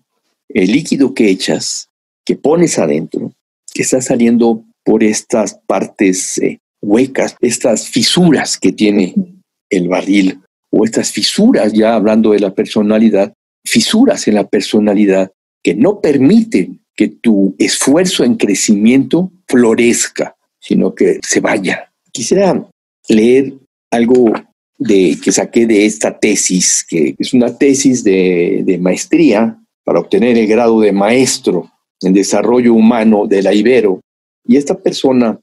el 0.48 0.72
líquido 0.72 1.14
que 1.14 1.28
echas, 1.28 1.88
que 2.24 2.36
pones 2.36 2.78
adentro, 2.78 3.32
que 3.72 3.82
está 3.82 4.00
saliendo 4.00 4.64
por 4.84 5.02
estas 5.02 5.58
partes 5.66 6.38
eh, 6.38 6.60
huecas, 6.80 7.36
estas 7.40 7.88
fisuras 7.88 8.58
que 8.58 8.72
tiene 8.72 9.14
el 9.70 9.88
barril, 9.88 10.40
o 10.76 10.84
estas 10.84 11.12
fisuras, 11.12 11.72
ya 11.72 11.94
hablando 11.94 12.32
de 12.32 12.40
la 12.40 12.52
personalidad, 12.52 13.32
fisuras 13.64 14.26
en 14.26 14.34
la 14.34 14.48
personalidad 14.48 15.30
que 15.62 15.74
no 15.74 16.00
permiten 16.00 16.80
que 16.96 17.08
tu 17.08 17.54
esfuerzo 17.58 18.24
en 18.24 18.34
crecimiento 18.36 19.30
florezca, 19.46 20.36
sino 20.60 20.94
que 20.94 21.20
se 21.22 21.40
vaya. 21.40 21.92
Quisiera 22.12 22.66
leer 23.08 23.54
algo 23.90 24.32
de, 24.78 25.18
que 25.22 25.32
saqué 25.32 25.66
de 25.66 25.86
esta 25.86 26.18
tesis, 26.18 26.84
que 26.88 27.14
es 27.18 27.32
una 27.32 27.56
tesis 27.56 28.02
de, 28.04 28.62
de 28.64 28.78
maestría 28.78 29.58
para 29.84 30.00
obtener 30.00 30.36
el 30.38 30.46
grado 30.46 30.80
de 30.80 30.92
maestro 30.92 31.70
en 32.00 32.12
desarrollo 32.12 32.74
humano 32.74 33.26
de 33.26 33.42
la 33.42 33.54
Ibero. 33.54 34.00
Y 34.46 34.56
esta 34.56 34.74
persona 34.74 35.38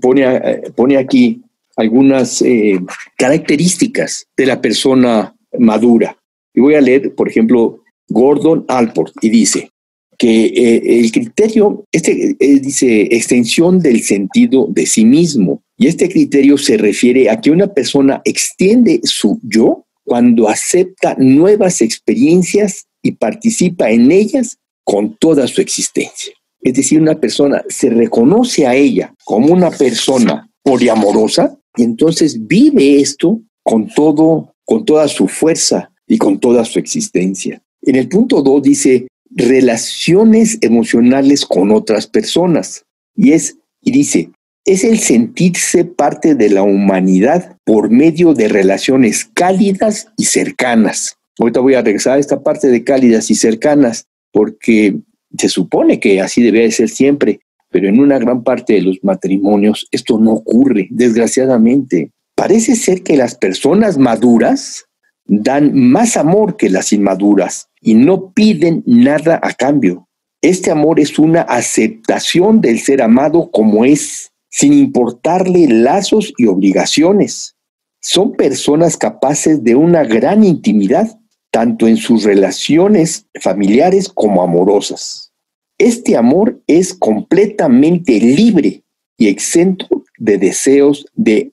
pone, 0.00 0.22
eh, 0.24 0.70
pone 0.74 0.96
aquí 0.96 1.42
algunas 1.76 2.42
eh, 2.42 2.78
características 3.16 4.26
de 4.36 4.46
la 4.46 4.60
persona 4.60 5.34
madura. 5.58 6.16
Y 6.54 6.60
voy 6.60 6.74
a 6.74 6.80
leer, 6.80 7.14
por 7.14 7.28
ejemplo, 7.28 7.82
Gordon 8.08 8.64
Alport, 8.68 9.12
y 9.20 9.30
dice 9.30 9.70
que 10.18 10.46
eh, 10.46 11.00
el 11.00 11.12
criterio, 11.12 11.84
este 11.92 12.36
dice 12.38 13.02
extensión 13.02 13.78
del 13.78 14.02
sentido 14.02 14.66
de 14.68 14.84
sí 14.84 15.04
mismo, 15.04 15.62
y 15.76 15.86
este 15.86 16.08
criterio 16.08 16.58
se 16.58 16.76
refiere 16.76 17.30
a 17.30 17.40
que 17.40 17.52
una 17.52 17.68
persona 17.68 18.20
extiende 18.24 19.00
su 19.04 19.38
yo 19.44 19.86
cuando 20.04 20.48
acepta 20.48 21.14
nuevas 21.18 21.80
experiencias 21.80 22.86
y 23.02 23.12
participa 23.12 23.90
en 23.90 24.10
ellas 24.10 24.58
con 24.84 25.16
toda 25.16 25.46
su 25.46 25.60
existencia. 25.60 26.32
Es 26.60 26.74
decir, 26.74 27.00
una 27.00 27.20
persona 27.20 27.62
se 27.68 27.90
reconoce 27.90 28.66
a 28.66 28.74
ella 28.74 29.14
como 29.24 29.52
una 29.52 29.70
persona 29.70 30.50
poliamorosa 30.62 31.56
y 31.76 31.84
entonces 31.84 32.46
vive 32.46 33.00
esto 33.00 33.40
con 33.62 33.88
todo, 33.88 34.54
con 34.64 34.84
toda 34.84 35.06
su 35.06 35.28
fuerza 35.28 35.92
y 36.06 36.18
con 36.18 36.40
toda 36.40 36.64
su 36.64 36.78
existencia. 36.78 37.62
En 37.82 37.94
el 37.94 38.08
punto 38.08 38.42
2 38.42 38.62
dice 38.62 39.06
relaciones 39.30 40.58
emocionales 40.60 41.44
con 41.44 41.70
otras 41.70 42.06
personas 42.06 42.84
y 43.14 43.32
es 43.32 43.58
y 43.82 43.92
dice 43.92 44.30
es 44.68 44.84
el 44.84 44.98
sentirse 44.98 45.86
parte 45.86 46.34
de 46.34 46.50
la 46.50 46.62
humanidad 46.62 47.56
por 47.64 47.90
medio 47.90 48.34
de 48.34 48.48
relaciones 48.48 49.24
cálidas 49.24 50.08
y 50.18 50.26
cercanas. 50.26 51.16
Ahorita 51.38 51.60
voy 51.60 51.72
a 51.72 51.80
regresar 51.80 52.18
a 52.18 52.20
esta 52.20 52.42
parte 52.42 52.68
de 52.68 52.84
cálidas 52.84 53.30
y 53.30 53.34
cercanas, 53.34 54.04
porque 54.30 54.98
se 55.38 55.48
supone 55.48 56.00
que 56.00 56.20
así 56.20 56.42
debe 56.42 56.70
ser 56.70 56.90
siempre, 56.90 57.40
pero 57.70 57.88
en 57.88 57.98
una 57.98 58.18
gran 58.18 58.44
parte 58.44 58.74
de 58.74 58.82
los 58.82 58.98
matrimonios 59.02 59.86
esto 59.90 60.18
no 60.18 60.32
ocurre, 60.32 60.88
desgraciadamente. 60.90 62.10
Parece 62.34 62.76
ser 62.76 63.02
que 63.02 63.16
las 63.16 63.36
personas 63.36 63.96
maduras 63.96 64.84
dan 65.28 65.78
más 65.78 66.16
amor 66.16 66.56
que 66.56 66.70
las 66.70 66.92
inmaduras 66.92 67.68
y 67.80 67.94
no 67.94 68.32
piden 68.32 68.82
nada 68.86 69.38
a 69.42 69.52
cambio. 69.52 70.08
Este 70.40 70.70
amor 70.70 70.98
es 70.98 71.18
una 71.18 71.42
aceptación 71.42 72.60
del 72.60 72.80
ser 72.80 73.02
amado 73.02 73.50
como 73.50 73.84
es, 73.84 74.32
sin 74.50 74.72
importarle 74.72 75.68
lazos 75.68 76.32
y 76.38 76.46
obligaciones. 76.46 77.56
Son 78.00 78.32
personas 78.32 78.96
capaces 78.96 79.62
de 79.62 79.74
una 79.74 80.04
gran 80.04 80.44
intimidad 80.44 81.18
tanto 81.50 81.86
en 81.86 81.96
sus 81.96 82.24
relaciones 82.24 83.26
familiares 83.40 84.08
como 84.08 84.42
amorosas. 84.42 85.32
Este 85.78 86.16
amor 86.16 86.60
es 86.66 86.94
completamente 86.94 88.18
libre 88.18 88.84
y 89.16 89.28
exento 89.28 90.04
de 90.18 90.38
deseos 90.38 91.06
de 91.14 91.52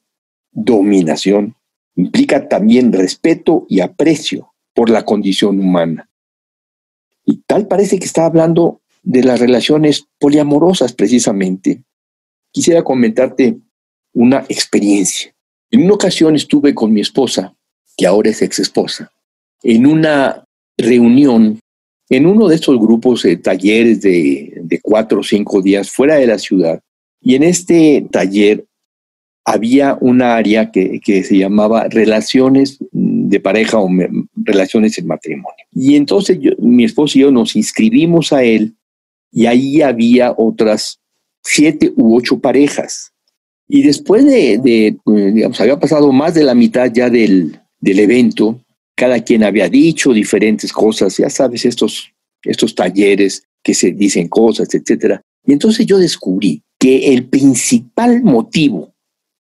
dominación. 0.52 1.56
Implica 1.96 2.48
también 2.48 2.92
respeto 2.92 3.66
y 3.70 3.80
aprecio 3.80 4.54
por 4.74 4.90
la 4.90 5.06
condición 5.06 5.60
humana. 5.60 6.10
Y 7.26 7.38
tal 7.48 7.68
parece 7.68 7.98
que 7.98 8.06
está 8.06 8.26
hablando 8.26 8.82
de 9.02 9.24
las 9.24 9.40
relaciones 9.40 10.08
poliamorosas 10.20 10.94
precisamente. 10.94 11.84
Quisiera 12.52 12.84
comentarte 12.84 13.58
una 14.14 14.46
experiencia. 14.50 15.34
En 15.72 15.84
una 15.84 15.94
ocasión 15.94 16.36
estuve 16.36 16.74
con 16.76 16.92
mi 16.94 17.02
esposa, 17.02 17.56
que 17.98 18.06
ahora 18.06 18.30
es 18.30 18.42
ex 18.42 18.60
esposa, 18.60 19.12
en 19.64 19.86
una 19.86 20.44
reunión 20.78 21.60
en 22.10 22.26
uno 22.26 22.48
de 22.48 22.56
estos 22.56 22.78
grupos 22.80 23.24
de 23.24 23.38
talleres 23.38 24.02
de, 24.02 24.54
de 24.62 24.80
cuatro 24.80 25.22
o 25.22 25.24
cinco 25.24 25.62
días 25.62 25.90
fuera 25.90 26.16
de 26.16 26.28
la 26.28 26.38
ciudad. 26.38 26.80
Y 27.22 27.36
en 27.36 27.44
este 27.44 28.06
taller 28.12 28.66
había 29.46 29.96
un 30.02 30.24
área 30.24 30.72
que, 30.72 31.00
que, 31.00 31.24
se 31.24 31.38
llamaba 31.38 31.88
relaciones 31.88 32.80
de 32.92 33.40
pareja 33.40 33.78
o 33.78 33.88
relaciones 34.36 34.98
en 34.98 35.06
matrimonio. 35.06 35.66
Y 35.72 35.96
entonces 35.96 36.40
mi 36.58 36.84
esposo 36.84 37.18
y 37.18 37.22
yo 37.22 37.32
nos 37.32 37.56
inscribimos 37.56 38.34
a 38.34 38.44
él 38.44 38.76
y 39.32 39.46
ahí 39.46 39.84
había 39.84 40.34
otras 40.36 41.00
siete 41.44 41.94
u 41.96 42.18
ocho 42.18 42.40
parejas. 42.40 43.12
Y 43.68 43.84
después 43.84 44.26
de, 44.26 44.58
de 44.58 44.98
digamos, 45.06 45.62
había 45.62 45.80
pasado 45.80 46.12
más 46.12 46.34
de 46.34 46.44
la 46.44 46.56
mitad 46.56 46.92
ya 46.92 47.10
del, 47.10 47.60
del 47.80 48.00
evento, 48.00 48.60
cada 48.96 49.24
quien 49.24 49.44
había 49.44 49.70
dicho 49.70 50.12
diferentes 50.12 50.74
cosas, 50.74 51.18
ya 51.18 51.30
sabes, 51.30 51.66
estos, 51.66 52.12
estos 52.44 52.74
talleres 52.74 53.44
que 53.62 53.76
se 53.76 53.92
dicen 53.92 54.28
cosas, 54.28 54.74
etcétera. 54.74 55.22
Y 55.46 55.54
entonces 55.54 55.86
yo 55.86 56.00
descubrí 56.00 56.64
que 56.80 57.14
el 57.14 57.28
principal 57.28 58.24
motivo 58.24 58.95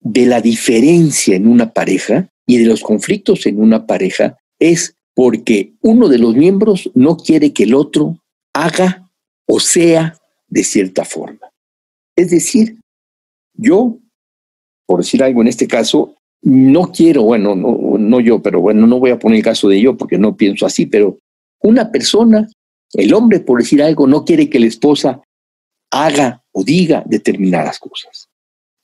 de 0.01 0.25
la 0.25 0.41
diferencia 0.41 1.35
en 1.35 1.47
una 1.47 1.71
pareja 1.71 2.29
y 2.45 2.57
de 2.57 2.65
los 2.65 2.81
conflictos 2.81 3.45
en 3.45 3.61
una 3.61 3.85
pareja 3.85 4.37
es 4.57 4.95
porque 5.13 5.73
uno 5.81 6.07
de 6.07 6.17
los 6.17 6.35
miembros 6.35 6.89
no 6.93 7.17
quiere 7.17 7.53
que 7.53 7.63
el 7.63 7.73
otro 7.73 8.17
haga 8.53 9.09
o 9.45 9.59
sea 9.59 10.17
de 10.47 10.63
cierta 10.63 11.05
forma. 11.05 11.51
Es 12.15 12.31
decir, 12.31 12.79
yo, 13.53 13.97
por 14.85 14.99
decir 14.99 15.21
algo 15.21 15.41
en 15.41 15.47
este 15.47 15.67
caso, 15.67 16.15
no 16.41 16.91
quiero, 16.91 17.23
bueno, 17.23 17.55
no, 17.55 18.19
yo, 18.21 18.41
pero 18.41 18.61
bueno, 18.61 18.87
no 18.87 18.99
voy 18.99 19.11
a 19.11 19.19
poner 19.19 19.37
el 19.37 19.43
caso 19.43 19.67
de 19.67 19.81
yo 19.81 19.97
porque 19.97 20.17
no 20.17 20.37
pienso 20.37 20.65
así, 20.65 20.85
pero 20.85 21.17
una 21.61 21.91
persona, 21.91 22.47
el 22.93 23.13
hombre, 23.13 23.41
por 23.41 23.59
decir 23.59 23.83
algo, 23.83 24.07
no 24.07 24.23
quiere 24.23 24.49
que 24.49 24.59
la 24.59 24.67
esposa 24.67 25.21
haga 25.91 26.41
o 26.53 26.63
diga 26.63 27.03
determinadas 27.05 27.79
cosas 27.79 28.28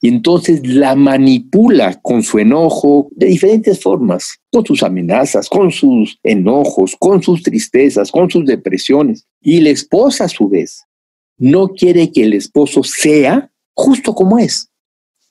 y 0.01 0.09
entonces 0.09 0.65
la 0.67 0.95
manipula 0.95 1.99
con 2.01 2.21
su 2.21 2.37
enojo 2.39 3.07
de 3.11 3.27
diferentes 3.27 3.81
formas, 3.81 4.37
con 4.51 4.65
sus 4.65 4.83
amenazas, 4.83 5.49
con 5.49 5.71
sus 5.71 6.19
enojos, 6.23 6.95
con 6.99 7.23
sus 7.23 7.41
tristezas, 7.41 8.11
con 8.11 8.29
sus 8.29 8.45
depresiones. 8.45 9.25
Y 9.41 9.61
la 9.61 9.69
esposa 9.69 10.25
a 10.25 10.29
su 10.29 10.49
vez 10.49 10.83
no 11.37 11.69
quiere 11.69 12.11
que 12.11 12.23
el 12.23 12.33
esposo 12.33 12.83
sea 12.83 13.51
justo 13.73 14.13
como 14.13 14.37
es, 14.39 14.69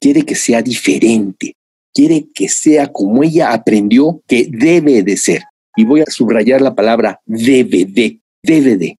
quiere 0.00 0.22
que 0.22 0.34
sea 0.34 0.60
diferente, 0.62 1.54
quiere 1.92 2.26
que 2.34 2.48
sea 2.48 2.92
como 2.92 3.22
ella 3.22 3.52
aprendió 3.52 4.22
que 4.26 4.48
debe 4.50 5.02
de 5.02 5.16
ser. 5.16 5.42
Y 5.76 5.84
voy 5.84 6.00
a 6.00 6.10
subrayar 6.10 6.60
la 6.60 6.74
palabra 6.74 7.20
debe 7.26 7.84
de, 7.84 8.20
debe 8.42 8.76
de. 8.76 8.96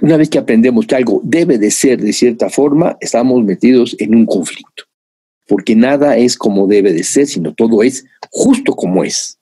Una 0.00 0.16
vez 0.16 0.28
que 0.30 0.38
aprendemos 0.38 0.86
que 0.86 0.94
algo 0.94 1.20
debe 1.24 1.58
de 1.58 1.70
ser 1.70 2.00
de 2.00 2.12
cierta 2.12 2.48
forma, 2.50 2.96
estamos 3.00 3.42
metidos 3.44 3.96
en 3.98 4.14
un 4.14 4.26
conflicto, 4.26 4.84
porque 5.46 5.74
nada 5.74 6.16
es 6.16 6.36
como 6.36 6.66
debe 6.66 6.92
de 6.92 7.02
ser, 7.02 7.26
sino 7.26 7.52
todo 7.52 7.82
es 7.82 8.04
justo 8.30 8.74
como 8.74 9.02
es. 9.02 9.38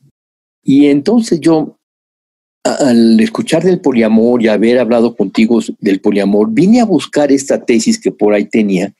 Y 0.63 0.87
entonces 0.87 1.41
yo, 1.41 1.77
al 2.65 3.21
escuchar 3.21 3.63
del 3.63 3.81
poliamor 3.81 4.43
y 4.43 4.49
haber 4.49 4.79
hablado 4.79 5.15
contigo 5.15 5.61
del 5.79 6.01
poliamor, 6.01 6.49
vine 6.51 6.81
a 6.81 6.87
buscar 6.87 7.31
esta 7.31 7.65
tesis 7.65 8.01
que 8.01 8.11
por 8.11 8.33
ahí 8.33 8.47
tenía 8.47 8.93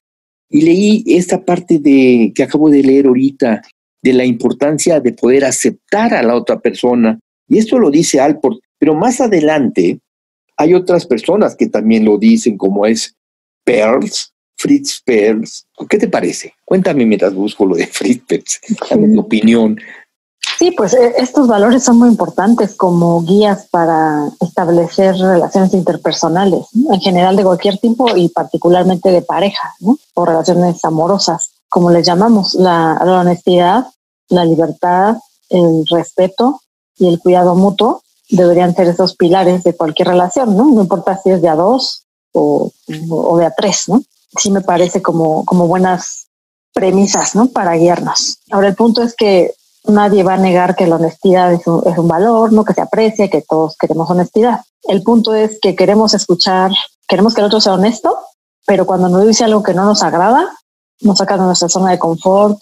y 0.49 0.63
leí 0.63 1.05
esta 1.07 1.45
parte 1.45 1.79
de 1.79 2.33
que 2.35 2.43
acabo 2.43 2.71
de 2.71 2.83
leer 2.83 3.07
ahorita 3.07 3.63
de 4.03 4.13
la 4.13 4.25
importancia 4.25 5.01
de 5.01 5.13
poder 5.13 5.45
aceptar 5.45 6.15
a 6.15 6.23
la 6.23 6.37
otra 6.37 6.61
persona. 6.61 7.19
Y 7.49 7.59
esto 7.59 7.79
lo 7.79 7.91
dice 7.91 8.21
Alport, 8.21 8.61
pero 8.79 8.95
más 8.95 9.21
adelante 9.21 9.99
hay 10.57 10.75
otras 10.75 11.07
personas 11.07 11.55
que 11.57 11.69
también 11.69 12.05
lo 12.05 12.19
dicen, 12.19 12.57
como 12.57 12.87
es 12.87 13.15
Perls, 13.65 14.33
Fritz 14.57 15.03
Perls. 15.05 15.67
¿Qué 15.89 15.99
te 15.99 16.09
parece? 16.09 16.55
Cuéntame 16.65 17.05
mientras 17.05 17.35
busco 17.35 17.67
lo 17.67 17.77
de 17.77 17.87
Fritz 17.93 18.23
Perls, 18.27 18.61
dame 18.91 19.13
tu 19.15 19.21
opinión. 19.21 19.79
Sí, 20.59 20.71
pues 20.71 20.95
eh, 20.95 21.15
estos 21.19 21.49
valores 21.49 21.85
son 21.85 21.99
muy 21.99 22.09
importantes 22.09 22.75
como 22.75 23.23
guías 23.23 23.69
para 23.71 24.31
establecer 24.41 25.15
relaciones 25.17 25.75
interpersonales, 25.75 26.67
en 26.73 27.01
general 27.01 27.37
de 27.37 27.43
cualquier 27.43 27.77
tipo 27.79 28.17
y 28.17 28.31
particularmente 28.31 29.11
de 29.11 29.21
pareja, 29.21 29.75
o 30.15 30.25
relaciones 30.25 30.83
amorosas, 30.83 31.51
como 31.69 31.91
les 31.91 32.07
llamamos, 32.07 32.55
la 32.55 32.95
honestidad, 33.03 33.87
la 34.31 34.47
libertad, 34.47 35.17
el 35.51 35.85
respeto 35.91 36.63
y 36.97 37.09
el 37.09 37.19
cuidado 37.19 37.55
mutuo 37.55 38.03
deberían 38.29 38.75
ser 38.75 38.89
esos 38.89 39.15
pilares 39.15 39.65
de 39.65 39.75
cualquier 39.75 40.09
relación, 40.09 40.57
¿no? 40.57 40.65
No 40.67 40.83
importa 40.83 41.21
si 41.23 41.31
es 41.31 41.43
de 41.43 41.49
a 41.49 41.55
dos 41.55 42.05
o, 42.33 42.71
o 43.11 43.39
de 43.39 43.47
a 43.47 43.51
tres, 43.51 43.89
¿no? 43.89 44.03
Sí 44.37 44.51
me 44.51 44.61
parece 44.61 45.01
como, 45.01 45.45
como 45.45 45.67
buenas 45.67 46.27
premisas, 46.75 47.35
¿no? 47.35 47.49
Para 47.49 47.77
guiarnos. 47.77 48.39
Ahora, 48.51 48.69
el 48.69 48.75
punto 48.75 49.03
es 49.03 49.15
que 49.15 49.55
nadie 49.85 50.23
va 50.23 50.35
a 50.35 50.39
negar 50.39 50.77
que 50.77 50.87
la 50.87 50.97
honestidad 50.97 51.53
es 51.53 51.67
un, 51.67 51.83
es 51.87 51.97
un 51.97 52.09
valor, 52.09 52.53
¿no? 52.53 52.65
Que 52.65 52.75
se 52.75 52.83
aprecia, 52.83 53.31
que 53.31 53.43
todos 53.43 53.77
queremos 53.79 54.11
honestidad. 54.11 54.61
El 54.83 55.03
punto 55.03 55.35
es 55.35 55.59
que 55.61 55.75
queremos 55.75 56.15
escuchar, 56.15 56.73
queremos 57.09 57.35
que 57.35 57.41
el 57.41 57.47
otro 57.47 57.61
sea 57.61 57.75
honesto, 57.75 58.17
pero 58.67 58.87
cuando 58.87 59.09
nos 59.09 59.27
dice 59.27 59.45
algo 59.45 59.63
que 59.63 59.75
no 59.75 59.85
nos 59.85 60.03
agrada, 60.03 60.53
nos 61.01 61.19
saca 61.19 61.37
de 61.37 61.45
nuestra 61.45 61.69
zona 61.69 61.93
de 61.93 61.99
confort, 61.99 62.59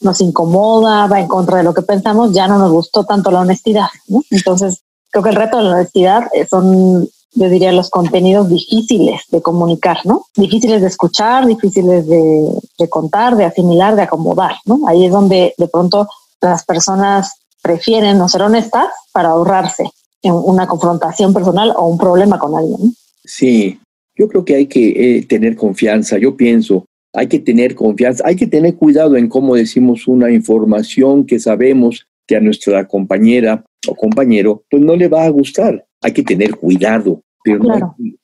nos 0.00 0.20
incomoda, 0.20 1.06
va 1.06 1.20
en 1.20 1.26
contra 1.26 1.58
de 1.58 1.64
lo 1.64 1.74
que 1.74 1.82
pensamos, 1.82 2.32
ya 2.32 2.46
no 2.46 2.58
nos 2.58 2.70
gustó 2.70 3.04
tanto 3.04 3.30
la 3.30 3.40
honestidad. 3.40 3.88
¿no? 4.06 4.22
Entonces, 4.30 4.82
creo 5.10 5.22
que 5.22 5.30
el 5.30 5.36
reto 5.36 5.58
de 5.58 5.64
la 5.64 5.74
honestidad 5.76 6.24
eh, 6.34 6.46
son, 6.46 7.08
yo 7.32 7.48
diría, 7.48 7.72
los 7.72 7.90
contenidos 7.90 8.48
difíciles 8.48 9.22
de 9.30 9.42
comunicar, 9.42 9.98
¿no? 10.04 10.26
Difíciles 10.36 10.80
de 10.80 10.88
escuchar, 10.88 11.46
difíciles 11.46 12.06
de, 12.06 12.88
contar, 12.88 13.36
de 13.36 13.44
asimilar, 13.44 13.96
de 13.96 14.02
acomodar, 14.02 14.56
¿no? 14.64 14.86
Ahí 14.86 15.06
es 15.06 15.12
donde 15.12 15.54
de 15.56 15.68
pronto 15.68 16.08
las 16.40 16.64
personas 16.64 17.32
prefieren 17.62 18.18
no 18.18 18.28
ser 18.28 18.42
honestas 18.42 18.86
para 19.12 19.30
ahorrarse 19.30 19.90
en 20.22 20.34
una 20.34 20.66
confrontación 20.66 21.32
personal 21.32 21.72
o 21.76 21.86
un 21.86 21.98
problema 21.98 22.38
con 22.38 22.56
alguien. 22.56 22.94
Sí, 23.24 23.78
yo 24.16 24.28
creo 24.28 24.44
que 24.44 24.54
hay 24.54 24.66
que 24.66 25.18
eh, 25.18 25.26
tener 25.26 25.56
confianza, 25.56 26.18
yo 26.18 26.36
pienso, 26.36 26.84
hay 27.12 27.28
que 27.28 27.38
tener 27.38 27.74
confianza, 27.74 28.24
hay 28.26 28.36
que 28.36 28.46
tener 28.46 28.76
cuidado 28.76 29.16
en 29.16 29.28
cómo 29.28 29.54
decimos 29.54 30.06
una 30.06 30.30
información 30.30 31.24
que 31.24 31.38
sabemos 31.38 32.06
que 32.26 32.36
a 32.36 32.40
nuestra 32.40 32.86
compañera 32.86 33.64
o 33.88 33.94
compañero, 33.94 34.64
pues 34.70 34.82
no 34.82 34.94
le 34.96 35.08
va 35.08 35.24
a 35.24 35.30
gustar. 35.30 35.86
Hay 36.00 36.12
que 36.12 36.22
tener 36.22 36.56
cuidado, 36.56 37.22
pero 37.42 37.60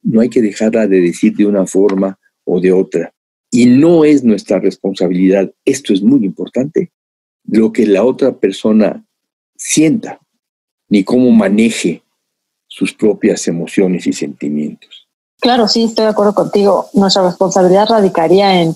no, 0.02 0.20
hay, 0.20 0.28
que 0.28 0.42
dejarla 0.42 0.86
de 0.86 1.00
decir 1.00 1.34
de 1.34 1.46
una 1.46 1.66
forma 1.66 2.18
o 2.44 2.60
de 2.60 2.72
otra. 2.72 3.12
Y 3.50 3.66
no 3.66 4.04
es 4.04 4.22
nuestra 4.22 4.58
responsabilidad, 4.58 5.50
esto 5.64 5.92
es 5.92 6.02
muy 6.02 6.24
importante, 6.24 6.92
lo 7.46 7.72
que 7.72 7.86
la 7.86 8.04
otra 8.04 8.36
persona 8.36 9.04
sienta, 9.56 10.20
ni 10.88 11.04
cómo 11.04 11.30
maneje 11.30 12.02
sus 12.66 12.92
propias 12.92 13.46
emociones 13.48 14.06
y 14.06 14.12
sentimientos. 14.12 15.08
Claro, 15.40 15.68
sí, 15.68 15.84
estoy 15.84 16.06
de 16.06 16.10
acuerdo 16.10 16.34
contigo. 16.34 16.88
Nuestra 16.94 17.22
responsabilidad 17.22 17.88
radicaría 17.88 18.60
en 18.62 18.74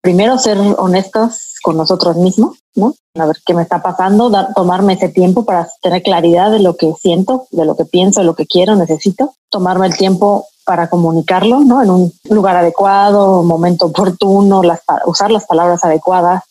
primero 0.00 0.38
ser 0.38 0.58
honestos 0.58 1.53
con 1.64 1.78
nosotros 1.78 2.16
mismos, 2.16 2.58
¿no? 2.74 2.94
A 3.18 3.24
ver 3.24 3.36
qué 3.46 3.54
me 3.54 3.62
está 3.62 3.82
pasando, 3.82 4.28
dar, 4.28 4.52
tomarme 4.52 4.92
ese 4.92 5.08
tiempo 5.08 5.46
para 5.46 5.66
tener 5.80 6.02
claridad 6.02 6.50
de 6.50 6.58
lo 6.58 6.76
que 6.76 6.92
siento, 6.92 7.46
de 7.52 7.64
lo 7.64 7.74
que 7.74 7.86
pienso, 7.86 8.20
de 8.20 8.26
lo 8.26 8.34
que 8.34 8.44
quiero, 8.44 8.76
necesito, 8.76 9.32
tomarme 9.48 9.86
el 9.86 9.96
tiempo 9.96 10.46
para 10.66 10.90
comunicarlo, 10.90 11.60
¿no? 11.60 11.82
En 11.82 11.88
un 11.88 12.12
lugar 12.28 12.56
adecuado, 12.56 13.42
momento 13.42 13.86
oportuno, 13.86 14.62
las, 14.62 14.80
usar 15.06 15.30
las 15.30 15.46
palabras 15.46 15.82
adecuadas. 15.84 16.42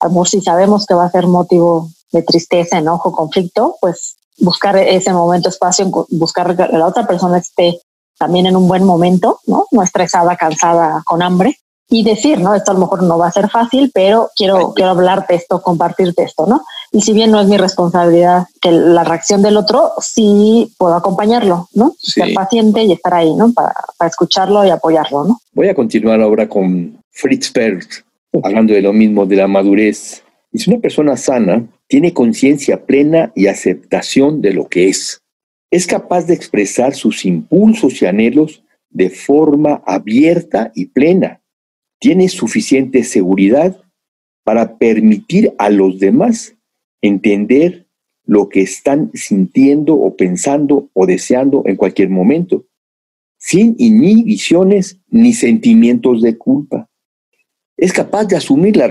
Amor, 0.00 0.26
si 0.26 0.40
sabemos 0.40 0.86
que 0.86 0.94
va 0.94 1.04
a 1.04 1.10
ser 1.10 1.26
motivo 1.26 1.90
de 2.10 2.22
tristeza, 2.22 2.78
enojo, 2.78 3.12
conflicto, 3.12 3.76
pues 3.78 4.16
buscar 4.38 4.78
ese 4.78 5.12
momento, 5.12 5.50
espacio, 5.50 5.90
buscar 6.08 6.56
que 6.56 6.78
la 6.78 6.86
otra 6.86 7.06
persona 7.06 7.36
esté 7.36 7.78
también 8.18 8.46
en 8.46 8.56
un 8.56 8.66
buen 8.66 8.84
momento, 8.84 9.40
¿no? 9.46 9.66
No 9.70 9.82
estresada, 9.82 10.34
cansada, 10.36 11.02
con 11.04 11.20
hambre 11.20 11.58
y 11.92 12.02
decir, 12.02 12.40
¿no? 12.40 12.54
Esto 12.54 12.70
a 12.70 12.74
lo 12.74 12.80
mejor 12.80 13.02
no 13.02 13.18
va 13.18 13.28
a 13.28 13.32
ser 13.32 13.50
fácil, 13.50 13.90
pero 13.92 14.30
quiero, 14.34 14.72
quiero 14.74 14.92
hablarte 14.92 15.34
esto, 15.34 15.60
compartirte 15.60 16.22
esto, 16.22 16.46
¿no? 16.46 16.62
Y 16.90 17.02
si 17.02 17.12
bien 17.12 17.30
no 17.30 17.38
es 17.38 17.46
mi 17.46 17.58
responsabilidad 17.58 18.46
que 18.62 18.72
la 18.72 19.04
reacción 19.04 19.42
del 19.42 19.58
otro, 19.58 19.92
sí 20.00 20.72
puedo 20.78 20.94
acompañarlo, 20.94 21.68
¿no? 21.74 21.94
Ser 21.98 22.32
paciente 22.32 22.82
y 22.82 22.92
estar 22.92 23.12
ahí, 23.12 23.34
¿no? 23.34 23.52
Para, 23.52 23.74
para, 23.98 24.08
escucharlo 24.08 24.64
y 24.64 24.70
apoyarlo, 24.70 25.24
¿no? 25.24 25.40
Voy 25.52 25.68
a 25.68 25.74
continuar 25.74 26.22
ahora 26.22 26.48
con 26.48 26.96
Fritz 27.10 27.50
Perls, 27.50 28.02
hablando 28.42 28.72
de 28.72 28.80
lo 28.80 28.94
mismo, 28.94 29.26
de 29.26 29.36
la 29.36 29.46
madurez. 29.46 30.24
Es 30.50 30.66
una 30.66 30.78
persona 30.78 31.18
sana, 31.18 31.62
tiene 31.88 32.14
conciencia 32.14 32.86
plena 32.86 33.32
y 33.34 33.48
aceptación 33.48 34.40
de 34.40 34.54
lo 34.54 34.66
que 34.66 34.88
es. 34.88 35.20
Es 35.70 35.86
capaz 35.86 36.24
de 36.24 36.32
expresar 36.32 36.94
sus 36.94 37.26
impulsos 37.26 38.00
y 38.00 38.06
anhelos 38.06 38.62
de 38.88 39.10
forma 39.10 39.82
abierta 39.86 40.72
y 40.74 40.86
plena 40.86 41.41
tiene 42.02 42.28
suficiente 42.28 43.04
seguridad 43.04 43.80
para 44.42 44.76
permitir 44.76 45.54
a 45.56 45.70
los 45.70 46.00
demás 46.00 46.56
entender 47.00 47.86
lo 48.24 48.48
que 48.48 48.62
están 48.62 49.12
sintiendo 49.14 49.94
o 49.94 50.16
pensando 50.16 50.90
o 50.94 51.06
deseando 51.06 51.62
en 51.64 51.76
cualquier 51.76 52.10
momento, 52.10 52.66
sin 53.38 53.76
inhibiciones 53.78 54.98
ni 55.10 55.32
sentimientos 55.32 56.22
de 56.22 56.36
culpa. 56.36 56.90
Es 57.76 57.92
capaz 57.92 58.24
de 58.24 58.34
asumir 58.34 58.76
la, 58.76 58.88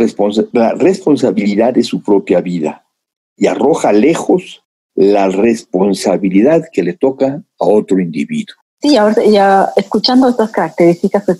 la 0.53 0.71
responsabilidad 0.75 1.73
de 1.73 1.83
su 1.83 2.01
propia 2.01 2.39
vida 2.39 2.87
y 3.35 3.47
arroja 3.47 3.91
lejos 3.91 4.63
la 4.95 5.27
responsabilidad 5.27 6.63
que 6.71 6.83
le 6.83 6.93
toca 6.93 7.43
a 7.59 7.65
otro 7.65 7.99
individuo. 7.99 8.60
Sí, 8.81 8.97
ahora 8.97 9.23
ya 9.23 9.71
escuchando 9.75 10.27
estas 10.27 10.49
características 10.49 11.23
que, 11.23 11.35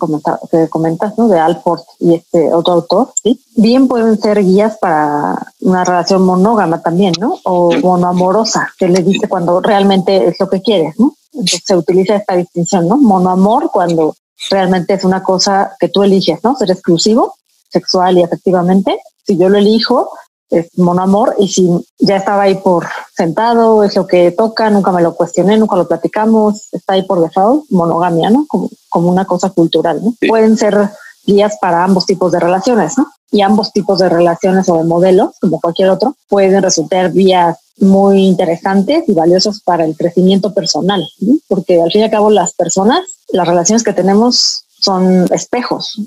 que 0.50 0.68
comentas, 0.68 1.18
¿no? 1.18 1.26
De 1.26 1.40
Alford 1.40 1.80
y 1.98 2.14
este 2.14 2.54
otro 2.54 2.74
autor, 2.74 3.12
¿sí? 3.20 3.40
Bien 3.56 3.88
pueden 3.88 4.20
ser 4.20 4.44
guías 4.44 4.78
para 4.78 5.36
una 5.60 5.82
relación 5.84 6.22
monógama 6.24 6.80
también, 6.80 7.14
¿no? 7.18 7.38
O 7.42 7.72
monoamorosa, 7.72 8.72
que 8.78 8.86
le 8.86 9.02
dice 9.02 9.28
cuando 9.28 9.60
realmente 9.60 10.28
es 10.28 10.38
lo 10.38 10.48
que 10.48 10.62
quieres, 10.62 10.94
¿no? 11.00 11.14
Entonces 11.32 11.62
se 11.64 11.76
utiliza 11.76 12.14
esta 12.14 12.36
distinción, 12.36 12.86
¿no? 12.86 12.96
Monoamor 12.96 13.70
cuando 13.72 14.14
realmente 14.48 14.94
es 14.94 15.04
una 15.04 15.22
cosa 15.22 15.74
que 15.80 15.88
tú 15.88 16.04
eliges, 16.04 16.38
¿no? 16.44 16.54
Ser 16.54 16.70
exclusivo, 16.70 17.34
sexual 17.68 18.18
y 18.18 18.22
efectivamente. 18.22 19.00
Si 19.24 19.36
yo 19.36 19.48
lo 19.48 19.58
elijo, 19.58 20.10
es 20.52 20.68
monoamor 20.76 21.34
y 21.38 21.48
si 21.48 21.68
ya 21.98 22.16
estaba 22.16 22.42
ahí 22.42 22.56
por 22.56 22.86
sentado, 23.16 23.82
es 23.84 23.96
lo 23.96 24.06
que 24.06 24.30
toca, 24.32 24.68
nunca 24.70 24.92
me 24.92 25.02
lo 25.02 25.14
cuestioné, 25.14 25.56
nunca 25.56 25.76
lo 25.76 25.88
platicamos, 25.88 26.68
está 26.72 26.92
ahí 26.92 27.02
por 27.02 27.20
default, 27.20 27.64
monogamia, 27.70 28.28
¿no? 28.30 28.46
Como, 28.46 28.68
como 28.88 29.10
una 29.10 29.24
cosa 29.24 29.50
cultural, 29.50 30.02
¿no? 30.04 30.14
Pueden 30.28 30.56
ser 30.58 30.90
guías 31.24 31.56
para 31.60 31.82
ambos 31.82 32.04
tipos 32.04 32.32
de 32.32 32.40
relaciones, 32.40 32.98
¿no? 32.98 33.06
Y 33.30 33.40
ambos 33.40 33.72
tipos 33.72 33.98
de 33.98 34.10
relaciones 34.10 34.68
o 34.68 34.76
de 34.76 34.84
modelos, 34.84 35.30
como 35.40 35.58
cualquier 35.58 35.88
otro, 35.88 36.16
pueden 36.28 36.62
resultar 36.62 37.12
vías 37.12 37.56
muy 37.78 38.26
interesantes 38.26 39.04
y 39.08 39.14
valiosos 39.14 39.60
para 39.62 39.84
el 39.86 39.96
crecimiento 39.96 40.52
personal, 40.52 41.02
¿no? 41.20 41.36
porque 41.48 41.80
al 41.80 41.90
fin 41.90 42.02
y 42.02 42.04
al 42.04 42.10
cabo 42.10 42.30
las 42.30 42.52
personas, 42.52 43.00
las 43.28 43.48
relaciones 43.48 43.82
que 43.82 43.94
tenemos 43.94 44.64
son 44.78 45.26
espejos, 45.32 45.98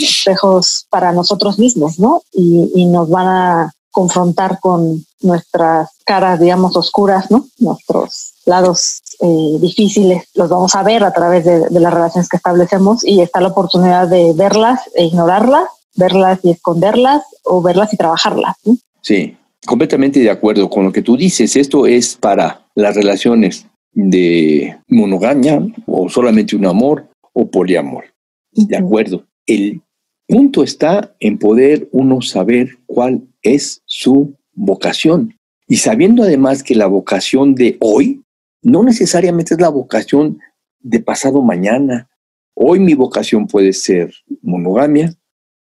espejos 0.00 0.86
para 0.90 1.12
nosotros 1.12 1.58
mismos, 1.58 1.98
¿no? 1.98 2.22
Y, 2.32 2.70
y, 2.74 2.86
nos 2.86 3.08
van 3.08 3.26
a 3.26 3.72
confrontar 3.92 4.58
con 4.60 5.04
nuestras 5.20 5.90
caras, 6.04 6.40
digamos, 6.40 6.76
oscuras, 6.76 7.30
¿no? 7.30 7.46
Nuestros 7.58 8.34
lados 8.46 9.02
eh, 9.20 9.58
difíciles, 9.60 10.24
los 10.34 10.48
vamos 10.48 10.74
a 10.74 10.82
ver 10.82 11.04
a 11.04 11.12
través 11.12 11.44
de, 11.44 11.70
las 11.70 11.94
relaciones 11.94 12.28
que 12.28 12.38
establecemos 12.38 13.04
y 13.04 13.20
está 13.20 13.40
la 13.40 13.48
oportunidad 13.48 14.08
de 14.08 14.32
verlas 14.34 14.80
e 14.96 15.04
ignorarlas, 15.04 15.68
verlas 15.94 16.40
y 16.42 16.50
esconderlas 16.50 17.22
o 17.44 17.62
verlas 17.62 17.92
y 17.92 17.96
trabajarlas. 17.96 18.56
Sí, 19.00 19.36
completamente 19.64 20.18
de 20.20 20.30
acuerdo 20.30 20.68
con 20.68 20.84
lo 20.84 20.92
que 20.92 21.02
tú 21.02 21.16
dices. 21.16 21.54
Esto 21.54 21.86
es 21.86 22.16
para 22.16 22.66
las 22.74 22.96
relaciones 22.96 23.66
de 23.92 24.76
monogamia 24.88 25.62
o 25.86 26.08
solamente 26.08 26.56
un 26.56 26.66
amor 26.66 27.06
o 27.32 27.46
poliamor. 27.46 28.04
De 28.50 28.76
acuerdo. 28.76 29.24
El 29.46 29.82
punto 30.26 30.62
está 30.62 31.14
en 31.20 31.38
poder 31.38 31.88
uno 31.92 32.22
saber 32.22 32.78
cuál 32.86 33.22
es 33.42 33.82
su 33.86 34.36
vocación. 34.52 35.38
Y 35.66 35.76
sabiendo 35.76 36.22
además 36.22 36.62
que 36.62 36.74
la 36.74 36.86
vocación 36.86 37.54
de 37.54 37.76
hoy 37.80 38.22
no 38.62 38.82
necesariamente 38.82 39.54
es 39.54 39.60
la 39.60 39.68
vocación 39.68 40.38
de 40.80 41.00
pasado 41.00 41.42
mañana. 41.42 42.08
Hoy 42.54 42.78
mi 42.78 42.94
vocación 42.94 43.46
puede 43.46 43.72
ser 43.72 44.12
monogamia. 44.42 45.14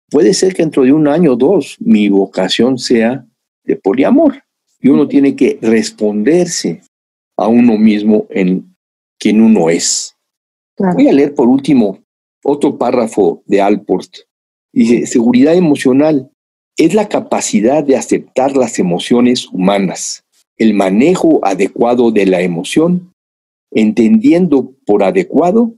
Puede 0.09 0.33
ser 0.33 0.53
que 0.53 0.63
dentro 0.63 0.83
de 0.83 0.91
un 0.91 1.07
año 1.07 1.33
o 1.33 1.35
dos 1.35 1.77
mi 1.79 2.09
vocación 2.09 2.77
sea 2.77 3.25
de 3.63 3.75
poliamor. 3.75 4.43
Y 4.81 4.89
uno 4.89 5.07
tiene 5.07 5.35
que 5.35 5.59
responderse 5.61 6.81
a 7.37 7.47
uno 7.47 7.77
mismo 7.77 8.25
en 8.29 8.75
quien 9.19 9.41
uno 9.41 9.69
es. 9.69 10.15
Voy 10.77 11.07
a 11.07 11.13
leer 11.13 11.35
por 11.35 11.47
último 11.47 11.99
otro 12.43 12.77
párrafo 12.77 13.43
de 13.45 13.61
Alport. 13.61 14.09
Dice, 14.73 15.05
seguridad 15.05 15.53
emocional 15.53 16.30
es 16.85 16.95
la 16.95 17.07
capacidad 17.07 17.83
de 17.83 17.95
aceptar 17.95 18.57
las 18.57 18.79
emociones 18.79 19.47
humanas, 19.51 20.23
el 20.57 20.73
manejo 20.73 21.39
adecuado 21.43 22.09
de 22.09 22.25
la 22.25 22.41
emoción, 22.41 23.13
entendiendo 23.69 24.73
por 24.87 25.03
adecuado 25.03 25.75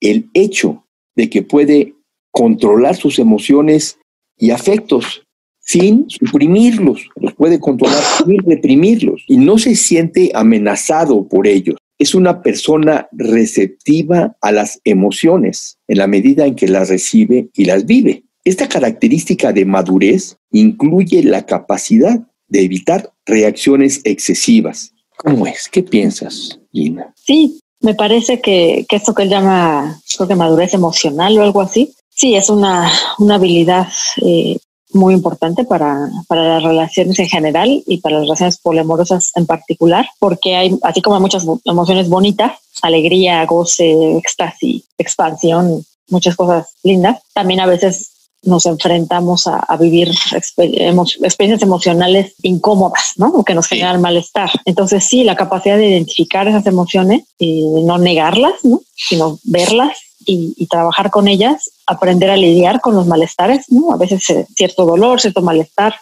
el 0.00 0.30
hecho 0.32 0.86
de 1.14 1.28
que 1.28 1.42
puede 1.42 1.94
controlar 2.32 2.96
sus 2.96 3.18
emociones 3.18 3.98
y 4.38 4.50
afectos 4.50 5.26
sin 5.58 6.08
suprimirlos, 6.08 7.10
los 7.16 7.34
puede 7.34 7.60
controlar 7.60 8.02
sin 8.24 8.38
reprimirlos 8.38 9.22
y 9.28 9.36
no 9.36 9.58
se 9.58 9.76
siente 9.76 10.30
amenazado 10.32 11.28
por 11.28 11.46
ellos. 11.46 11.76
Es 11.98 12.14
una 12.14 12.40
persona 12.40 13.10
receptiva 13.12 14.38
a 14.40 14.52
las 14.52 14.80
emociones 14.84 15.76
en 15.86 15.98
la 15.98 16.06
medida 16.06 16.46
en 16.46 16.54
que 16.54 16.66
las 16.66 16.88
recibe 16.88 17.50
y 17.52 17.66
las 17.66 17.84
vive. 17.84 18.24
Esta 18.50 18.68
característica 18.68 19.52
de 19.52 19.64
madurez 19.64 20.36
incluye 20.50 21.22
la 21.22 21.46
capacidad 21.46 22.18
de 22.48 22.62
evitar 22.64 23.12
reacciones 23.24 24.00
excesivas. 24.02 24.92
¿Cómo 25.16 25.46
es? 25.46 25.68
¿Qué 25.68 25.84
piensas, 25.84 26.58
Gina? 26.72 27.14
Sí, 27.14 27.60
me 27.78 27.94
parece 27.94 28.40
que, 28.40 28.84
esto 28.90 29.14
que 29.14 29.22
él 29.22 29.28
llama, 29.28 30.00
creo 30.16 30.26
que 30.26 30.34
madurez 30.34 30.74
emocional 30.74 31.38
o 31.38 31.42
algo 31.42 31.60
así, 31.60 31.94
sí, 32.08 32.34
es 32.34 32.50
una, 32.50 32.90
una 33.20 33.36
habilidad 33.36 33.86
eh, 34.20 34.58
muy 34.94 35.14
importante 35.14 35.62
para, 35.62 36.10
para 36.26 36.54
las 36.54 36.64
relaciones 36.64 37.20
en 37.20 37.28
general 37.28 37.84
y 37.86 37.98
para 37.98 38.16
las 38.16 38.24
relaciones 38.24 38.58
poliamorosas 38.58 39.30
en 39.36 39.46
particular, 39.46 40.08
porque 40.18 40.56
hay, 40.56 40.76
así 40.82 41.00
como 41.02 41.14
hay 41.14 41.22
muchas 41.22 41.46
emociones 41.64 42.08
bonitas, 42.08 42.58
alegría, 42.82 43.46
goce, 43.46 44.16
éxtasis, 44.16 44.82
expansión, 44.98 45.84
muchas 46.08 46.34
cosas 46.34 46.66
lindas, 46.82 47.22
también 47.32 47.60
a 47.60 47.66
veces 47.66 48.10
nos 48.42 48.66
enfrentamos 48.66 49.46
a, 49.46 49.76
vivir 49.78 50.10
experiencias 50.32 51.62
emocionales 51.62 52.34
incómodas, 52.42 53.12
¿no? 53.16 53.28
O 53.28 53.44
que 53.44 53.54
nos 53.54 53.66
generan 53.66 54.00
malestar. 54.00 54.50
Entonces, 54.64 55.04
sí, 55.04 55.24
la 55.24 55.36
capacidad 55.36 55.76
de 55.76 55.88
identificar 55.88 56.48
esas 56.48 56.66
emociones 56.66 57.24
y 57.38 57.62
no 57.82 57.98
negarlas, 57.98 58.54
¿no? 58.62 58.80
Sino 58.94 59.38
verlas 59.44 59.98
y, 60.26 60.66
trabajar 60.66 61.10
con 61.10 61.28
ellas, 61.28 61.70
aprender 61.86 62.30
a 62.30 62.36
lidiar 62.36 62.80
con 62.80 62.94
los 62.94 63.06
malestares, 63.06 63.66
¿no? 63.70 63.92
A 63.92 63.96
veces 63.96 64.28
eh, 64.30 64.46
cierto 64.54 64.84
dolor, 64.84 65.20
cierto 65.20 65.42
malestar 65.42 65.94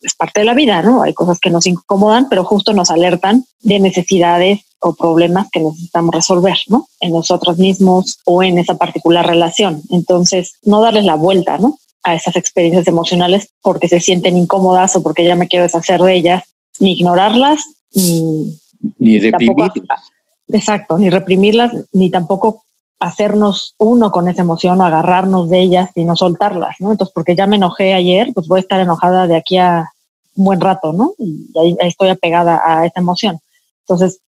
es 0.00 0.14
parte 0.14 0.40
de 0.40 0.46
la 0.46 0.54
vida, 0.54 0.82
¿no? 0.82 1.02
Hay 1.02 1.12
cosas 1.12 1.38
que 1.38 1.50
nos 1.50 1.66
incomodan, 1.66 2.28
pero 2.28 2.44
justo 2.44 2.72
nos 2.72 2.90
alertan 2.90 3.44
de 3.60 3.80
necesidades 3.80 4.60
o 4.80 4.94
problemas 4.94 5.48
que 5.50 5.60
necesitamos 5.60 6.14
resolver, 6.14 6.56
¿no? 6.68 6.88
En 7.00 7.12
nosotros 7.12 7.58
mismos 7.58 8.18
o 8.24 8.42
en 8.42 8.58
esa 8.58 8.76
particular 8.76 9.26
relación. 9.26 9.82
Entonces, 9.90 10.54
no 10.62 10.80
darles 10.80 11.04
la 11.04 11.16
vuelta, 11.16 11.58
¿no? 11.58 11.78
A 12.04 12.14
esas 12.14 12.36
experiencias 12.36 12.86
emocionales 12.86 13.48
porque 13.62 13.88
se 13.88 13.98
sienten 13.98 14.36
incómodas 14.36 14.94
o 14.94 15.02
porque 15.02 15.24
ya 15.24 15.34
me 15.34 15.48
quiero 15.48 15.64
deshacer 15.64 16.00
de 16.00 16.14
ellas, 16.14 16.44
ni 16.78 16.92
ignorarlas, 16.92 17.64
ni, 17.94 18.58
ni 18.98 19.18
reprimirlas. 19.18 19.72
exacto, 20.48 20.98
ni 20.98 21.10
reprimirlas, 21.10 21.72
ni 21.92 22.10
tampoco 22.10 22.64
hacernos 23.00 23.74
uno 23.78 24.10
con 24.12 24.28
esa 24.28 24.42
emoción 24.42 24.80
o 24.80 24.84
agarrarnos 24.84 25.48
de 25.48 25.60
ellas 25.60 25.90
y 25.94 26.04
no 26.04 26.14
soltarlas, 26.14 26.76
¿no? 26.78 26.92
Entonces, 26.92 27.12
porque 27.14 27.34
ya 27.34 27.46
me 27.46 27.56
enojé 27.56 27.94
ayer, 27.94 28.32
pues 28.34 28.46
voy 28.46 28.58
a 28.58 28.60
estar 28.60 28.80
enojada 28.80 29.26
de 29.26 29.36
aquí 29.36 29.56
a 29.58 29.90
un 30.36 30.44
buen 30.44 30.60
rato, 30.60 30.92
¿no? 30.92 31.14
Y 31.18 31.50
ahí, 31.58 31.76
estoy 31.80 32.10
apegada 32.10 32.60
a 32.64 32.86
esa 32.86 33.00
emoción. 33.00 33.40
Entonces, 33.80 34.20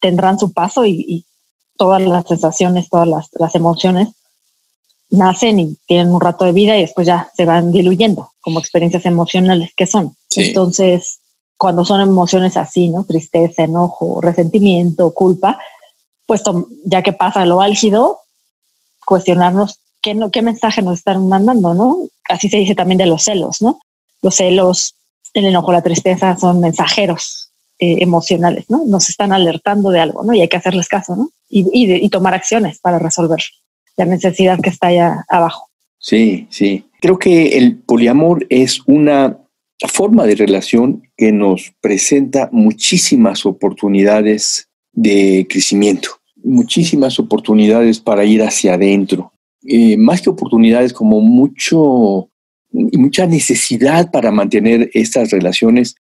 tendrán 0.00 0.38
su 0.38 0.52
paso 0.52 0.86
y, 0.86 1.24
todas 1.78 2.00
las 2.00 2.26
sensaciones, 2.26 2.88
todas 2.88 3.06
las, 3.06 3.28
las 3.32 3.54
emociones 3.54 4.08
nacen 5.10 5.60
y 5.60 5.76
tienen 5.86 6.12
un 6.12 6.20
rato 6.20 6.44
de 6.44 6.52
vida 6.52 6.76
y 6.76 6.82
después 6.82 7.06
ya 7.06 7.30
se 7.36 7.44
van 7.44 7.72
diluyendo 7.72 8.32
como 8.40 8.58
experiencias 8.58 9.06
emocionales 9.06 9.72
que 9.76 9.86
son. 9.86 10.16
Entonces, 10.34 11.20
cuando 11.56 11.84
son 11.84 12.00
emociones 12.00 12.56
así, 12.56 12.88
¿no? 12.88 13.04
Tristeza, 13.04 13.64
enojo, 13.64 14.20
resentimiento, 14.20 15.12
culpa, 15.14 15.58
pues 16.26 16.42
ya 16.84 17.02
que 17.02 17.12
pasa 17.12 17.46
lo 17.46 17.60
álgido, 17.60 18.20
cuestionarnos 19.04 19.80
qué, 20.02 20.14
no, 20.14 20.30
qué 20.30 20.42
mensaje 20.42 20.82
nos 20.82 20.98
están 20.98 21.28
mandando, 21.28 21.72
¿no? 21.74 22.08
Así 22.28 22.48
se 22.48 22.58
dice 22.58 22.74
también 22.74 22.98
de 22.98 23.06
los 23.06 23.22
celos, 23.22 23.62
¿no? 23.62 23.78
Los 24.22 24.36
celos, 24.36 24.96
el 25.32 25.46
enojo, 25.46 25.72
la 25.72 25.82
tristeza 25.82 26.36
son 26.36 26.60
mensajeros 26.60 27.50
eh, 27.78 27.98
emocionales, 28.00 28.66
¿no? 28.68 28.84
Nos 28.86 29.08
están 29.08 29.32
alertando 29.32 29.90
de 29.90 30.00
algo, 30.00 30.24
¿no? 30.24 30.34
Y 30.34 30.40
hay 30.40 30.48
que 30.48 30.56
hacerles 30.56 30.88
caso, 30.88 31.14
¿no? 31.16 31.30
Y, 31.48 31.64
y 31.72 32.08
tomar 32.08 32.34
acciones 32.34 32.80
para 32.80 32.98
resolver 32.98 33.38
la 33.96 34.04
necesidad 34.04 34.60
que 34.60 34.70
está 34.70 34.88
allá 34.88 35.24
abajo. 35.28 35.68
Sí, 35.98 36.46
sí. 36.50 36.84
Creo 37.00 37.18
que 37.18 37.58
el 37.58 37.78
poliamor 37.78 38.46
es 38.48 38.80
una 38.86 39.38
forma 39.88 40.24
de 40.24 40.34
relación 40.34 41.02
que 41.16 41.32
nos 41.32 41.72
presenta 41.80 42.48
muchísimas 42.52 43.44
oportunidades 43.44 44.68
de 44.92 45.46
crecimiento, 45.48 46.10
muchísimas 46.36 47.18
oportunidades 47.18 48.00
para 48.00 48.24
ir 48.24 48.42
hacia 48.42 48.74
adentro, 48.74 49.32
eh, 49.66 49.96
más 49.96 50.22
que 50.22 50.30
oportunidades 50.30 50.92
como 50.92 51.20
mucho 51.20 52.30
mucha 52.72 53.26
necesidad 53.26 54.10
para 54.10 54.30
mantener 54.30 54.90
estas 54.92 55.30
relaciones 55.30 55.96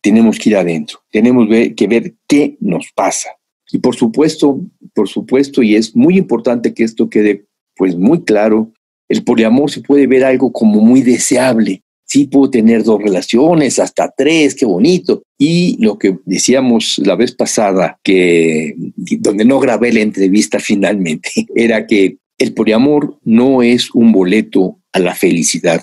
tenemos 0.00 0.38
que 0.38 0.50
ir 0.50 0.56
adentro, 0.56 0.98
tenemos 1.10 1.48
que 1.48 1.86
ver 1.86 2.14
qué 2.28 2.56
nos 2.60 2.90
pasa. 2.94 3.30
Y 3.72 3.78
por 3.78 3.96
supuesto, 3.96 4.60
por 4.94 5.08
supuesto, 5.08 5.62
y 5.62 5.74
es 5.74 5.96
muy 5.96 6.18
importante 6.18 6.74
que 6.74 6.84
esto 6.84 7.08
quede 7.08 7.46
pues 7.74 7.96
muy 7.96 8.22
claro, 8.22 8.70
el 9.08 9.24
poliamor 9.24 9.70
se 9.70 9.80
puede 9.80 10.06
ver 10.06 10.24
algo 10.24 10.52
como 10.52 10.80
muy 10.80 11.00
deseable. 11.00 11.82
Sí 12.04 12.26
puedo 12.26 12.50
tener 12.50 12.84
dos 12.84 13.02
relaciones, 13.02 13.78
hasta 13.78 14.12
tres, 14.14 14.54
qué 14.54 14.66
bonito. 14.66 15.22
Y 15.38 15.82
lo 15.82 15.98
que 15.98 16.18
decíamos 16.26 17.00
la 17.04 17.16
vez 17.16 17.32
pasada, 17.32 17.98
que 18.02 18.74
donde 18.76 19.46
no 19.46 19.58
grabé 19.58 19.90
la 19.92 20.00
entrevista 20.00 20.58
finalmente, 20.60 21.30
era 21.54 21.86
que 21.86 22.18
el 22.38 22.52
poliamor 22.52 23.18
no 23.24 23.62
es 23.62 23.90
un 23.94 24.12
boleto 24.12 24.80
a 24.92 24.98
la 24.98 25.14
felicidad, 25.14 25.82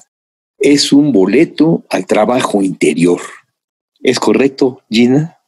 es 0.59 0.93
un 0.93 1.11
boleto 1.11 1.85
al 1.89 2.05
trabajo 2.05 2.61
interior. 2.61 3.21
¿Es 4.01 4.19
correcto, 4.19 4.81
Gina? 4.89 5.38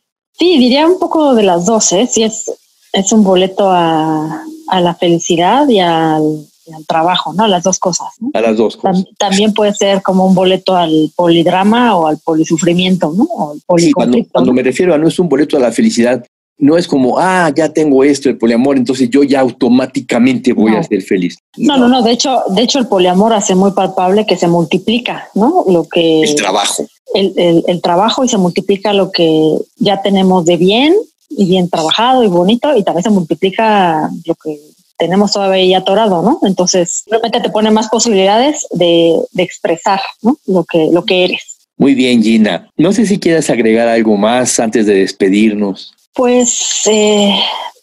Sí, 0.41 0.57
diría 0.57 0.87
un 0.87 0.97
poco 0.97 1.35
de 1.35 1.43
las 1.43 1.67
dos, 1.67 1.91
¿eh? 1.91 2.09
Sí, 2.11 2.23
es, 2.23 2.51
es 2.93 3.11
un 3.11 3.23
boleto 3.23 3.69
a, 3.69 4.43
la 4.81 4.95
felicidad 4.95 5.69
y 5.69 5.79
al, 5.79 6.47
trabajo, 6.87 7.31
¿no? 7.33 7.45
Las 7.45 7.61
dos 7.61 7.77
cosas. 7.77 8.07
A 8.33 8.41
las 8.41 8.57
dos 8.57 8.75
cosas. 8.75 9.05
También 9.19 9.53
puede 9.53 9.75
ser 9.75 10.01
como 10.01 10.25
un 10.25 10.33
boleto 10.33 10.75
al 10.75 11.11
polidrama 11.15 11.95
o 11.95 12.07
al 12.07 12.17
polisufrimiento, 12.17 13.13
¿no? 13.15 13.27
O 13.67 13.77
sí, 13.77 13.91
cuando, 13.91 14.51
me 14.51 14.63
refiero 14.63 14.95
a 14.95 14.97
no 14.97 15.09
es 15.09 15.19
un 15.19 15.29
boleto 15.29 15.57
a 15.57 15.59
la 15.59 15.71
felicidad, 15.71 16.25
no 16.57 16.75
es 16.75 16.87
como, 16.87 17.19
ah, 17.19 17.51
ya 17.55 17.69
tengo 17.69 18.03
esto, 18.03 18.27
el 18.27 18.39
poliamor, 18.39 18.77
entonces 18.77 19.11
yo 19.11 19.21
ya 19.21 19.41
automáticamente 19.41 20.53
voy 20.53 20.75
a 20.75 20.81
ser 20.81 21.03
feliz. 21.03 21.37
No, 21.55 21.77
no, 21.77 21.87
no, 21.87 22.01
de 22.01 22.13
hecho, 22.13 22.41
de 22.49 22.63
hecho 22.63 22.79
el 22.79 22.87
poliamor 22.87 23.31
hace 23.33 23.53
muy 23.53 23.73
palpable 23.73 24.25
que 24.25 24.37
se 24.37 24.47
multiplica, 24.47 25.29
¿no? 25.35 25.65
Lo 25.67 25.87
que... 25.87 26.23
El 26.23 26.35
trabajo. 26.35 26.87
El, 27.13 27.63
el, 27.67 27.81
trabajo 27.81 28.23
y 28.23 28.29
se 28.29 28.37
multiplica 28.37 28.93
lo 28.93 29.11
que 29.11 29.57
ya 29.77 30.01
tenemos 30.01 30.45
de 30.45 30.57
bien 30.57 30.95
y 31.29 31.45
bien 31.45 31.69
trabajado 31.69 32.23
y 32.23 32.27
bonito 32.27 32.75
y 32.75 32.83
también 32.83 33.03
se 33.03 33.09
multiplica 33.09 34.09
lo 34.25 34.35
que 34.35 34.57
tenemos 34.97 35.31
todavía 35.31 35.79
atorado, 35.79 36.21
¿no? 36.21 36.39
Entonces, 36.43 37.03
realmente 37.07 37.41
te 37.41 37.49
pone 37.49 37.71
más 37.71 37.89
posibilidades 37.89 38.67
de, 38.71 39.19
de 39.31 39.43
expresar, 39.43 39.99
¿no? 40.21 40.37
Lo 40.45 40.63
que, 40.63 40.89
lo 40.91 41.03
que 41.03 41.25
eres. 41.25 41.57
Muy 41.77 41.95
bien, 41.95 42.21
Gina. 42.21 42.69
No 42.77 42.93
sé 42.93 43.07
si 43.07 43.19
quieres 43.19 43.49
agregar 43.49 43.87
algo 43.87 44.15
más 44.15 44.59
antes 44.59 44.85
de 44.85 44.93
despedirnos. 44.93 45.91
Pues 46.13 46.83
eh, 46.85 47.33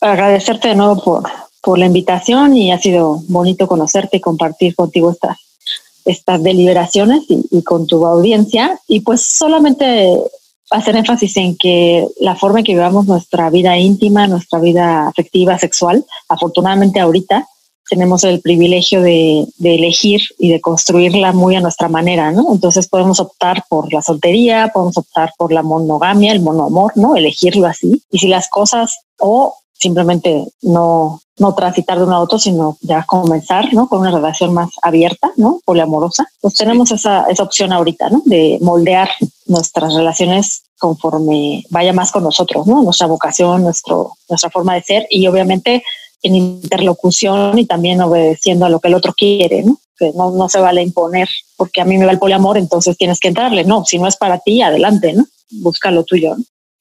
agradecerte 0.00 0.68
de 0.68 0.74
nuevo 0.76 1.02
por, 1.02 1.24
por 1.60 1.80
la 1.80 1.86
invitación 1.86 2.56
y 2.56 2.70
ha 2.70 2.78
sido 2.78 3.20
bonito 3.26 3.66
conocerte 3.66 4.18
y 4.18 4.20
compartir 4.20 4.76
contigo 4.76 5.10
estas, 5.10 5.38
estas 6.08 6.42
deliberaciones 6.42 7.24
y, 7.28 7.62
con 7.62 7.86
tu 7.86 8.04
audiencia. 8.06 8.80
Y 8.88 9.00
pues 9.00 9.22
solamente 9.22 10.18
hacer 10.70 10.96
énfasis 10.96 11.36
en 11.36 11.56
que 11.56 12.06
la 12.20 12.34
forma 12.34 12.60
en 12.60 12.64
que 12.64 12.72
vivamos 12.72 13.06
nuestra 13.06 13.50
vida 13.50 13.78
íntima, 13.78 14.26
nuestra 14.26 14.58
vida 14.58 15.06
afectiva, 15.06 15.58
sexual, 15.58 16.04
afortunadamente 16.28 16.98
ahorita 16.98 17.46
tenemos 17.90 18.24
el 18.24 18.40
privilegio 18.40 19.00
de, 19.00 19.46
de, 19.56 19.74
elegir 19.76 20.20
y 20.38 20.50
de 20.50 20.60
construirla 20.60 21.32
muy 21.32 21.56
a 21.56 21.60
nuestra 21.60 21.88
manera, 21.88 22.30
¿no? 22.32 22.52
Entonces 22.52 22.86
podemos 22.86 23.18
optar 23.18 23.64
por 23.68 23.90
la 23.92 24.02
soltería, 24.02 24.70
podemos 24.74 24.98
optar 24.98 25.32
por 25.38 25.52
la 25.52 25.62
monogamia, 25.62 26.32
el 26.32 26.40
monoamor, 26.40 26.92
¿no? 26.96 27.16
Elegirlo 27.16 27.66
así. 27.66 28.02
Y 28.10 28.18
si 28.18 28.28
las 28.28 28.50
cosas, 28.50 28.98
o 29.18 29.54
simplemente 29.78 30.44
no, 30.62 31.20
no 31.38 31.54
transitar 31.54 31.98
de 31.98 32.04
uno 32.04 32.16
a 32.16 32.20
otro, 32.20 32.38
sino 32.38 32.76
ya 32.80 33.04
comenzar, 33.04 33.72
¿no? 33.72 33.88
Con 33.88 34.00
una 34.00 34.10
relación 34.10 34.52
más 34.52 34.70
abierta, 34.82 35.32
¿no? 35.36 35.60
Poliamorosa. 35.64 36.26
Pues 36.40 36.54
tenemos 36.54 36.90
esa, 36.90 37.24
esa 37.24 37.42
opción 37.42 37.72
ahorita, 37.72 38.10
¿no? 38.10 38.22
De 38.24 38.58
moldear 38.60 39.08
nuestras 39.46 39.94
relaciones 39.94 40.64
conforme 40.78 41.64
vaya 41.70 41.92
más 41.92 42.10
con 42.10 42.24
nosotros, 42.24 42.66
¿no? 42.66 42.82
Nuestra 42.82 43.06
vocación, 43.06 43.62
nuestro, 43.62 44.12
nuestra 44.28 44.50
forma 44.50 44.74
de 44.74 44.82
ser 44.82 45.06
y 45.10 45.26
obviamente 45.26 45.82
en 46.22 46.34
interlocución 46.34 47.58
y 47.58 47.66
también 47.66 48.00
obedeciendo 48.00 48.66
a 48.66 48.68
lo 48.68 48.80
que 48.80 48.88
el 48.88 48.94
otro 48.94 49.12
quiere, 49.12 49.62
¿no? 49.62 49.78
Que 49.96 50.12
no, 50.14 50.30
no 50.32 50.48
se 50.48 50.60
vale 50.60 50.82
imponer, 50.82 51.28
porque 51.56 51.80
a 51.80 51.84
mí 51.84 51.98
me 51.98 52.06
va 52.06 52.12
el 52.12 52.18
poliamor, 52.18 52.58
entonces 52.58 52.96
tienes 52.96 53.20
que 53.20 53.28
entrarle. 53.28 53.64
No, 53.64 53.84
si 53.84 53.98
no 53.98 54.08
es 54.08 54.16
para 54.16 54.38
ti, 54.38 54.62
adelante, 54.62 55.12
¿no? 55.12 55.24
Busca 55.50 55.90
lo 55.90 56.04
tuyo. 56.04 56.36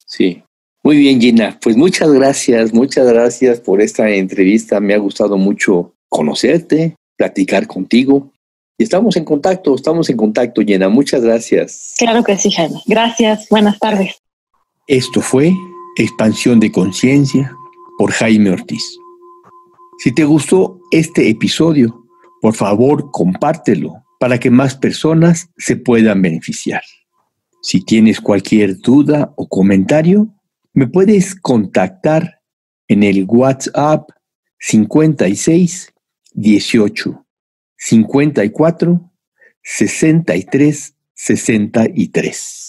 Sí. 0.06 0.42
Muy 0.88 0.96
bien, 0.96 1.20
Gina. 1.20 1.58
Pues 1.60 1.76
muchas 1.76 2.10
gracias, 2.10 2.72
muchas 2.72 3.06
gracias 3.06 3.60
por 3.60 3.82
esta 3.82 4.08
entrevista. 4.08 4.80
Me 4.80 4.94
ha 4.94 4.96
gustado 4.96 5.36
mucho 5.36 5.92
conocerte, 6.08 6.96
platicar 7.14 7.66
contigo. 7.66 8.32
Y 8.78 8.84
estamos 8.84 9.14
en 9.18 9.26
contacto, 9.26 9.74
estamos 9.74 10.08
en 10.08 10.16
contacto, 10.16 10.62
Gina. 10.62 10.88
Muchas 10.88 11.20
gracias. 11.20 11.92
Claro 11.98 12.24
que 12.24 12.38
sí, 12.38 12.50
Jaime. 12.50 12.80
Gracias. 12.86 13.50
Buenas 13.50 13.78
tardes. 13.78 14.16
Esto 14.86 15.20
fue 15.20 15.52
Expansión 15.98 16.58
de 16.58 16.72
Conciencia 16.72 17.54
por 17.98 18.10
Jaime 18.10 18.48
Ortiz. 18.48 18.96
Si 19.98 20.10
te 20.10 20.24
gustó 20.24 20.80
este 20.90 21.28
episodio, 21.28 22.02
por 22.40 22.54
favor 22.54 23.10
compártelo 23.10 23.92
para 24.18 24.40
que 24.40 24.48
más 24.48 24.74
personas 24.74 25.50
se 25.58 25.76
puedan 25.76 26.22
beneficiar. 26.22 26.80
Si 27.60 27.84
tienes 27.84 28.22
cualquier 28.22 28.78
duda 28.78 29.34
o 29.36 29.46
comentario, 29.46 30.32
me 30.78 30.86
puedes 30.86 31.34
contactar 31.34 32.40
en 32.86 33.02
el 33.02 33.24
WhatsApp 33.24 34.08
56 34.60 35.92
18 36.34 37.26
54 37.76 39.12
63 39.60 40.94
63. 41.14 42.67